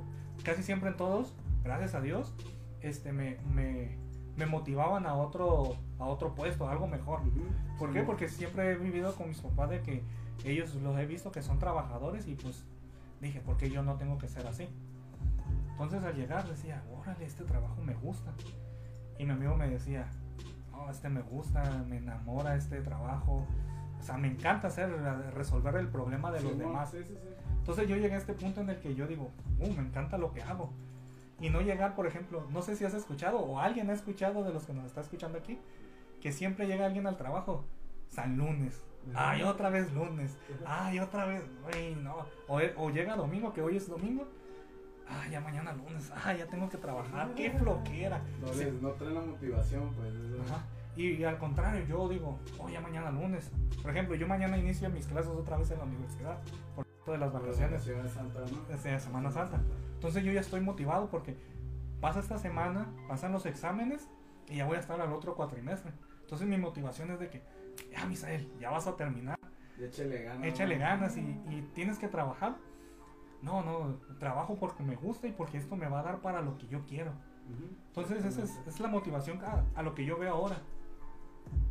[0.44, 1.34] casi siempre en todos,
[1.64, 2.34] gracias a Dios,
[2.80, 3.96] este, me, me,
[4.36, 7.20] me motivaban a otro, a otro puesto, a algo mejor.
[7.20, 7.78] Ujú.
[7.78, 8.02] ¿Por qué?
[8.02, 10.02] Porque siempre he vivido con mis papás de que
[10.44, 12.64] ellos los he visto que son trabajadores y pues
[13.20, 14.68] dije, ¿por qué yo no tengo que ser así?
[15.70, 18.32] Entonces al llegar decía, órale, este trabajo me gusta.
[19.18, 20.08] Y mi amigo me decía,
[20.72, 23.46] oh, este me gusta, me enamora este trabajo.
[23.98, 24.90] O sea, me encanta hacer,
[25.34, 26.90] resolver el problema de los demás.
[26.90, 27.28] Sí, sí, sí.
[27.58, 30.32] Entonces yo llegué a este punto en el que yo digo, uh, me encanta lo
[30.32, 30.72] que hago.
[31.40, 34.52] Y no llegar, por ejemplo, no sé si has escuchado o alguien ha escuchado de
[34.52, 35.58] los que nos está escuchando aquí,
[36.20, 37.64] que siempre llega alguien al trabajo,
[38.08, 38.87] San lunes.
[39.14, 40.36] Ay, otra vez lunes.
[40.66, 41.42] Ay, otra vez.
[41.72, 42.26] Ay, no.
[42.46, 44.26] O, o llega domingo, que hoy es domingo.
[45.08, 46.12] Ay, ya mañana lunes.
[46.24, 47.32] Ay, ya tengo que trabajar.
[47.34, 48.20] Qué floquera.
[48.40, 48.64] No, Sí.
[48.64, 50.12] les, no traen la motivación, pues.
[50.46, 50.64] Ajá.
[50.96, 53.50] Y, y al contrario, yo digo, oh, ya mañana lunes.
[53.80, 56.38] Por ejemplo, yo mañana inicio mis clases otra vez en la universidad.
[56.74, 57.80] Por todas las vacaciones.
[57.86, 58.64] vacaciones Santa, ¿no?
[58.68, 59.60] Desde Semana Santa.
[59.94, 61.36] Entonces yo ya estoy motivado porque
[62.00, 64.08] pasa esta semana, pasan los exámenes
[64.48, 65.92] y ya voy a estar al otro cuatrimestre.
[66.20, 67.42] Entonces mi motivación es de que,
[67.98, 69.38] ya Misael, ya vas a terminar,
[69.78, 70.46] Y échale ganas.
[70.46, 72.56] échale ganas y, y tienes que trabajar.
[73.42, 76.58] No, no, trabajo porque me gusta y porque esto me va a dar para lo
[76.58, 77.12] que yo quiero.
[77.88, 80.60] Entonces esa es, es la motivación a, a lo que yo veo ahora.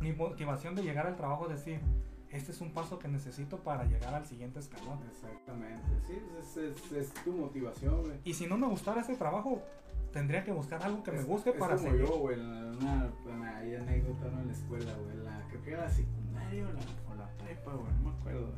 [0.00, 1.80] Mi motivación de llegar al trabajo es decir,
[2.30, 4.98] este es un paso que necesito para llegar al siguiente escalón.
[5.10, 5.82] Exactamente.
[6.06, 8.18] Sí, es, es, es tu motivación, güey.
[8.24, 9.62] Y si no me gustara ese trabajo,
[10.12, 12.06] tendría que buscar algo que me guste es para como seguir.
[12.06, 14.40] yo, güey, una, una anécdota ¿no?
[14.40, 16.80] en la escuela, güey, la, creo que era la secundaria o la,
[17.12, 18.52] o la prepa, güey, no me acuerdo.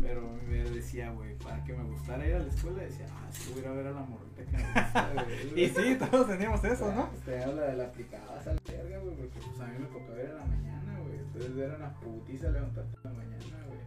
[0.00, 3.52] Pero me decía, güey, para que me gustara ir a la escuela, decía, ah, si
[3.52, 5.60] voy a a ver a la morrita que me gusta, güey.
[5.64, 7.08] Y sí, todos teníamos eso, ¿no?
[7.24, 10.30] Te habla de la aplicada, sale, verga, güey, porque pues a mí me tocaba ir
[10.30, 11.18] en la mañana, güey.
[11.18, 13.77] Entonces era una putiza levantarte en la mañana, güey.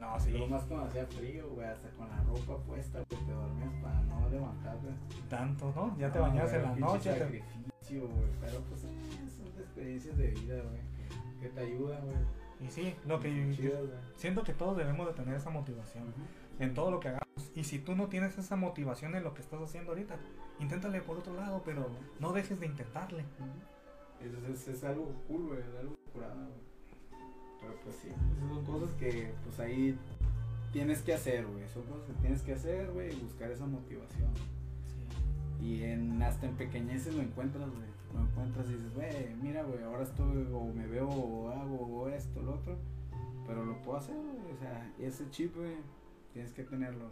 [0.00, 0.30] No, sí.
[0.32, 4.00] Lo más cuando hacía frío, güey, hasta con la ropa puesta, güey, te dormías para
[4.02, 4.88] no levantarte.
[5.28, 5.96] Tanto, ¿no?
[5.98, 7.18] Ya te No, bañabas en la noche.
[7.18, 10.80] sacrificio, güey, pero pues eh, son experiencias de vida, güey,
[11.40, 12.16] que, te ayudan, güey.
[12.60, 13.98] Y sí, lo que Chidas, güey.
[14.16, 16.12] siento que todos debemos de tener esa motivación
[16.58, 17.26] en todo lo que hagamos.
[17.54, 20.16] Y si tú no tienes esa motivación en lo que estás haciendo ahorita,
[20.60, 21.88] inténtale por otro lado, pero
[22.20, 23.24] no dejes de intentarle.
[24.20, 26.67] Es, es, es algo cool, güey, es algo curado, güey.
[27.60, 29.96] Pero pues sí, esas son cosas que pues ahí
[30.72, 31.68] tienes que hacer, güey.
[31.68, 34.30] Son cosas que tienes que hacer, güey, y buscar esa motivación.
[35.60, 37.88] Y en, hasta en pequeñeces lo encuentras, güey.
[38.14, 42.40] Lo encuentras y dices, güey, mira, güey, ahora estoy, o me veo, o hago esto,
[42.42, 42.76] lo otro.
[43.46, 44.54] Pero lo puedo hacer, güey.
[44.54, 45.76] O sea, ese chip, güey,
[46.32, 47.10] tienes que tenerlo.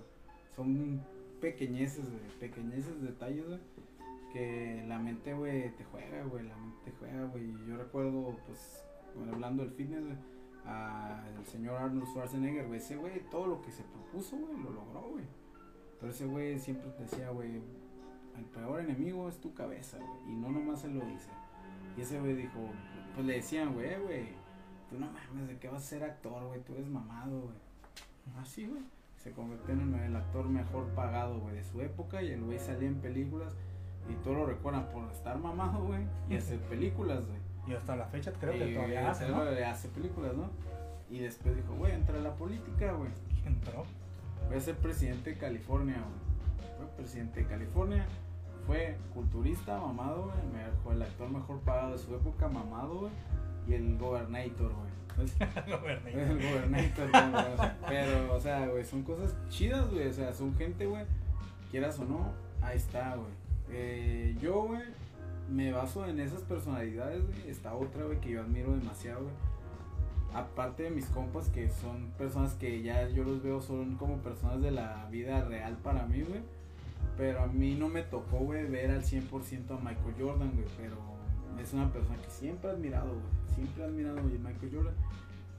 [0.54, 1.02] Son
[1.40, 2.22] pequeñeces, güey.
[2.40, 3.60] Pequeñeces detalles, güey.
[4.32, 6.46] Que la mente, güey, te juega, güey.
[6.46, 7.44] La mente te juega, güey.
[7.44, 8.84] Y Yo recuerdo, pues,
[9.32, 10.35] hablando del fitness, güey.
[10.66, 12.78] Al señor Arnold Schwarzenegger, güey.
[12.78, 15.24] Ese güey, todo lo que se propuso, güey, lo logró, güey.
[16.00, 17.56] Pero ese güey siempre decía, güey,
[18.36, 20.32] el peor enemigo es tu cabeza, güey.
[20.32, 21.30] Y no nomás se lo dice.
[21.96, 22.58] Y ese güey dijo,
[23.14, 24.26] pues le decían, güey, "Eh, güey,
[24.90, 26.60] tú no mames, ¿de qué vas a ser actor, güey?
[26.64, 27.56] Tú eres mamado, güey.
[28.40, 28.82] Así, güey.
[29.16, 32.22] Se convirtió en el actor mejor pagado, güey, de su época.
[32.22, 33.54] Y el güey salía en películas.
[34.08, 36.04] Y todos lo recuerdan por estar mamado, güey.
[36.28, 37.38] Y hacer películas, güey.
[37.66, 39.42] Y hasta la fecha creo Y, que todavía hace, ¿no?
[39.42, 40.50] hace- películas, ¿no?
[41.10, 43.10] Y después dijo, güey, entra a la política, güey.
[43.44, 43.84] Entró.
[44.48, 46.76] Voy a ser presidente de California, güey.
[46.78, 48.06] Fue presidente de California.
[48.66, 50.96] Fue culturista, mamado, güey.
[50.96, 53.12] el actor mejor pagado de su época, mamado, güey.
[53.68, 54.96] Y el gobernator, güey.
[55.82, 56.10] Verde.
[56.10, 60.08] es el gobernator, güey, Pero, o sea, güey, son cosas chidas, güey.
[60.08, 61.04] O sea, son gente, güey.
[61.70, 62.32] Quieras o no,
[62.62, 63.30] ahí está, güey.
[63.70, 64.82] Eh, yo, güey,
[65.48, 67.50] me baso en esas personalidades, güey.
[67.50, 69.34] Está otra, güey, que yo admiro demasiado, güey.
[70.34, 74.60] Aparte de mis compas, que son personas que ya yo los veo, son como personas
[74.60, 76.40] de la vida real para mí, güey.
[77.16, 80.66] Pero a mí no me tocó, güey, ver al 100% a Michael Jordan, güey.
[80.76, 80.96] Pero
[81.62, 83.54] es una persona que siempre he admirado, güey.
[83.54, 84.94] Siempre he admirado a Michael Jordan.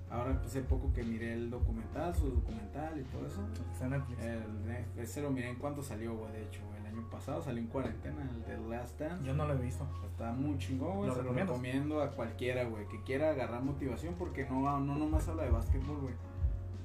[0.09, 3.41] Ahora, pues, hace poco que miré el documental, su documental y todo eso.
[3.73, 4.23] Está en Netflix.
[4.23, 7.67] El, ese lo miré en cuanto salió, güey, de hecho, el año pasado salió en
[7.67, 9.23] cuarentena, el de Last Dance.
[9.25, 9.85] Yo no lo he visto.
[10.05, 11.09] Está muy chingón, güey.
[11.09, 11.55] ¿Lo Se lo recomiendas?
[11.57, 15.97] recomiendo a cualquiera, güey, que quiera agarrar motivación porque no, no nomás habla de básquetbol,
[15.97, 16.13] güey.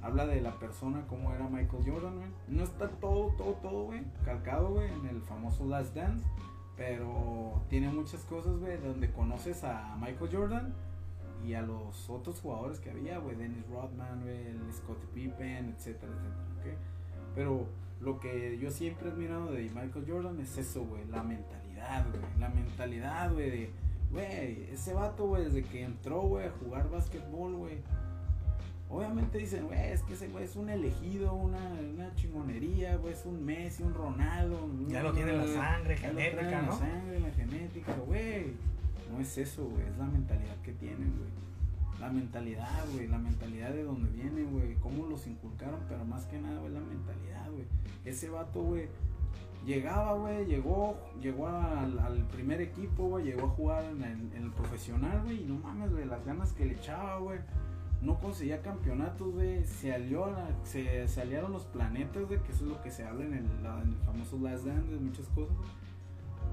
[0.03, 2.29] Habla de la persona, cómo era Michael Jordan, güey.
[2.49, 6.25] No está todo, todo, todo, güey, calcado, güey, en el famoso Last Dance.
[6.77, 10.75] Pero tiene muchas cosas, güey, donde conoces a Michael Jordan
[11.45, 16.13] y a los otros jugadores que había, güey, Dennis Rodman, güey, el Scottie Pippen, etcétera,
[16.13, 16.79] etcétera, ¿ok?
[17.35, 17.67] Pero
[18.03, 22.41] lo que yo siempre he admirado de Michael Jordan es eso, güey, la mentalidad, güey,
[22.41, 23.71] la mentalidad, güey, de,
[24.11, 27.79] güey, ese vato, güey, desde que entró, güey, a jugar básquetbol, güey.
[28.91, 33.25] Obviamente dicen, güey, es que ese güey es un elegido, una, una chingonería, güey, es
[33.25, 34.69] un Messi, un Ronaldo.
[34.89, 36.73] Ya lo tiene en la sangre, ya lo genética, ¿no?
[36.73, 38.53] la sangre, la genética, güey.
[39.11, 41.31] No es eso, güey, es la mentalidad que tienen, güey.
[42.01, 46.39] La mentalidad, güey, la mentalidad de donde viene, güey, cómo los inculcaron, pero más que
[46.39, 47.65] nada, güey, la mentalidad, güey.
[48.05, 48.89] Ese vato, güey,
[49.65, 54.51] llegaba, güey, llegó, llegó al, primer equipo, güey, llegó a jugar en el, en el
[54.51, 57.39] profesional, güey, y no mames, güey, las ganas que le echaba, güey.
[58.01, 59.65] No conseguía campeonatos, güey.
[59.65, 60.27] Se, alió
[60.65, 63.45] se, se aliaron los planetas, güey, que eso es lo que se habla en el,
[63.45, 65.55] en famoso Last Dance, muchas cosas.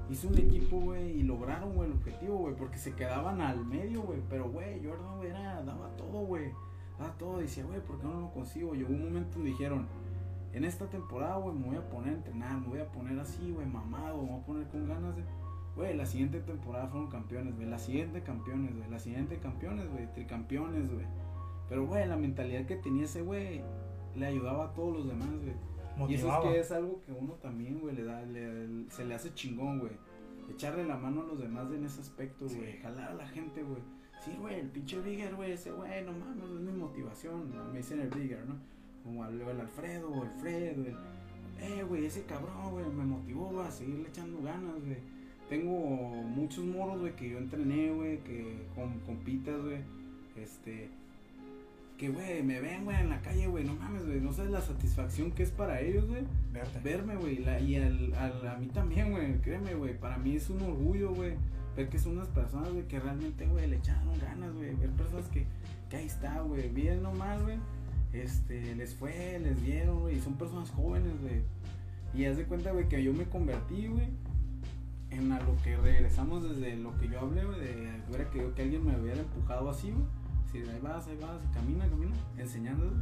[0.08, 4.02] Hizo un equipo, güey, y lograron, güey, el objetivo, güey, porque se quedaban al medio,
[4.02, 4.20] güey.
[4.28, 6.52] Pero, güey, Jordan, güey, daba todo, güey.
[6.98, 7.38] Daba todo.
[7.38, 8.74] Decía, güey, ¿por qué no lo consigo?
[8.74, 9.86] Llegó un momento donde dijeron,
[10.52, 13.52] en esta temporada, güey, me voy a poner a entrenar, me voy a poner así,
[13.52, 15.22] güey, mamado, me voy a poner con ganas de...
[15.76, 17.68] Güey, la siguiente temporada fueron campeones, güey.
[17.68, 18.90] La siguiente campeones, güey.
[18.90, 20.12] La siguiente campeones, güey.
[20.12, 21.06] Tricampeones, güey.
[21.68, 23.62] Pero, güey, la mentalidad que tenía ese güey
[24.16, 26.10] le ayudaba a todos los demás, güey.
[26.10, 29.14] Y eso es que es algo que uno también, güey, le da, le- se le
[29.14, 29.92] hace chingón, güey.
[30.50, 32.56] Echarle la mano a los demás en ese aspecto, Sí.
[32.56, 32.78] güey.
[32.78, 33.80] Jalar a la gente, güey.
[34.24, 37.48] Sí, güey, el pinche Bigger, güey, ese güey, no mames, es mi motivación.
[37.70, 38.56] Me dicen el Bigger, ¿no?
[39.04, 40.94] Como el, el Alfredo, o el Fred, el...
[41.60, 44.96] Eh, güey, ese cabrón, güey, me motivó a seguirle echando ganas, güey.
[45.48, 49.78] Tengo muchos moros, güey, que yo entrené, güey, que con compitas, güey.
[50.36, 50.88] Este,
[51.98, 54.62] que, güey, me ven, güey, en la calle, güey, no mames, güey, no sabes la
[54.62, 56.22] satisfacción que es para ellos, güey,
[56.82, 60.62] verme, güey, y al, al- a mí también, güey, créeme, güey, para mí es un
[60.62, 61.34] orgullo, güey,
[61.76, 65.28] ver que son unas personas, güey, que realmente, güey, le echaron ganas, güey, ver personas
[65.28, 65.44] que,
[65.90, 67.58] que ahí está, güey, bien o mal, güey,
[68.12, 71.42] este, les fue, les dieron, güey, y son personas jóvenes, güey,
[72.14, 74.08] y haz de cuenta, güey, que yo me convertí, güey,
[75.10, 78.62] en a lo que regresamos desde lo que yo hablé, güey, de hubiera querido que
[78.62, 80.04] alguien me hubiera empujado así, güey.
[80.50, 82.92] Si ahí vas, ahí vas, camina, camina, enseñando,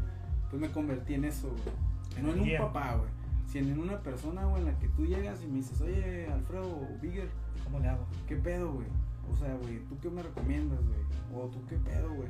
[0.51, 2.23] pues me convertí en eso, güey.
[2.25, 3.11] No en un papá, güey.
[3.47, 6.87] Sino en una persona, güey, en la que tú llegas y me dices, oye, Alfredo,
[7.01, 7.29] Bigger,
[7.65, 8.07] ¿Cómo le hago?
[8.27, 8.87] ¿qué pedo, güey?
[9.31, 11.01] O sea, güey, ¿tú qué me recomiendas, güey?
[11.35, 12.29] O tú qué pedo, güey.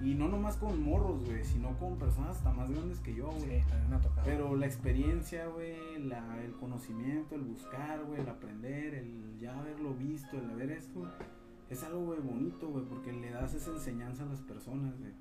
[0.00, 3.46] Y no nomás con morros, güey, sino con personas hasta más grandes que yo, Sí,
[3.46, 3.60] güey.
[3.64, 4.22] también me ha tocado.
[4.24, 10.38] Pero la experiencia, güey, el conocimiento, el buscar, güey, el aprender, el ya haberlo visto,
[10.38, 11.06] el haber esto,
[11.68, 15.12] es algo, güey, bonito, güey, porque le das esa enseñanza a las personas, güey.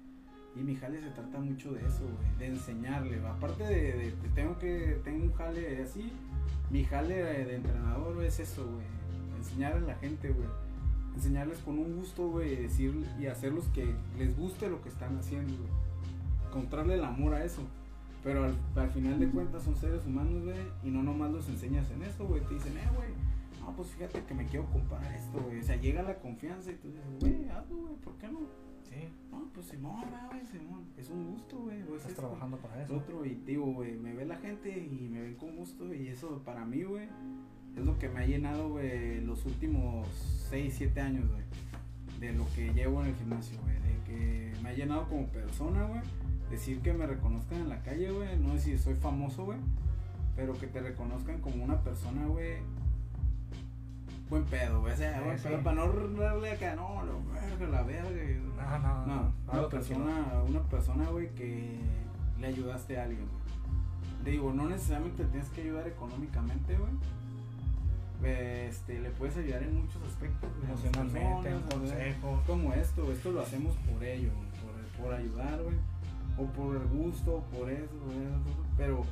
[0.56, 3.32] Y mi jale se trata mucho de eso, güey, de enseñarle, güey.
[3.32, 6.12] Aparte de, de- de tengo que, tengo un jale así,
[6.72, 8.86] mi jale de, de entrenador, es eso, güey.
[9.38, 10.48] Enseñar a la gente, güey.
[11.16, 15.54] Enseñarles con un gusto, güey, decir y hacerlos que les guste lo que están haciendo,
[15.58, 15.70] güey.
[16.48, 17.62] Encontrarle el amor a eso.
[18.24, 21.90] Pero al, al final de cuentas son seres humanos, güey, y no nomás los enseñas
[21.92, 22.42] en eso, güey.
[22.42, 23.10] Te dicen, eh, güey,
[23.62, 25.60] no, pues fíjate que me quiero comparar esto, güey.
[25.60, 28.40] O sea, llega la confianza y tú dices, güey, hazlo, güey, ¿por qué no?
[28.84, 30.84] Sí, No, pues Simón, güey, Simón.
[30.98, 31.80] Es un gusto, güey.
[31.80, 32.22] es estás esto.
[32.24, 32.98] trabajando para Es eso.
[32.98, 36.42] otro, y digo, güey, me ve la gente y me ven con gusto, y eso
[36.44, 37.08] para mí, güey,
[37.78, 40.08] es lo que me ha llenado, güey, los últimos
[40.50, 41.44] 6, 7 años, güey.
[42.20, 43.76] De lo que llevo en el gimnasio, güey.
[43.76, 46.02] De que me ha llenado como persona, güey.
[46.50, 48.38] Decir que me reconozcan en la calle, güey.
[48.40, 49.60] No sé si soy famoso, güey.
[50.36, 52.58] Pero que te reconozcan como una persona, güey.
[54.30, 54.94] Buen pedo, güey.
[54.94, 55.48] O sea, buen sí.
[55.48, 55.64] pedo.
[55.64, 55.88] Para no
[56.20, 58.80] darle acá, no, lo verga, la verga.
[58.80, 59.70] No, no, No, algo una tranquilo.
[59.70, 61.80] persona, una persona, güey, que
[62.40, 64.34] le ayudaste a alguien, güey.
[64.34, 66.92] Digo, no necesariamente te tienes que ayudar económicamente, güey.
[68.24, 72.44] Este, le puedes ayudar en muchos aspectos, Emocionalmente, un consejo.
[72.46, 74.30] Como esto, esto lo hacemos por ello,
[74.62, 75.76] por, por ayudar, güey.
[76.38, 78.18] O por el gusto, por eso, güey.
[78.18, 78.40] eso,
[78.78, 79.06] Pero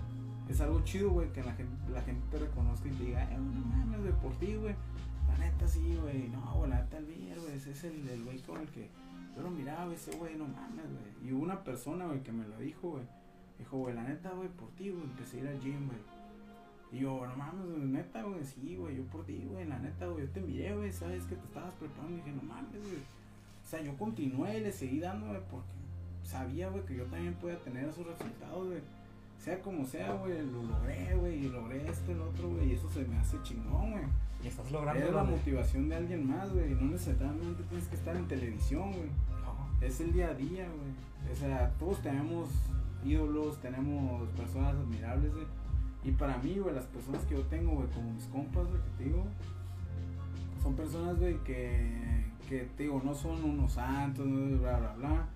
[0.49, 3.37] es algo chido, güey, que la gente, la gente te reconozca y te diga, eh,
[3.37, 4.75] no mames, güey, por ti, güey.
[5.29, 6.29] La neta sí, güey.
[6.29, 7.55] No, güey, la neta el güey.
[7.55, 8.89] Ese es el, güey con el que
[9.35, 11.29] yo lo miraba, ese güey, no mames, güey.
[11.29, 13.03] Y una persona, güey, que me lo dijo, güey.
[13.57, 16.16] Dijo, güey, la neta, güey, por ti, güey, empecé a ir al gym, güey.
[16.91, 20.07] Y yo, no mames, güey, neta, güey, sí, güey, yo por ti, güey, la neta,
[20.07, 22.13] güey, yo te miré, güey, sabes que te estabas preparando.
[22.13, 22.97] Y dije, no mames, güey.
[23.63, 25.67] O sea, yo continué y le seguí dando, güey, porque
[26.23, 28.79] sabía, güey, que yo también podía tener esos resultados, güey.
[29.39, 32.73] Sea como sea, güey, lo logré, güey, y logré esto y lo otro, güey, y
[32.73, 34.03] eso se me hace chingón, güey.
[34.43, 36.69] Y estás logrando Es la motivación de alguien más, güey.
[36.75, 39.09] No necesariamente tienes que estar en televisión, güey.
[39.41, 41.31] No, Es el día a día, güey.
[41.31, 42.49] O sea, todos tenemos
[43.03, 45.45] ídolos, tenemos personas admirables, güey.
[46.07, 48.89] Y para mí, güey, las personas que yo tengo, güey, como mis compas, güey, que
[48.97, 49.25] te digo,
[50.63, 55.27] son personas, güey, que, que te digo, no son unos santos, no bla, bla, bla.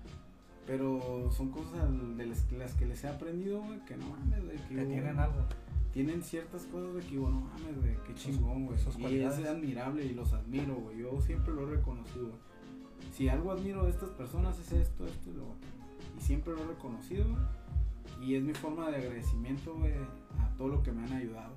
[0.66, 4.56] Pero son cosas de las, las que les he aprendido, güey, que no mames, güey.
[4.56, 5.44] Que tienen algo.
[5.92, 8.78] tienen ciertas cosas, güey, que digo, no mames, güey, qué chingón, güey.
[8.80, 9.40] Y cualidades.
[9.40, 11.00] es admirable y los admiro, güey.
[11.00, 12.40] Yo siempre lo he reconocido, güey.
[13.12, 15.68] Si algo admiro de estas personas es esto, esto y lo otro.
[16.18, 17.61] Y siempre lo he reconocido, güey.
[18.22, 19.92] Y es mi forma de agradecimiento, güey,
[20.38, 21.52] a todo lo que me han ayudado.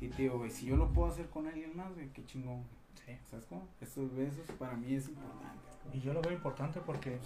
[0.00, 2.62] Y te digo, güey, si yo lo puedo hacer con alguien más, güey, qué chingón.
[3.06, 3.12] Sí.
[3.30, 3.66] ¿Sabes cómo?
[3.80, 5.58] Estos besos para mí es importante.
[5.92, 7.18] Y yo lo veo importante porque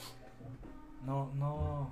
[1.05, 1.91] no, no,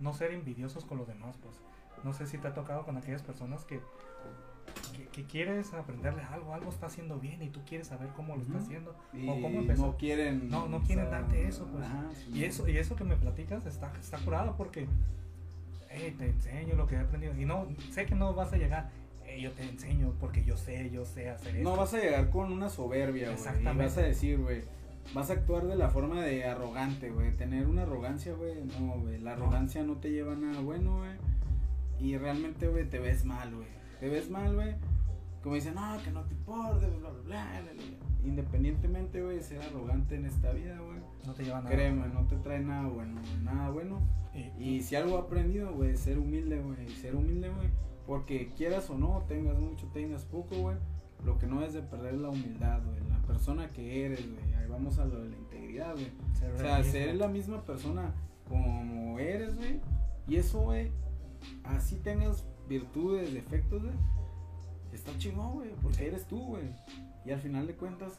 [0.00, 1.56] no ser envidiosos con los demás, pues.
[2.04, 3.80] No sé si te ha tocado con aquellas personas que,
[4.96, 8.42] que, que quieres aprenderle algo, algo está haciendo bien y tú quieres saber cómo lo
[8.42, 8.94] está haciendo.
[9.12, 9.86] Y O cómo empezó.
[9.86, 10.48] no quieren...
[10.48, 11.84] No, no o quieren sea, darte eso, pues.
[11.84, 14.86] ajá, sí, Y eso, y eso que me platicas está, está curado porque
[15.98, 17.34] hey, te enseño lo que he aprendido.
[17.38, 18.90] Y no, sé que no vas a llegar,
[19.24, 21.68] "Hey, yo te enseño porque yo sé, yo sé hacer esto.
[21.68, 23.60] No vas a llegar con una soberbia, güey.
[23.60, 24.62] Y vas a decir, güey.
[25.14, 27.34] Vas a actuar de la forma de arrogante, güey.
[27.36, 28.54] Tener una arrogancia, güey.
[28.78, 29.18] No, güey.
[29.18, 31.12] La arrogancia no te lleva a nada bueno, güey.
[31.98, 33.66] Y realmente, güey, te ves mal, güey.
[34.00, 34.74] Te ves mal, güey.
[35.42, 38.08] Como dicen, no, que no te importe, bla, bla, bla, bla, bla, bla.
[38.24, 40.87] Independientemente, güey, ser arrogante en esta vida, güey.
[41.26, 41.70] No te lleva nada.
[41.70, 44.00] Créeme, no te trae nada bueno, nada bueno.
[44.34, 46.88] Y, Y si algo he aprendido, güey, ser humilde, güey.
[46.90, 47.68] Ser humilde, güey.
[48.06, 50.76] Porque quieras o no, tengas mucho, tengas poco, güey.
[51.24, 53.00] Lo que no es de perder la humildad, güey.
[53.08, 54.54] La persona que eres, güey.
[54.54, 56.10] Ahí vamos a lo de la integridad, güey.
[56.38, 58.14] ser O sea, ser la misma persona
[58.48, 59.80] como eres, güey.
[60.26, 60.90] Y eso, güey,
[61.64, 63.94] así tengas virtudes, defectos, güey.
[64.92, 65.70] Está chingón, güey.
[65.82, 66.70] Porque eres tú, güey.
[67.24, 68.18] Y al final de cuentas,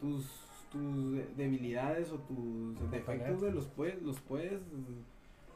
[0.00, 0.26] tus,
[0.70, 4.60] tus de- debilidades o tus defectos, güey, los puedes, los puedes,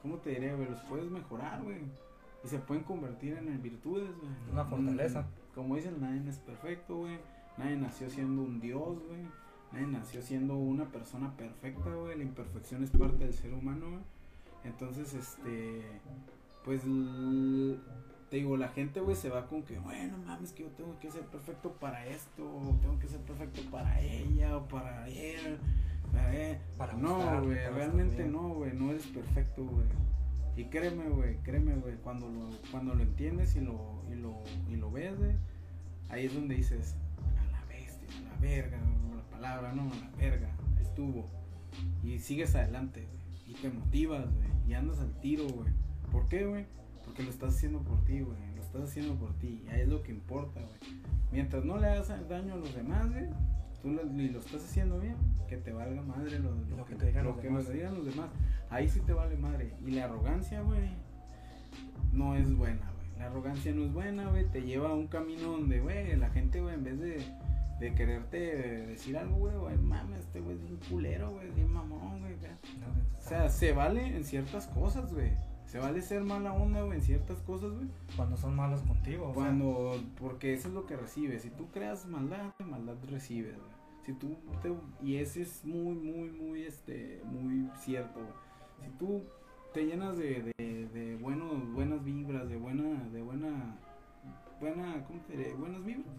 [0.03, 0.69] ¿cómo te diré, güey?
[0.69, 1.79] Los puedes mejorar, güey.
[2.45, 4.31] Y se pueden convertir en virtudes, güey.
[4.53, 5.23] Una fortaleza.
[5.23, 7.17] Mm, Como dicen, nadie es perfecto, güey.
[7.57, 9.23] Nadie nació siendo un dios, güey.
[9.73, 12.17] Nadie nació siendo una persona perfecta, güey.
[12.19, 14.03] La imperfección es parte del ser humano, güey.
[14.65, 15.83] Entonces, este,
[16.65, 16.83] pues,
[18.35, 21.09] te digo, la gente, güey, se va con que, bueno, mames, que yo tengo que
[21.09, 22.43] ser perfecto para esto,
[22.83, 25.57] tengo que ser perfecto para ella o para él.
[26.77, 29.87] Para no, güey, realmente no, güey, no eres perfecto, güey.
[30.57, 34.75] Y créeme, güey, créeme, güey, cuando lo, cuando lo entiendes y lo, y lo, y
[34.75, 35.37] lo ves, güey,
[36.09, 36.97] ahí es donde dices,
[37.39, 38.81] a la bestia, a la verga,
[39.15, 40.51] la palabra, no, a la verga,
[40.81, 41.31] estuvo.
[42.03, 45.73] Y sigues adelante, güey, y te motivas, güey, y andas al tiro, güey.
[46.11, 46.67] ¿Por qué, güey?
[47.05, 49.89] Porque lo estás haciendo por ti, güey, lo estás haciendo por ti, y ahí es
[49.89, 50.79] lo que importa, güey.
[51.33, 53.27] Mientras no le hagas daño a los demás, güey,
[53.83, 55.17] tú lo, y lo estás haciendo bien,
[55.49, 57.73] que te valga madre lo, lo, que, te digan, lo los, que demás.
[57.73, 58.31] digan los demás.
[58.71, 59.75] Ahí sí te vale madre.
[59.87, 60.89] Y la arrogancia, güey,
[62.13, 63.19] no es buena, güey.
[63.19, 64.47] La arrogancia no es buena, güey.
[64.47, 67.23] Te lleva a un camino donde, güey, la gente, güey, en vez de,
[67.81, 68.39] de quererte
[68.87, 72.35] decir algo, güey, güey, mames, este güey es un culero, güey, es mamón, güey.
[72.35, 75.33] o sea, se vale en ciertas cosas, güey.
[75.67, 77.89] Se vale ser mala onda, güey, en ciertas cosas, güey.
[78.17, 81.43] Cuando son malos contigo, Cuando, porque eso es lo que recibes.
[81.43, 83.75] Si tú creas maldad, maldad recibes, güey.
[84.05, 84.73] Si tú te,
[85.03, 88.21] y ese es muy, muy, muy, este, muy cierto,
[88.83, 89.25] Si tú
[89.73, 93.79] te llenas de, de, de buenos, buenas vibras, de buena, de buena,
[94.61, 95.55] buena, ¿cómo te diré?
[95.55, 96.15] Buenas vibras,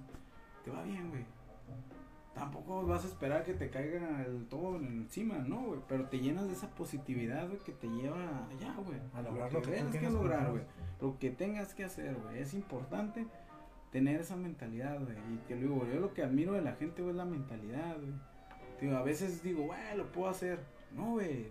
[0.64, 1.24] te va bien, güey.
[2.36, 5.80] Tampoco vas a esperar que te caiga el todo encima, no, güey.
[5.88, 9.00] Pero te llenas de esa positividad, güey, que te lleva allá, güey.
[9.14, 10.64] A lograr lo que, lo que tengas que lograr, güey.
[11.00, 12.40] Lo que tengas que hacer, güey.
[12.40, 13.26] Es importante
[13.90, 15.16] tener esa mentalidad, güey.
[15.34, 18.14] Y te digo, yo lo que admiro de la gente, güey, es la mentalidad, güey.
[18.82, 20.60] Digo, a veces digo, güey, lo puedo hacer.
[20.94, 21.48] No, güey,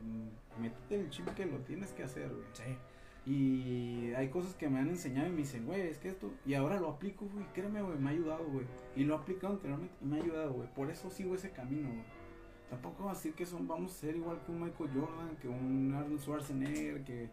[0.61, 2.47] métete el chip que lo tienes que hacer, güey.
[2.53, 2.77] Sí.
[3.27, 6.31] Y hay cosas que me han enseñado y me dicen, güey, es que esto.
[6.45, 7.45] Y ahora lo aplico, güey.
[7.55, 8.67] Créeme, güey, me ha ayudado, güey.
[8.97, 10.69] Y lo he aplicado anteriormente y me ha ayudado, güey.
[10.75, 12.05] Por eso sigo ese camino, güey.
[12.69, 15.49] Tampoco va a decir que son, vamos a ser igual que un Michael Jordan, que
[15.49, 17.29] un Arnold Schwarzenegger, que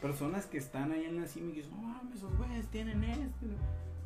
[0.00, 3.46] personas que están ahí en la cima y dicen, no mames, esos güeyes tienen esto.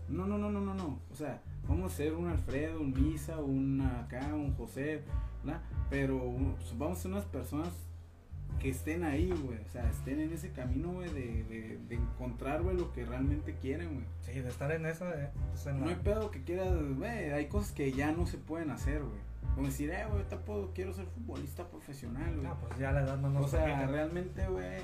[0.08, 0.98] No, no, no, no, no, no.
[1.10, 5.02] O sea, vamos a ser un Alfredo, un Misa, un acá, un José,
[5.44, 5.62] ¿verdad?
[5.90, 6.18] Pero
[6.76, 7.87] vamos a ser unas personas
[8.58, 9.58] que estén ahí, güey.
[9.58, 13.94] O sea, estén en ese camino, güey, de, de, encontrar, güey, lo que realmente quieren,
[13.94, 14.06] güey.
[14.20, 17.30] Sí, de estar en eso, eh, pues, No hay pedo que quieras, güey.
[17.30, 19.20] Hay cosas que ya no se pueden hacer, güey.
[19.54, 22.46] Como decir, eh, güey, puedo, quiero ser futbolista profesional, güey.
[22.46, 24.80] Ah, pues ya la edad no nos O sea, realmente, güey,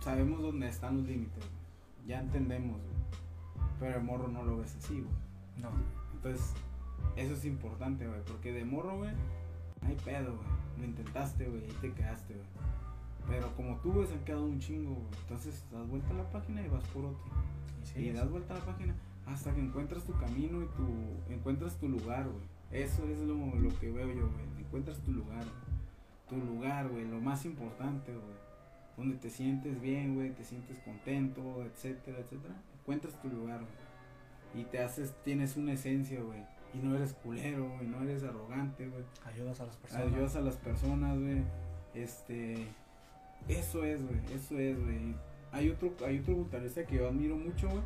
[0.00, 1.44] sabemos dónde están los límites,
[2.06, 2.98] Ya entendemos, güey.
[3.80, 5.14] Pero el morro no lo ves así, güey.
[5.56, 5.70] No.
[6.14, 6.52] Entonces,
[7.16, 8.20] eso es importante, güey.
[8.24, 9.12] Porque de morro, güey,
[9.82, 10.48] no hay pedo, güey.
[10.78, 12.46] Lo intentaste, güey, y te quedaste, güey.
[13.28, 15.20] Pero como tú, güey, se han quedado un chingo, güey.
[15.22, 17.24] Entonces, das vuelta a la página y vas por otro.
[17.96, 18.94] Y, y das vuelta a la página
[19.32, 22.44] hasta que encuentras tu camino y tu encuentras tu lugar, güey.
[22.70, 24.64] Eso es lo, lo que veo yo, güey.
[24.64, 25.44] Encuentras tu lugar,
[26.28, 28.48] tu lugar, güey, lo más importante, güey.
[28.96, 32.54] Donde te sientes bien, güey, te sientes contento, etcétera, etcétera.
[32.80, 34.62] Encuentras tu lugar, güey.
[34.62, 36.42] Y te haces, tienes una esencia, güey.
[36.78, 39.04] Y no eres culero, güey, no eres arrogante, güey.
[39.24, 40.06] Ayudas a las personas.
[40.06, 41.42] Ayudas a las personas, güey.
[41.94, 42.66] Este,
[43.48, 45.14] eso es, güey, eso es, güey.
[45.50, 47.82] Hay otro, hay otro guitarrista que yo admiro mucho, güey.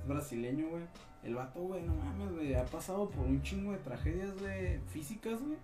[0.00, 0.82] Es brasileño, güey
[1.22, 5.40] el vato, güey, no mames, güey, ha pasado por un chingo de tragedias, güey, físicas,
[5.40, 5.56] güey.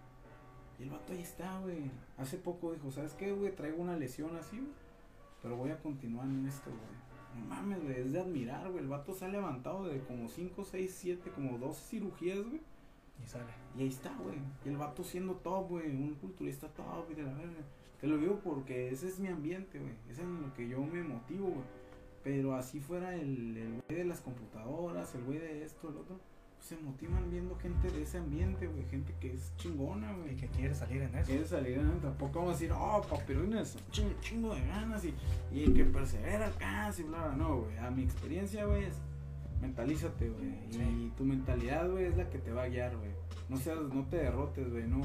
[0.79, 1.91] Y el vato ahí está, güey.
[2.17, 3.55] Hace poco dijo, ¿sabes qué, güey?
[3.55, 4.73] Traigo una lesión así, güey.
[5.43, 7.08] Pero voy a continuar en esto, güey.
[7.39, 8.83] No mames, güey, es de admirar, güey.
[8.83, 12.61] El vato se ha levantado de como 5, 6, 7, como 12 cirugías, güey.
[13.23, 13.53] Y sale.
[13.77, 14.39] Y ahí está, güey.
[14.65, 15.89] Y el vato siendo top, güey.
[15.89, 17.63] Un culturista top y de la verga.
[18.01, 19.93] Te lo digo porque ese es mi ambiente, güey.
[20.11, 21.79] Ese es en lo que yo me motivo, güey.
[22.23, 26.21] Pero así fuera el, el güey de las computadoras, el güey de esto, el otro,
[26.69, 30.35] se motivan viendo gente de ese ambiente, güey, gente que es chingona, güey.
[30.35, 31.27] Y que quiere salir en eso.
[31.27, 31.99] Quiere salir en eso.
[32.03, 35.15] Tampoco vamos a decir, oh, papirines, chingo, chingo de ganas y,
[35.51, 37.79] y que persevera alcanza y bla, bla, no, güey.
[37.79, 39.01] A mi experiencia, güey, es
[39.63, 40.49] mentalízate, güey.
[40.71, 43.13] Y tu mentalidad, güey, es la que te va a guiar, güey.
[43.49, 45.01] No seas, no te derrotes, güey, no.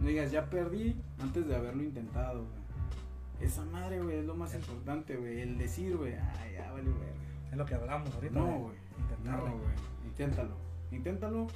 [0.00, 3.46] No digas, ya perdí antes de haberlo intentado, güey.
[3.46, 5.42] Esa madre, güey, es lo más importante, güey.
[5.42, 7.08] El decir, güey, ay, ya vale, güey.
[7.52, 8.34] Es lo que hablamos ahorita.
[8.34, 8.76] No, güey.
[9.22, 9.74] No, güey.
[10.06, 10.73] Inténtalo.
[10.90, 11.46] Inténtalo.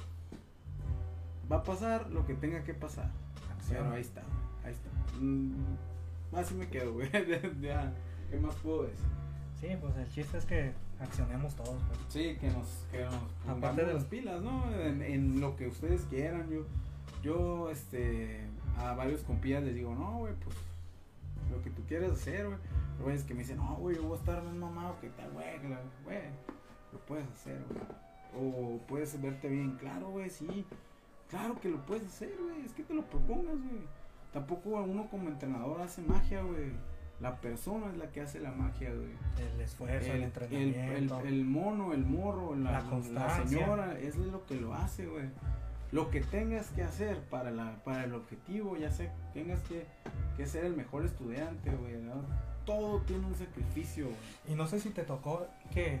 [1.51, 3.11] Va a pasar lo que tenga que pasar.
[3.69, 4.21] Pero ahí está,
[4.63, 4.89] ahí está.
[5.19, 5.53] Mm,
[6.33, 7.09] así me quedo, güey.
[7.61, 7.93] ya,
[8.29, 9.05] ¿qué más puedo decir?
[9.59, 11.81] Sí, pues el chiste es que accionemos todos.
[11.87, 11.99] Pues.
[12.07, 14.71] Sí, que nos, que nos Aparte de las pilas, ¿no?
[14.73, 16.49] En, en, lo que ustedes quieran.
[16.49, 16.65] Yo,
[17.21, 18.47] yo, este,
[18.77, 20.55] a varios compías les digo, no, güey, pues
[21.51, 22.59] lo que tú quieres hacer, güey.
[22.97, 25.31] Pero es que me dicen, no, güey, yo voy a estar más mamado que tal,
[25.31, 25.59] güey,
[26.05, 26.21] güey.
[26.93, 27.81] Lo puedes hacer, güey.
[28.37, 30.65] O puedes verte bien, claro, güey, sí.
[31.29, 32.65] Claro que lo puedes hacer, güey.
[32.65, 33.81] Es que te lo propongas, güey.
[34.33, 36.71] Tampoco uno como entrenador hace magia, güey.
[37.19, 39.11] La persona es la que hace la magia, güey.
[39.53, 41.19] El esfuerzo, el, El, el, entrenamiento.
[41.21, 45.25] el- el mono, el morro, la, La la señora, es lo que lo hace, güey.
[45.91, 49.85] Lo que tengas que hacer para, la, para el objetivo, ya sé, tengas que,
[50.37, 51.97] que ser el mejor estudiante, güey.
[51.97, 52.13] ¿no?
[52.65, 54.17] Todo tiene un sacrificio, güey.
[54.49, 55.99] Y no sé si te tocó que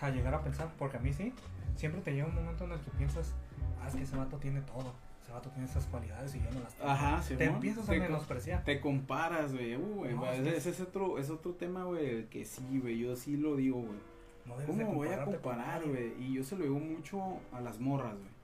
[0.00, 1.32] a llegar a pensar, porque a mí sí,
[1.76, 3.34] siempre te llega un momento en el que piensas,
[3.80, 4.92] ah, es que ese vato tiene todo,
[5.22, 6.90] ese vato tiene esas cualidades y yo no las tengo.
[6.90, 8.64] Ajá, Te empiezas a Te menospreciar.
[8.64, 9.76] Te comparas, güey.
[9.76, 12.98] Uh, No, es ese es otro, es otro tema, güey, que sí, güey.
[12.98, 14.14] Yo sí lo digo, güey.
[14.46, 16.12] No ¿Cómo voy a comparar, güey?
[16.22, 18.34] Y yo se lo digo mucho a las morras, güey.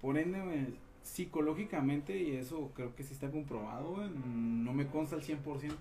[0.00, 0.66] Por ende, güey,
[1.02, 4.10] psicológicamente, y eso creo que sí está comprobado, güey.
[4.10, 5.76] No me consta al 100%,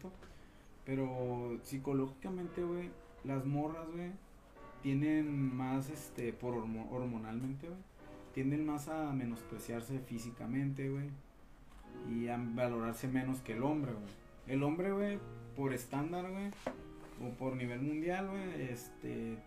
[0.86, 2.92] pero psicológicamente, güey,
[3.24, 4.12] las morras, güey,
[4.84, 7.80] tienen más, este, por hormo- hormonalmente, güey,
[8.34, 11.10] tienden más a menospreciarse físicamente, güey,
[12.12, 14.06] y a valorarse menos que el hombre, güey.
[14.48, 15.20] El hombre, güey,
[15.56, 16.52] por estándar, güey,
[17.26, 19.38] o por nivel mundial, güey, este,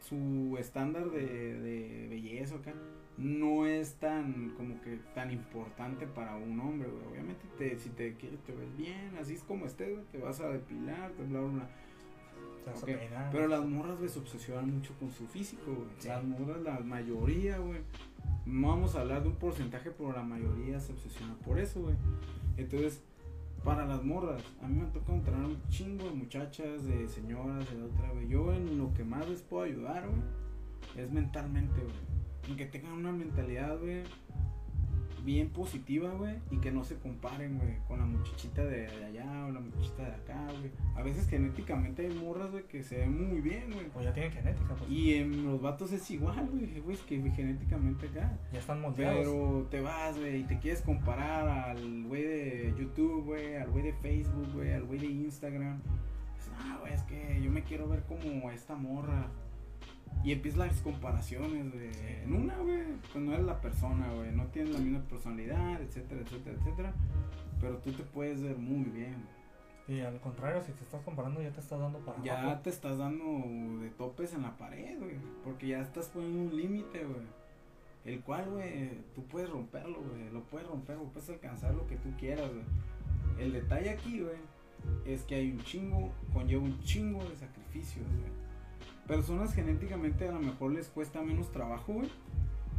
[0.00, 2.72] su estándar de, de belleza acá
[3.16, 7.12] no es tan, como que, tan importante para un hombre, güey.
[7.12, 10.38] Obviamente, te, si te quieres, te ves bien, así es como estés, güey, te vas
[10.40, 11.70] a depilar, te bla, bla, bla.
[13.32, 15.88] Pero las morras, güey, se obsesionan mucho con su físico, güey.
[15.98, 16.08] Sí.
[16.08, 17.80] Las morras, la mayoría, güey.
[18.44, 21.96] No vamos a hablar de un porcentaje, pero la mayoría se obsesiona por eso, güey.
[22.56, 23.02] Entonces,
[23.64, 27.82] para las morras, a mí me toca entrenar un chingo de muchachas, de señoras, de
[27.82, 28.28] otra, güey.
[28.28, 30.22] Yo en lo que más les puedo ayudar, güey,
[31.04, 31.94] es mentalmente, güey.
[32.48, 34.04] En que tengan una mentalidad, güey,
[35.26, 39.50] bien positiva, güey, y que no se comparen, güey, con la muchachita de allá o
[39.50, 40.70] la muchachita de acá, güey.
[40.94, 43.86] A veces genéticamente hay morras, güey, que se ven muy bien, güey.
[43.94, 44.88] O ya tienen genética, pues.
[44.88, 48.38] Y en los vatos es igual, güey, güey, es que genéticamente acá.
[48.52, 49.18] ya están moldeados.
[49.18, 53.82] Pero te vas, güey, y te quieres comparar al güey de YouTube, güey, al güey
[53.82, 55.82] de Facebook, güey, al güey de Instagram.
[56.58, 59.28] Ah, güey, es que yo me quiero ver como esta morra.
[60.24, 61.90] Y empiezas las comparaciones, güey.
[62.24, 64.32] En una, güey, pues no eres la persona, güey.
[64.32, 66.94] No tienes la misma personalidad, etcétera, etcétera, etcétera.
[67.60, 69.14] Pero tú te puedes ver muy bien.
[69.88, 72.60] Y al contrario, si te estás comparando, ya te estás dando para Ya abajo.
[72.62, 75.14] te estás dando de topes en la pared, güey.
[75.44, 77.22] Porque ya estás poniendo un límite, güey.
[78.04, 80.28] El cual, güey, tú puedes romperlo, güey.
[80.32, 81.10] Lo puedes romper, güey.
[81.10, 82.64] Puedes alcanzar lo que tú quieras, güey.
[83.44, 84.36] El detalle aquí, güey,
[85.04, 88.45] es que hay un chingo, conlleva un chingo de sacrificios, güey.
[89.06, 92.08] Personas genéticamente a lo mejor les cuesta menos trabajo, güey.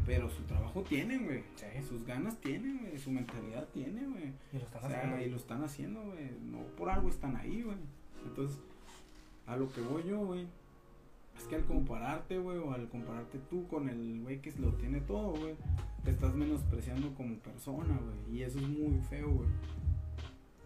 [0.05, 1.43] Pero su trabajo tienen, güey.
[1.55, 1.65] Sí.
[1.87, 2.97] Sus ganas tienen, güey.
[2.97, 4.31] Su mentalidad tiene, güey.
[4.53, 5.25] Y lo están O sea, haciendo.
[5.25, 6.31] y lo están haciendo, güey.
[6.49, 7.77] No por algo están ahí, güey.
[8.25, 8.57] Entonces,
[9.45, 10.47] a lo que voy yo, güey.
[11.37, 15.01] Es que al compararte, güey, o al compararte tú con el güey que lo tiene
[15.01, 15.53] todo, güey,
[16.03, 18.37] te estás menospreciando como persona, güey.
[18.39, 19.49] Y eso es muy feo, güey.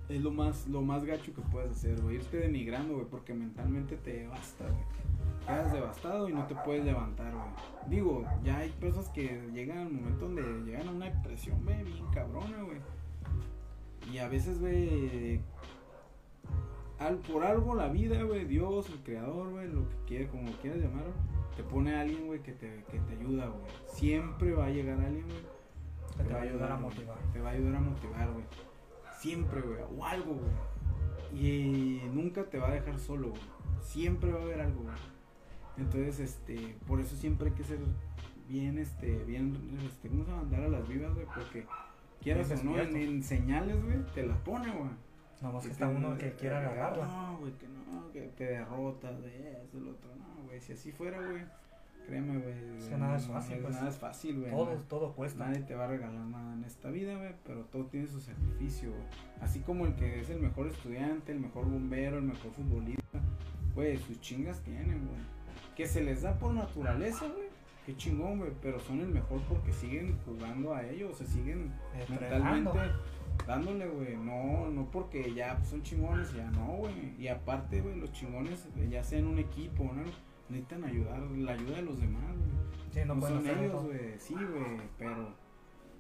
[0.08, 2.16] Es lo más, lo más gacho que puedes hacer, güey.
[2.18, 4.84] Irte denigrando, güey, porque mentalmente te devasta, güey.
[5.46, 7.46] Quedas devastado y no te puedes levantar, güey.
[7.88, 12.06] Digo, ya hay personas que llegan al momento donde llegan a una depresión, güey, bien
[12.14, 12.78] cabrona, güey.
[14.12, 15.42] Y a veces, güey,
[17.00, 20.80] al, por algo la vida, güey, Dios, el creador, güey, lo que quiera, como quieras
[20.80, 21.06] llamar,
[21.56, 23.72] te pone a alguien, güey, que te, que te ayuda, güey.
[23.88, 25.42] Siempre va a llegar alguien, güey,
[26.18, 27.18] que te va a ayudar a motivar.
[27.34, 28.46] Te va a ayudar a motivar, güey.
[29.20, 30.52] Siempre, güey, o algo, güey.
[31.34, 33.42] Y nunca te va a dejar solo, güey.
[33.82, 34.96] Siempre va a haber algo, güey.
[35.78, 37.80] Entonces, este, por eso siempre hay que ser
[38.48, 40.44] bien, este, bien, este, ¿cómo se llama?
[40.44, 41.66] Andar a las vivas, güey, porque
[42.22, 44.92] quieras o no, en, señales, güey, te la pone, güey.
[45.42, 47.06] Nada más que está uno que quiere agarrarla.
[47.06, 50.12] No, güey, que no, que te derrotas de eso, el otro.
[50.16, 51.44] No, güey, si así fuera, güey,
[52.06, 52.78] créeme, güey.
[52.78, 53.74] Es que nada es fácil, pues.
[53.74, 54.52] Nada es fácil, güey.
[54.52, 55.48] Todo, todo cuesta.
[55.48, 58.92] Nadie te va a regalar nada en esta vida, güey, pero todo tiene su sacrificio,
[58.92, 59.04] güey.
[59.40, 63.20] Así como el que es el mejor estudiante, el mejor bombero, el mejor futbolista,
[63.74, 65.22] güey, sus chingas tienen, güey.
[65.76, 67.50] Que se les da por naturaleza, güey.
[67.86, 72.74] Qué chingón, güey, pero son el mejor porque siguen jugando a ellos, se siguen Entrenando.
[72.74, 73.12] mentalmente
[73.48, 74.18] dándole, güey.
[74.18, 77.16] No, no porque ya son chingones, ya no, güey.
[77.18, 80.04] Y aparte, güey, los chingones, eh, ya sea en un equipo, ¿no?
[80.50, 82.50] Necesitan ayudar, la ayuda de los demás, güey.
[82.92, 84.20] Sí, no, No, son ellos, güey.
[84.20, 85.34] Sí, güey, pero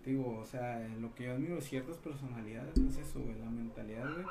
[0.06, 4.11] digo, o sea, lo que yo admiro de ciertas personalidades es eso, güey, la mentalidad,
[4.14, 4.26] güey,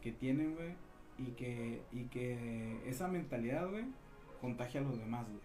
[0.00, 0.74] que tienen, güey,
[1.18, 3.84] y que y que esa mentalidad, güey,
[4.42, 5.40] contagia a los demás, güey.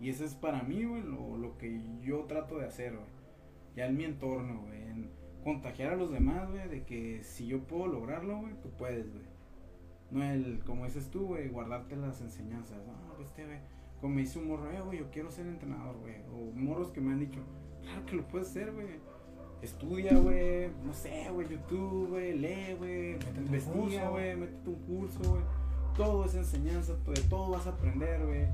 [0.00, 3.06] Y eso es para mí, güey, lo, lo que yo trato de hacer, güey.
[3.76, 5.10] Ya en mi entorno, güey, en
[5.44, 9.24] contagiar a los demás, güey, de que si yo puedo lograrlo, güey, tú puedes, güey.
[10.10, 12.78] No el, como dices tú, güey, guardarte las enseñanzas.
[12.86, 13.58] No, pues este, güey,
[14.00, 16.16] como me dice un morro, eh, güey, yo quiero ser entrenador, güey.
[16.32, 17.40] O morros que me han dicho,
[17.82, 18.98] claro que lo puedes hacer, güey.
[19.60, 25.59] estudia, güey, no sé, güey, YouTube, güey, lee, güey, investiga, güey, métete un curso, güey.
[26.00, 28.46] Todo es enseñanza, de todo vas a aprender, güey.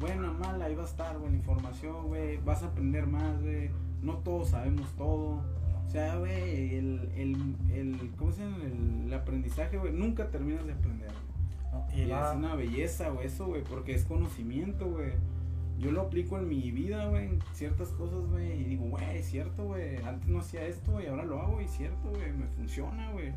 [0.00, 2.38] Buena, mala, ahí va a estar, güey, la información, güey.
[2.38, 3.70] Vas a aprender más, güey.
[4.02, 5.40] No todos sabemos todo.
[5.86, 8.56] O sea, güey, el, el, el, ¿cómo se llama?
[8.64, 11.12] El, el aprendizaje, güey, nunca terminas de aprender.
[11.72, 11.86] ¿no?
[11.96, 15.12] Y, va, es una belleza, güey, eso, güey, porque es conocimiento, güey.
[15.78, 19.26] Yo lo aplico en mi vida, güey, en ciertas cosas, güey, y digo, güey, es
[19.26, 22.46] cierto, güey, antes no hacía esto y ahora lo hago y es cierto, güey, me
[22.48, 23.32] funciona, güey.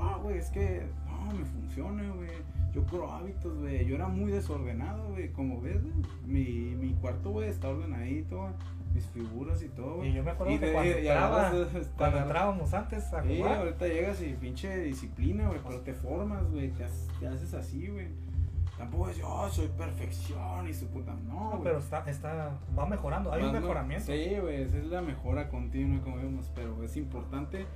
[0.00, 2.30] Ah, güey, es que, no, me funciona, güey.
[2.72, 3.84] Yo creo hábitos, güey.
[3.84, 5.94] Yo era muy desordenado, güey, como ves, güey.
[6.26, 8.52] Mi, mi cuarto, güey, está ordenadito, güey.
[8.94, 10.10] Mis figuras y todo, güey.
[10.10, 13.22] y yo me acuerdo Y que de- cuando, y entraba, agarras, cuando entrábamos antes a
[13.22, 17.28] Sí, jugar, ahorita llegas y pinche disciplina, güey, pero te formas, güey, te, haces- te
[17.28, 18.08] haces así, güey.
[18.76, 23.30] Tampoco es, oh, soy perfección y su puta, no, no, pero está, está, va mejorando,
[23.32, 24.06] hay un mejoramiento.
[24.06, 27.66] Sí, güey, es la mejora continua, como vemos, pero es importante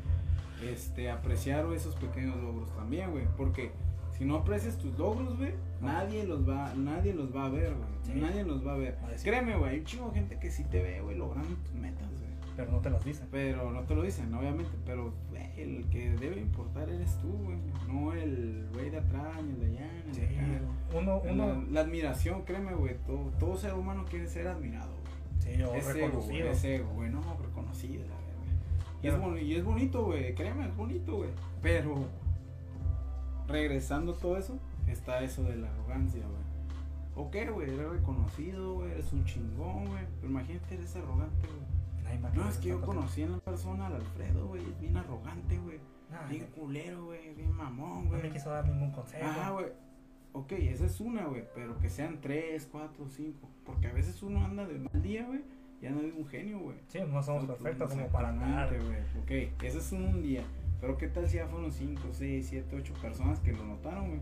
[0.63, 3.73] este, apreciar esos pequeños logros también, güey, porque
[4.17, 7.89] si no aprecias tus logros, güey, nadie los va, nadie los va a ver, güey,
[8.05, 8.13] Sí.
[8.21, 8.97] nadie los va a ver.
[9.23, 12.09] Créeme, güey, hay un chingo de gente que sí te ve, güey, logrando tus metas,
[12.11, 12.25] güey.
[12.57, 13.27] Pero no te las dicen.
[13.33, 14.71] Pero no te lo dicen, obviamente.
[14.87, 17.57] Pero, güey, el que debe importar eres tú, güey.
[17.89, 20.61] No el güey de atrás, ni el de allá, ni el Sí, de acá.
[20.97, 22.95] uno, La, uno, la admiración, créeme, güey.
[23.09, 25.57] Todo, todo ser humano quiere ser admirado, güey.
[25.57, 26.05] sí, o Es ego, güey.
[26.07, 26.49] reconocido.
[26.51, 27.11] Es ego, güey.
[27.11, 28.15] No, reconocido, la.
[29.05, 30.35] Y, es, y bonito, güey.
[30.35, 31.31] Créeme, es bonito, güey.
[31.63, 32.07] Pero,
[33.47, 34.59] regresando todo eso,
[34.89, 36.45] está eso de la arrogancia, güey.
[37.17, 40.05] Ok, güey, eres reconocido, güey, eres un chingón, güey.
[40.21, 41.75] Pero imagínate, eres arrogante, güey.
[42.35, 45.79] No, es que yo conocí en la persona al Alfredo, güey, es bien arrogante, güey.
[46.13, 48.23] Ah, Bien culero, güey, bien mamón, no güey.
[48.23, 49.27] me quiso dar ningún consejo.
[49.27, 49.67] Ajá, güey.
[50.33, 53.49] Ok, esa es una, güey, pero que sean tres, cuatro, cinco.
[53.65, 55.41] Porque a veces uno anda de mal día, güey,
[55.85, 56.79] y anda de un genio, güey.
[56.89, 58.31] Sí, no somos perfectos como para.
[58.31, 59.49] Exactamente, güey.
[59.51, 60.43] Ok, ese es un día.
[60.81, 64.21] Pero qué tal si ya fueron cinco, seis, siete, ocho personas que lo notaron, güey.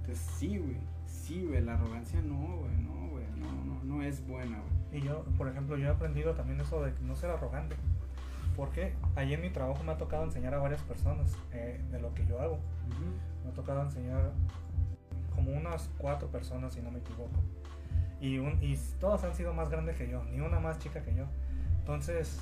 [0.00, 0.76] Entonces sí, güey.
[1.06, 3.24] Sí, güey, la arrogancia no, güey, no, güey.
[3.38, 5.00] No, no, no es buena, güey.
[5.00, 7.76] Y yo, por ejemplo, yo he aprendido también eso de no ser arrogante.
[8.54, 12.12] Porque allí en mi trabajo me ha tocado enseñar a varias personas eh, de lo
[12.12, 12.58] que yo hago.
[13.42, 14.32] Me ha tocado enseñar
[15.34, 17.40] como unas cuatro personas, si no me equivoco.
[18.20, 21.14] Y, un, y todas han sido más grandes que yo, ni una más chica que
[21.14, 21.24] yo.
[21.78, 22.38] Entonces,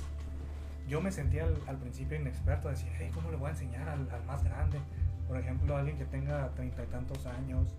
[0.87, 4.09] yo me sentía al, al principio inexperto, decir, hey, ¿cómo le voy a enseñar al,
[4.11, 4.79] al más grande?
[5.27, 7.75] Por ejemplo, alguien que tenga treinta y tantos años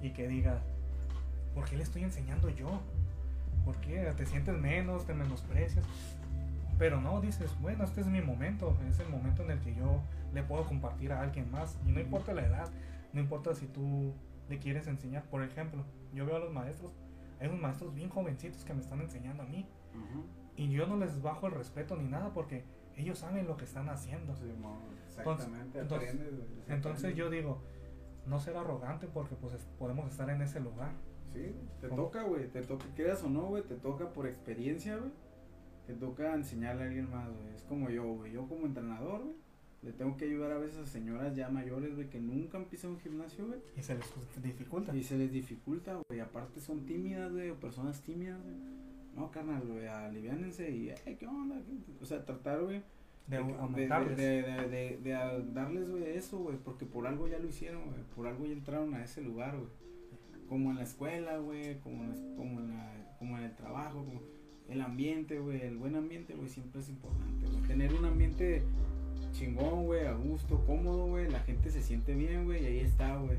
[0.00, 0.60] y que diga,
[1.54, 2.80] ¿por qué le estoy enseñando yo?
[3.64, 4.12] ¿Por qué?
[4.16, 5.06] ¿Te sientes menos?
[5.06, 5.84] ¿Te menosprecias?
[6.78, 10.00] Pero no, dices, bueno, este es mi momento, es el momento en el que yo
[10.32, 11.78] le puedo compartir a alguien más.
[11.86, 12.68] Y no importa la edad,
[13.12, 14.12] no importa si tú
[14.48, 15.22] le quieres enseñar.
[15.24, 16.92] Por ejemplo, yo veo a los maestros,
[17.44, 19.66] hay unos maestros bien jovencitos que me están enseñando a mí.
[20.56, 22.64] Y yo no les bajo el respeto ni nada porque
[22.96, 24.34] ellos saben lo que están haciendo.
[24.36, 24.44] Sí,
[25.06, 25.80] exactamente.
[25.80, 27.62] entonces- aprendes, Entonces yo digo,
[28.26, 30.92] no ser arrogante porque pues es- podemos estar en ese lugar.
[31.32, 32.02] Sí, te ¿Cómo?
[32.04, 35.10] toca, güey, te toca, quieras o no, güey, te toca por experiencia, güey.
[35.86, 37.48] Te toca enseñarle a alguien más, güey.
[37.54, 38.32] Es como yo, güey.
[38.32, 39.36] Yo como entrenador, güey,
[39.84, 42.94] le tengo que ayudar a veces a señoras ya mayores, güey, que nunca han pisado
[42.94, 43.58] un gimnasio, güey.
[43.76, 44.04] Y se les
[44.42, 44.96] dificulta.
[44.96, 46.20] Y se les dificulta, güey.
[46.20, 48.56] Aparte son tímidas, güey, o personas tímidas, güey.
[49.14, 51.60] No, carnal, güey, aliviánense y, "Ey, ¿qué onda?
[52.02, 52.82] O sea, tratar, güey,
[53.28, 53.86] De, de, de,
[54.16, 57.84] de, de, de- de a- darles, güey, eso, güey, porque por algo ya lo hicieron,
[57.86, 59.68] güey, por algo ya entraron a ese lugar, güey.
[60.48, 62.04] Como en la escuela, güey, como,
[62.36, 64.20] como, en la- como en el trabajo, como
[64.68, 67.62] el ambiente, güey, el buen ambiente, güey, siempre es importante, güey.
[67.62, 68.62] Tener un ambiente
[69.34, 73.16] chingón, güey, a gusto, cómodo, güey, la gente se siente bien, güey, y ahí está,
[73.16, 73.38] güey.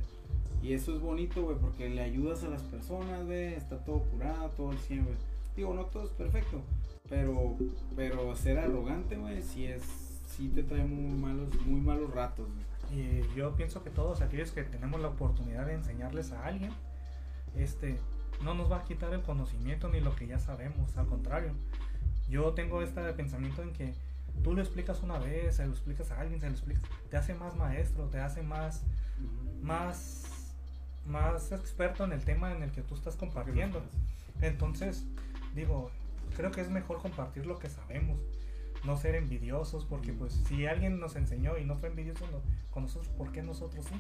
[0.62, 4.50] Y eso es bonito, güey, porque le ayudas a las personas, güey, está todo curado,
[4.50, 5.16] todo el 100, güey.
[5.56, 6.62] Digo, no todo es perfecto,
[7.10, 7.56] pero,
[7.96, 9.84] pero ser arrogante, güey, sí es,
[10.28, 12.66] sí te trae muy malos, muy malos ratos, güey.
[13.00, 16.72] Y yo pienso que todos aquellos que tenemos la oportunidad de enseñarles a alguien,
[17.56, 17.98] este,
[18.44, 21.54] no nos va a quitar el conocimiento ni lo que ya sabemos, al contrario.
[22.30, 23.94] Yo tengo este pensamiento en que
[24.44, 27.34] tú lo explicas una vez, se lo explicas a alguien, se lo explicas, te hace
[27.34, 28.84] más maestro, te hace más,
[29.62, 30.54] más,
[31.06, 33.82] más experto en el tema en el que tú estás compartiendo.
[34.42, 35.06] Entonces,
[35.56, 35.92] digo,
[36.36, 38.20] creo que es mejor compartir lo que sabemos,
[38.84, 42.42] no ser envidiosos, porque pues si alguien nos enseñó y no fue envidioso no-
[42.72, 43.96] con nosotros, ¿por qué nosotros sí?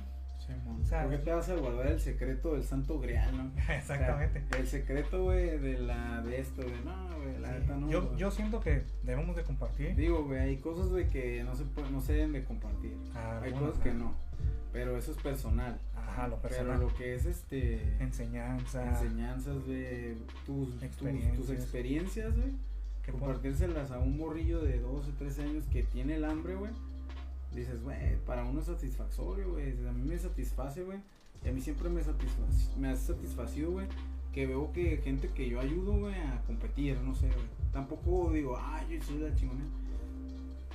[0.79, 3.51] O sea, ¿Por qué te vas a guardar el secreto del santo grial, no?
[3.73, 4.39] Exactamente.
[4.45, 7.59] O sea, el secreto, güey, de la, de esto, de no, güey, la Sí.
[7.59, 7.89] neta no.
[7.89, 8.17] yo, güey.
[8.19, 9.95] yo siento que debemos de compartir.
[9.95, 12.95] Digo, güey, hay cosas, güey, que no se, puede- no se deben de compartir.
[13.15, 13.93] Ah, hay cosas que ah.
[13.95, 14.13] no.
[14.71, 15.79] Pero eso es personal.
[15.95, 16.79] Ajá, lo Pero personal.
[16.81, 17.81] lo que es, este...
[17.99, 18.85] Enseñanza.
[18.87, 21.49] enseñanzas, güey, tus, tus, tus Experiencias.
[21.49, 22.51] experiencias, güey,
[23.03, 26.71] ¿Qué pon- compartírselas a un morrillo de 12, 13 años que tiene el hambre, güey.
[27.55, 29.71] Dices, güey, para uno es satisfactorio, güey.
[29.87, 30.99] A mí me satisface, güey.
[31.43, 33.87] Y a mí siempre me, satisfac me ha satisfacido, güey.
[34.33, 37.47] Que veo que gente que yo ayudo, güey, a competir, no sé, güey.
[37.71, 39.63] Tampoco digo, ay, yo soy la chingona.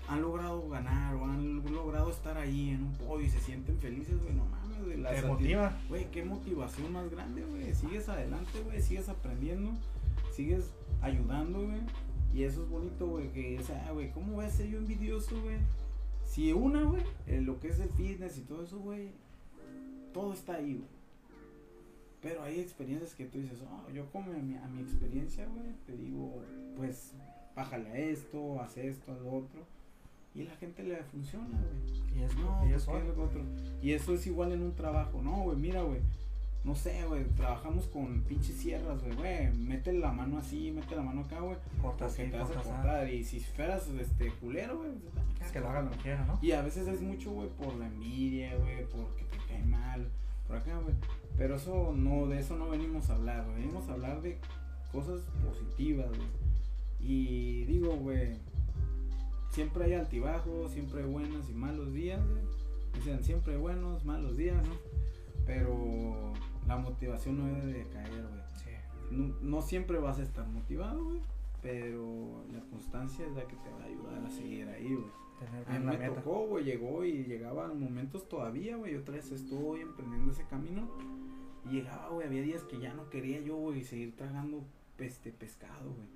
[0.09, 4.19] Han logrado ganar o han logrado estar ahí en un podio y se sienten felices,
[4.23, 4.35] güey.
[4.35, 5.21] No mames, güey.
[5.21, 5.79] Te motiva.
[5.89, 7.75] Güey, qué motivación más grande, güey.
[7.75, 8.81] Sigues adelante, güey.
[8.81, 9.73] Sigues aprendiendo.
[10.33, 10.71] Sigues
[11.03, 11.81] ayudando, güey.
[12.33, 13.31] Y eso es bonito, güey.
[13.33, 15.59] Que, o sea, güey, ¿cómo voy a ser yo envidioso, güey?
[16.31, 19.09] Si una, güey, en lo que es el fitness y todo eso, güey,
[20.15, 20.89] todo está ahí, güey.
[22.23, 25.73] Pero hay experiencias que tú dices, oh, yo como a mi, a mi experiencia, güey,
[25.87, 26.41] te digo,
[26.77, 27.15] pues,
[27.57, 29.61] bájale a esto, haz esto, haz lo otro.
[30.33, 32.21] Y la gente le funciona, güey.
[32.21, 33.43] Y es, No, y es ¿qué es lo otro?
[33.83, 35.21] Y eso es igual en un trabajo.
[35.21, 36.01] No, güey, mira, güey.
[36.65, 37.25] No sé, güey.
[37.37, 39.53] Trabajamos con pinches sierras, güey, güey.
[39.53, 41.57] Mete la mano así, mete la mano acá, güey.
[41.81, 43.09] corta así, te vas a cortar.
[43.09, 44.91] Y si fueras, este, culero, güey.
[44.93, 46.39] pues, Es que lo haga lo que quiera, ¿no?
[46.43, 48.85] Y a veces es mucho, güey, por la envidia, güey.
[48.87, 50.07] Porque te cae mal.
[50.47, 50.95] Por acá, güey.
[51.37, 53.63] Pero eso no, de eso no venimos a hablar, güey.
[53.63, 54.39] Venimos a hablar de
[54.93, 56.29] cosas positivas, güey.
[57.01, 58.37] Y digo, güey,
[59.51, 62.43] siempre hay altibajos, siempre hay buenos y malos días, güey.
[62.95, 64.75] Dicen, siempre buenos, malos días, ¿no?
[65.47, 66.35] Pero
[66.67, 68.43] la motivación no debe de caer, güey.
[68.55, 68.71] Sí.
[69.11, 71.21] No, no siempre vas a estar motivado, güey.
[71.63, 75.21] Pero la constancia es la que te va a ayudar a seguir ahí, güey.
[75.67, 76.15] A mí me meta.
[76.15, 78.97] tocó, güey, llegó y llegaban momentos todavía, güey.
[78.97, 80.89] Otra vez estuve emprendiendo ese camino.
[81.65, 84.65] Y llegaba, güey, había días que ya no quería yo, güey, seguir tragando
[84.99, 86.09] este pescado, güey.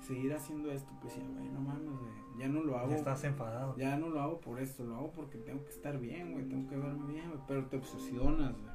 [0.00, 2.12] Seguir haciendo esto, pues ya, güey, no mames, güey.
[2.38, 2.90] Ya no lo hago.
[2.90, 3.76] Ya estás enfadado.
[3.76, 6.68] Ya no lo hago por esto, lo hago porque tengo que estar bien, güey, tengo
[6.68, 8.69] que verme bien, güey, pero te obsesionas, güey.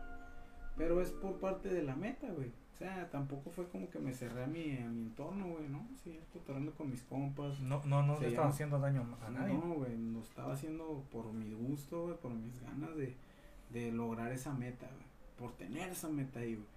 [0.78, 2.50] Pero es por parte de la meta, güey.
[2.74, 5.88] O sea, tampoco fue como que me cerré a mi, a mi entorno, güey, ¿no?
[6.04, 7.60] Sí, cotorreando con mis compas.
[7.62, 9.54] No, no, no le estaba haciendo daño a nadie.
[9.54, 13.16] No, güey, lo estaba haciendo por mi gusto, güey, por mis ganas de,
[13.72, 15.06] de lograr esa meta, güey.
[15.40, 16.68] Por tener esa meta ahí, güey.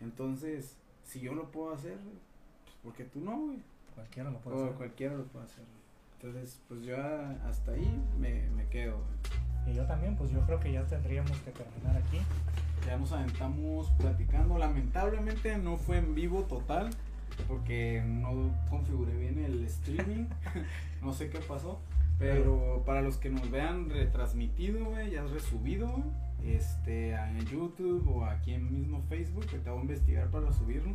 [0.00, 2.16] Entonces, si yo lo puedo hacer, pues
[2.82, 3.58] porque tú no, güey.
[3.94, 4.76] Cualquiera lo puede O hacer.
[4.76, 5.84] cualquiera lo puede hacer, güey.
[6.32, 6.96] Entonces, pues yo
[7.46, 9.72] hasta ahí me, me quedo, güey.
[9.72, 12.18] Y yo también, pues yo creo que ya tendríamos que terminar aquí.
[12.86, 14.58] Ya nos aventamos platicando.
[14.58, 16.90] Lamentablemente no fue en vivo total.
[17.48, 20.26] Porque no configuré bien el streaming.
[21.02, 21.80] no sé qué pasó.
[22.18, 26.02] Pero para los que nos vean retransmitido, güey, ya es resubido,
[26.44, 30.94] Este, en YouTube o aquí en mismo Facebook, que te voy a investigar para subirlo.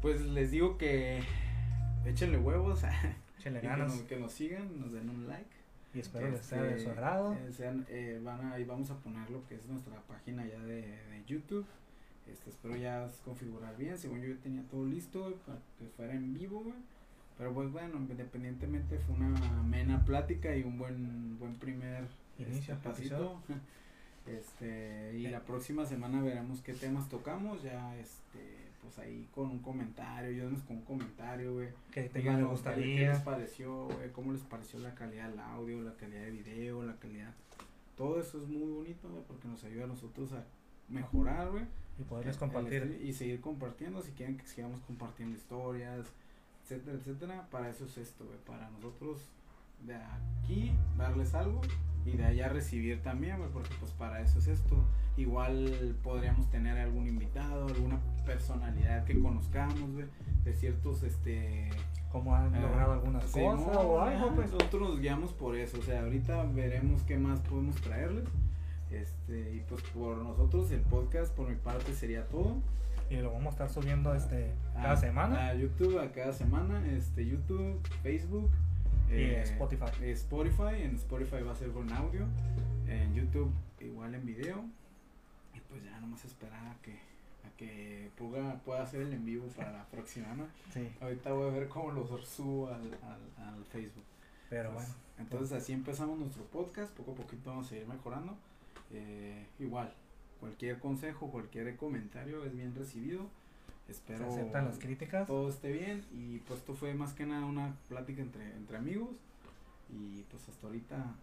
[0.00, 1.22] Pues les digo que
[2.04, 2.82] échenle huevos.
[3.38, 3.94] Échenle que ganas.
[3.94, 5.59] nos, que nos sigan, nos den un like.
[5.92, 7.34] Y espero sea de Este, su agrado.
[7.34, 10.60] eh, sean, eh, van a, ahí vamos a poner lo que es nuestra página ya
[10.60, 11.66] de, de YouTube.
[12.26, 13.98] Este, espero ya configurar bien.
[13.98, 16.64] Según yo ya tenía todo listo para que fuera en vivo.
[17.36, 22.06] Pero pues bueno, independientemente fue una amena plática y un buen buen primer
[22.38, 23.42] Inicio, este, pasito.
[24.26, 27.62] Este, y la próxima semana veremos qué temas tocamos.
[27.62, 31.68] Ya este, pues ahí con un comentario, ayúdenos con un comentario, güey.
[31.92, 32.96] Que te Díganos le qué- gustaría.
[32.96, 34.10] ¿Qué les pareció, güey?
[34.12, 37.34] ¿Cómo les pareció la calidad del audio, la calidad de video, la calidad?
[37.96, 40.44] Todo eso es muy bonito, güey, porque nos ayuda a nosotros a
[40.88, 41.64] mejorar, güey.
[41.98, 42.98] y poderles compartir.
[43.04, 46.06] y seguir compartiendo, si quieren que sigamos compartiendo historias,
[46.64, 47.46] etcétera, etcétera.
[47.50, 48.38] Para eso es esto, güey.
[48.46, 49.20] Para nosotros
[49.86, 51.60] de aquí darles algo
[52.04, 54.76] y de allá recibir también, güey, porque pues para eso es esto.
[55.16, 60.06] Igual podríamos tener algún invitado, alguna personalidad que conozcamos, güey,
[60.44, 61.68] de ciertos, este...
[62.10, 64.50] Cómo han Ah, logrado algunas sí, cosas no, o algo, pues.
[64.50, 68.24] Nosotros nos guiamos por eso, o sea, ahorita veremos qué más podemos traerles.
[68.90, 72.56] Este, y pues por nosotros el podcast por mi parte sería todo.
[73.10, 75.48] Y lo vamos a estar subiendo este cada A- semana.
[75.50, 78.50] A YouTube a cada semana, este YouTube, Facebook
[79.10, 80.10] eh, Spotify.
[80.10, 82.26] Spotify, en Spotify va a ser con audio,
[82.86, 84.64] en YouTube igual en video.
[85.54, 89.46] Y pues ya nomás esperar a que a que pueda, pueda hacer el en vivo
[89.56, 90.46] para la próxima, ¿no?
[90.72, 94.04] Sí, Ahorita voy a ver cómo los subo al, al, al Facebook.
[94.48, 95.00] pero Pues, bueno.
[95.18, 98.36] Entonces así empezamos nuestro podcast, poco a poquito vamos a ir mejorando.
[98.92, 99.92] Eh, igual,
[100.38, 103.26] cualquier consejo, cualquier comentario es bien recibido.
[103.94, 105.26] Se Espero aceptan las críticas.
[105.26, 109.10] todo esté bien y pues esto fue más que nada una plática entre, entre amigos
[109.88, 111.14] y pues hasta ahorita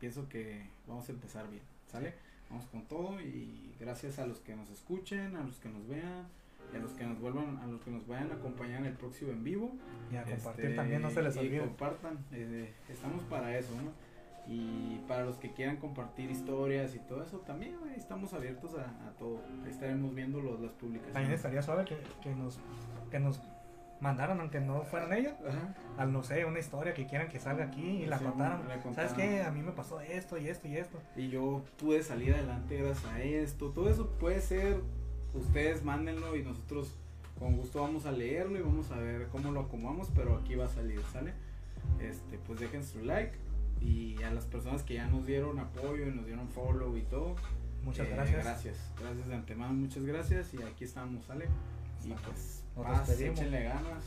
[0.00, 2.14] pienso que vamos a empezar bien, ¿sale?
[2.50, 6.26] Vamos con todo y gracias a los que nos escuchen, a los que nos vean
[6.72, 8.92] y a los que nos vuelvan, a los que nos vayan a acompañar en el
[8.94, 9.70] próximo en vivo.
[10.12, 11.60] Y a compartir Este, también, no se les y olvide.
[11.60, 13.90] compartan, eh, estamos para eso, ¿no?
[14.48, 18.82] Y para los que quieran compartir historias y todo eso, también güey, estamos abiertos a,
[19.08, 19.40] a todo.
[19.64, 21.14] Ahí estaremos viendo los, las publicaciones.
[21.14, 22.60] También estaría suave que, que nos
[23.10, 23.40] que nos
[24.00, 25.74] mandaran, aunque no fueran ellos, Ajá.
[25.96, 28.60] al no sé, una historia que quieran que salga aquí y la contaran.
[28.68, 29.16] la ¿Sabes contaran.
[29.16, 29.42] qué?
[29.42, 30.98] A mí me pasó esto y esto y esto.
[31.16, 33.70] Y yo pude salir adelante gracias a esto.
[33.70, 34.80] Todo eso puede ser,
[35.34, 36.94] ustedes mándenlo y nosotros
[37.38, 40.66] con gusto vamos a leerlo y vamos a ver cómo lo acomodamos, pero aquí va
[40.66, 41.32] a salir, ¿sale?
[42.00, 43.32] Este, pues dejen su like
[43.80, 47.36] y a las personas que ya nos dieron apoyo y nos dieron follow y todo.
[47.82, 48.44] Muchas eh, gracias.
[48.44, 51.46] Gracias, gracias de antemano, muchas gracias y aquí estamos, ¿sale?
[52.04, 53.38] Y pues, despedimos.
[53.38, 54.04] échenle ganas,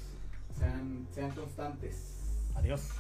[0.57, 2.19] sean, sean constantes.
[2.55, 2.98] Adiós.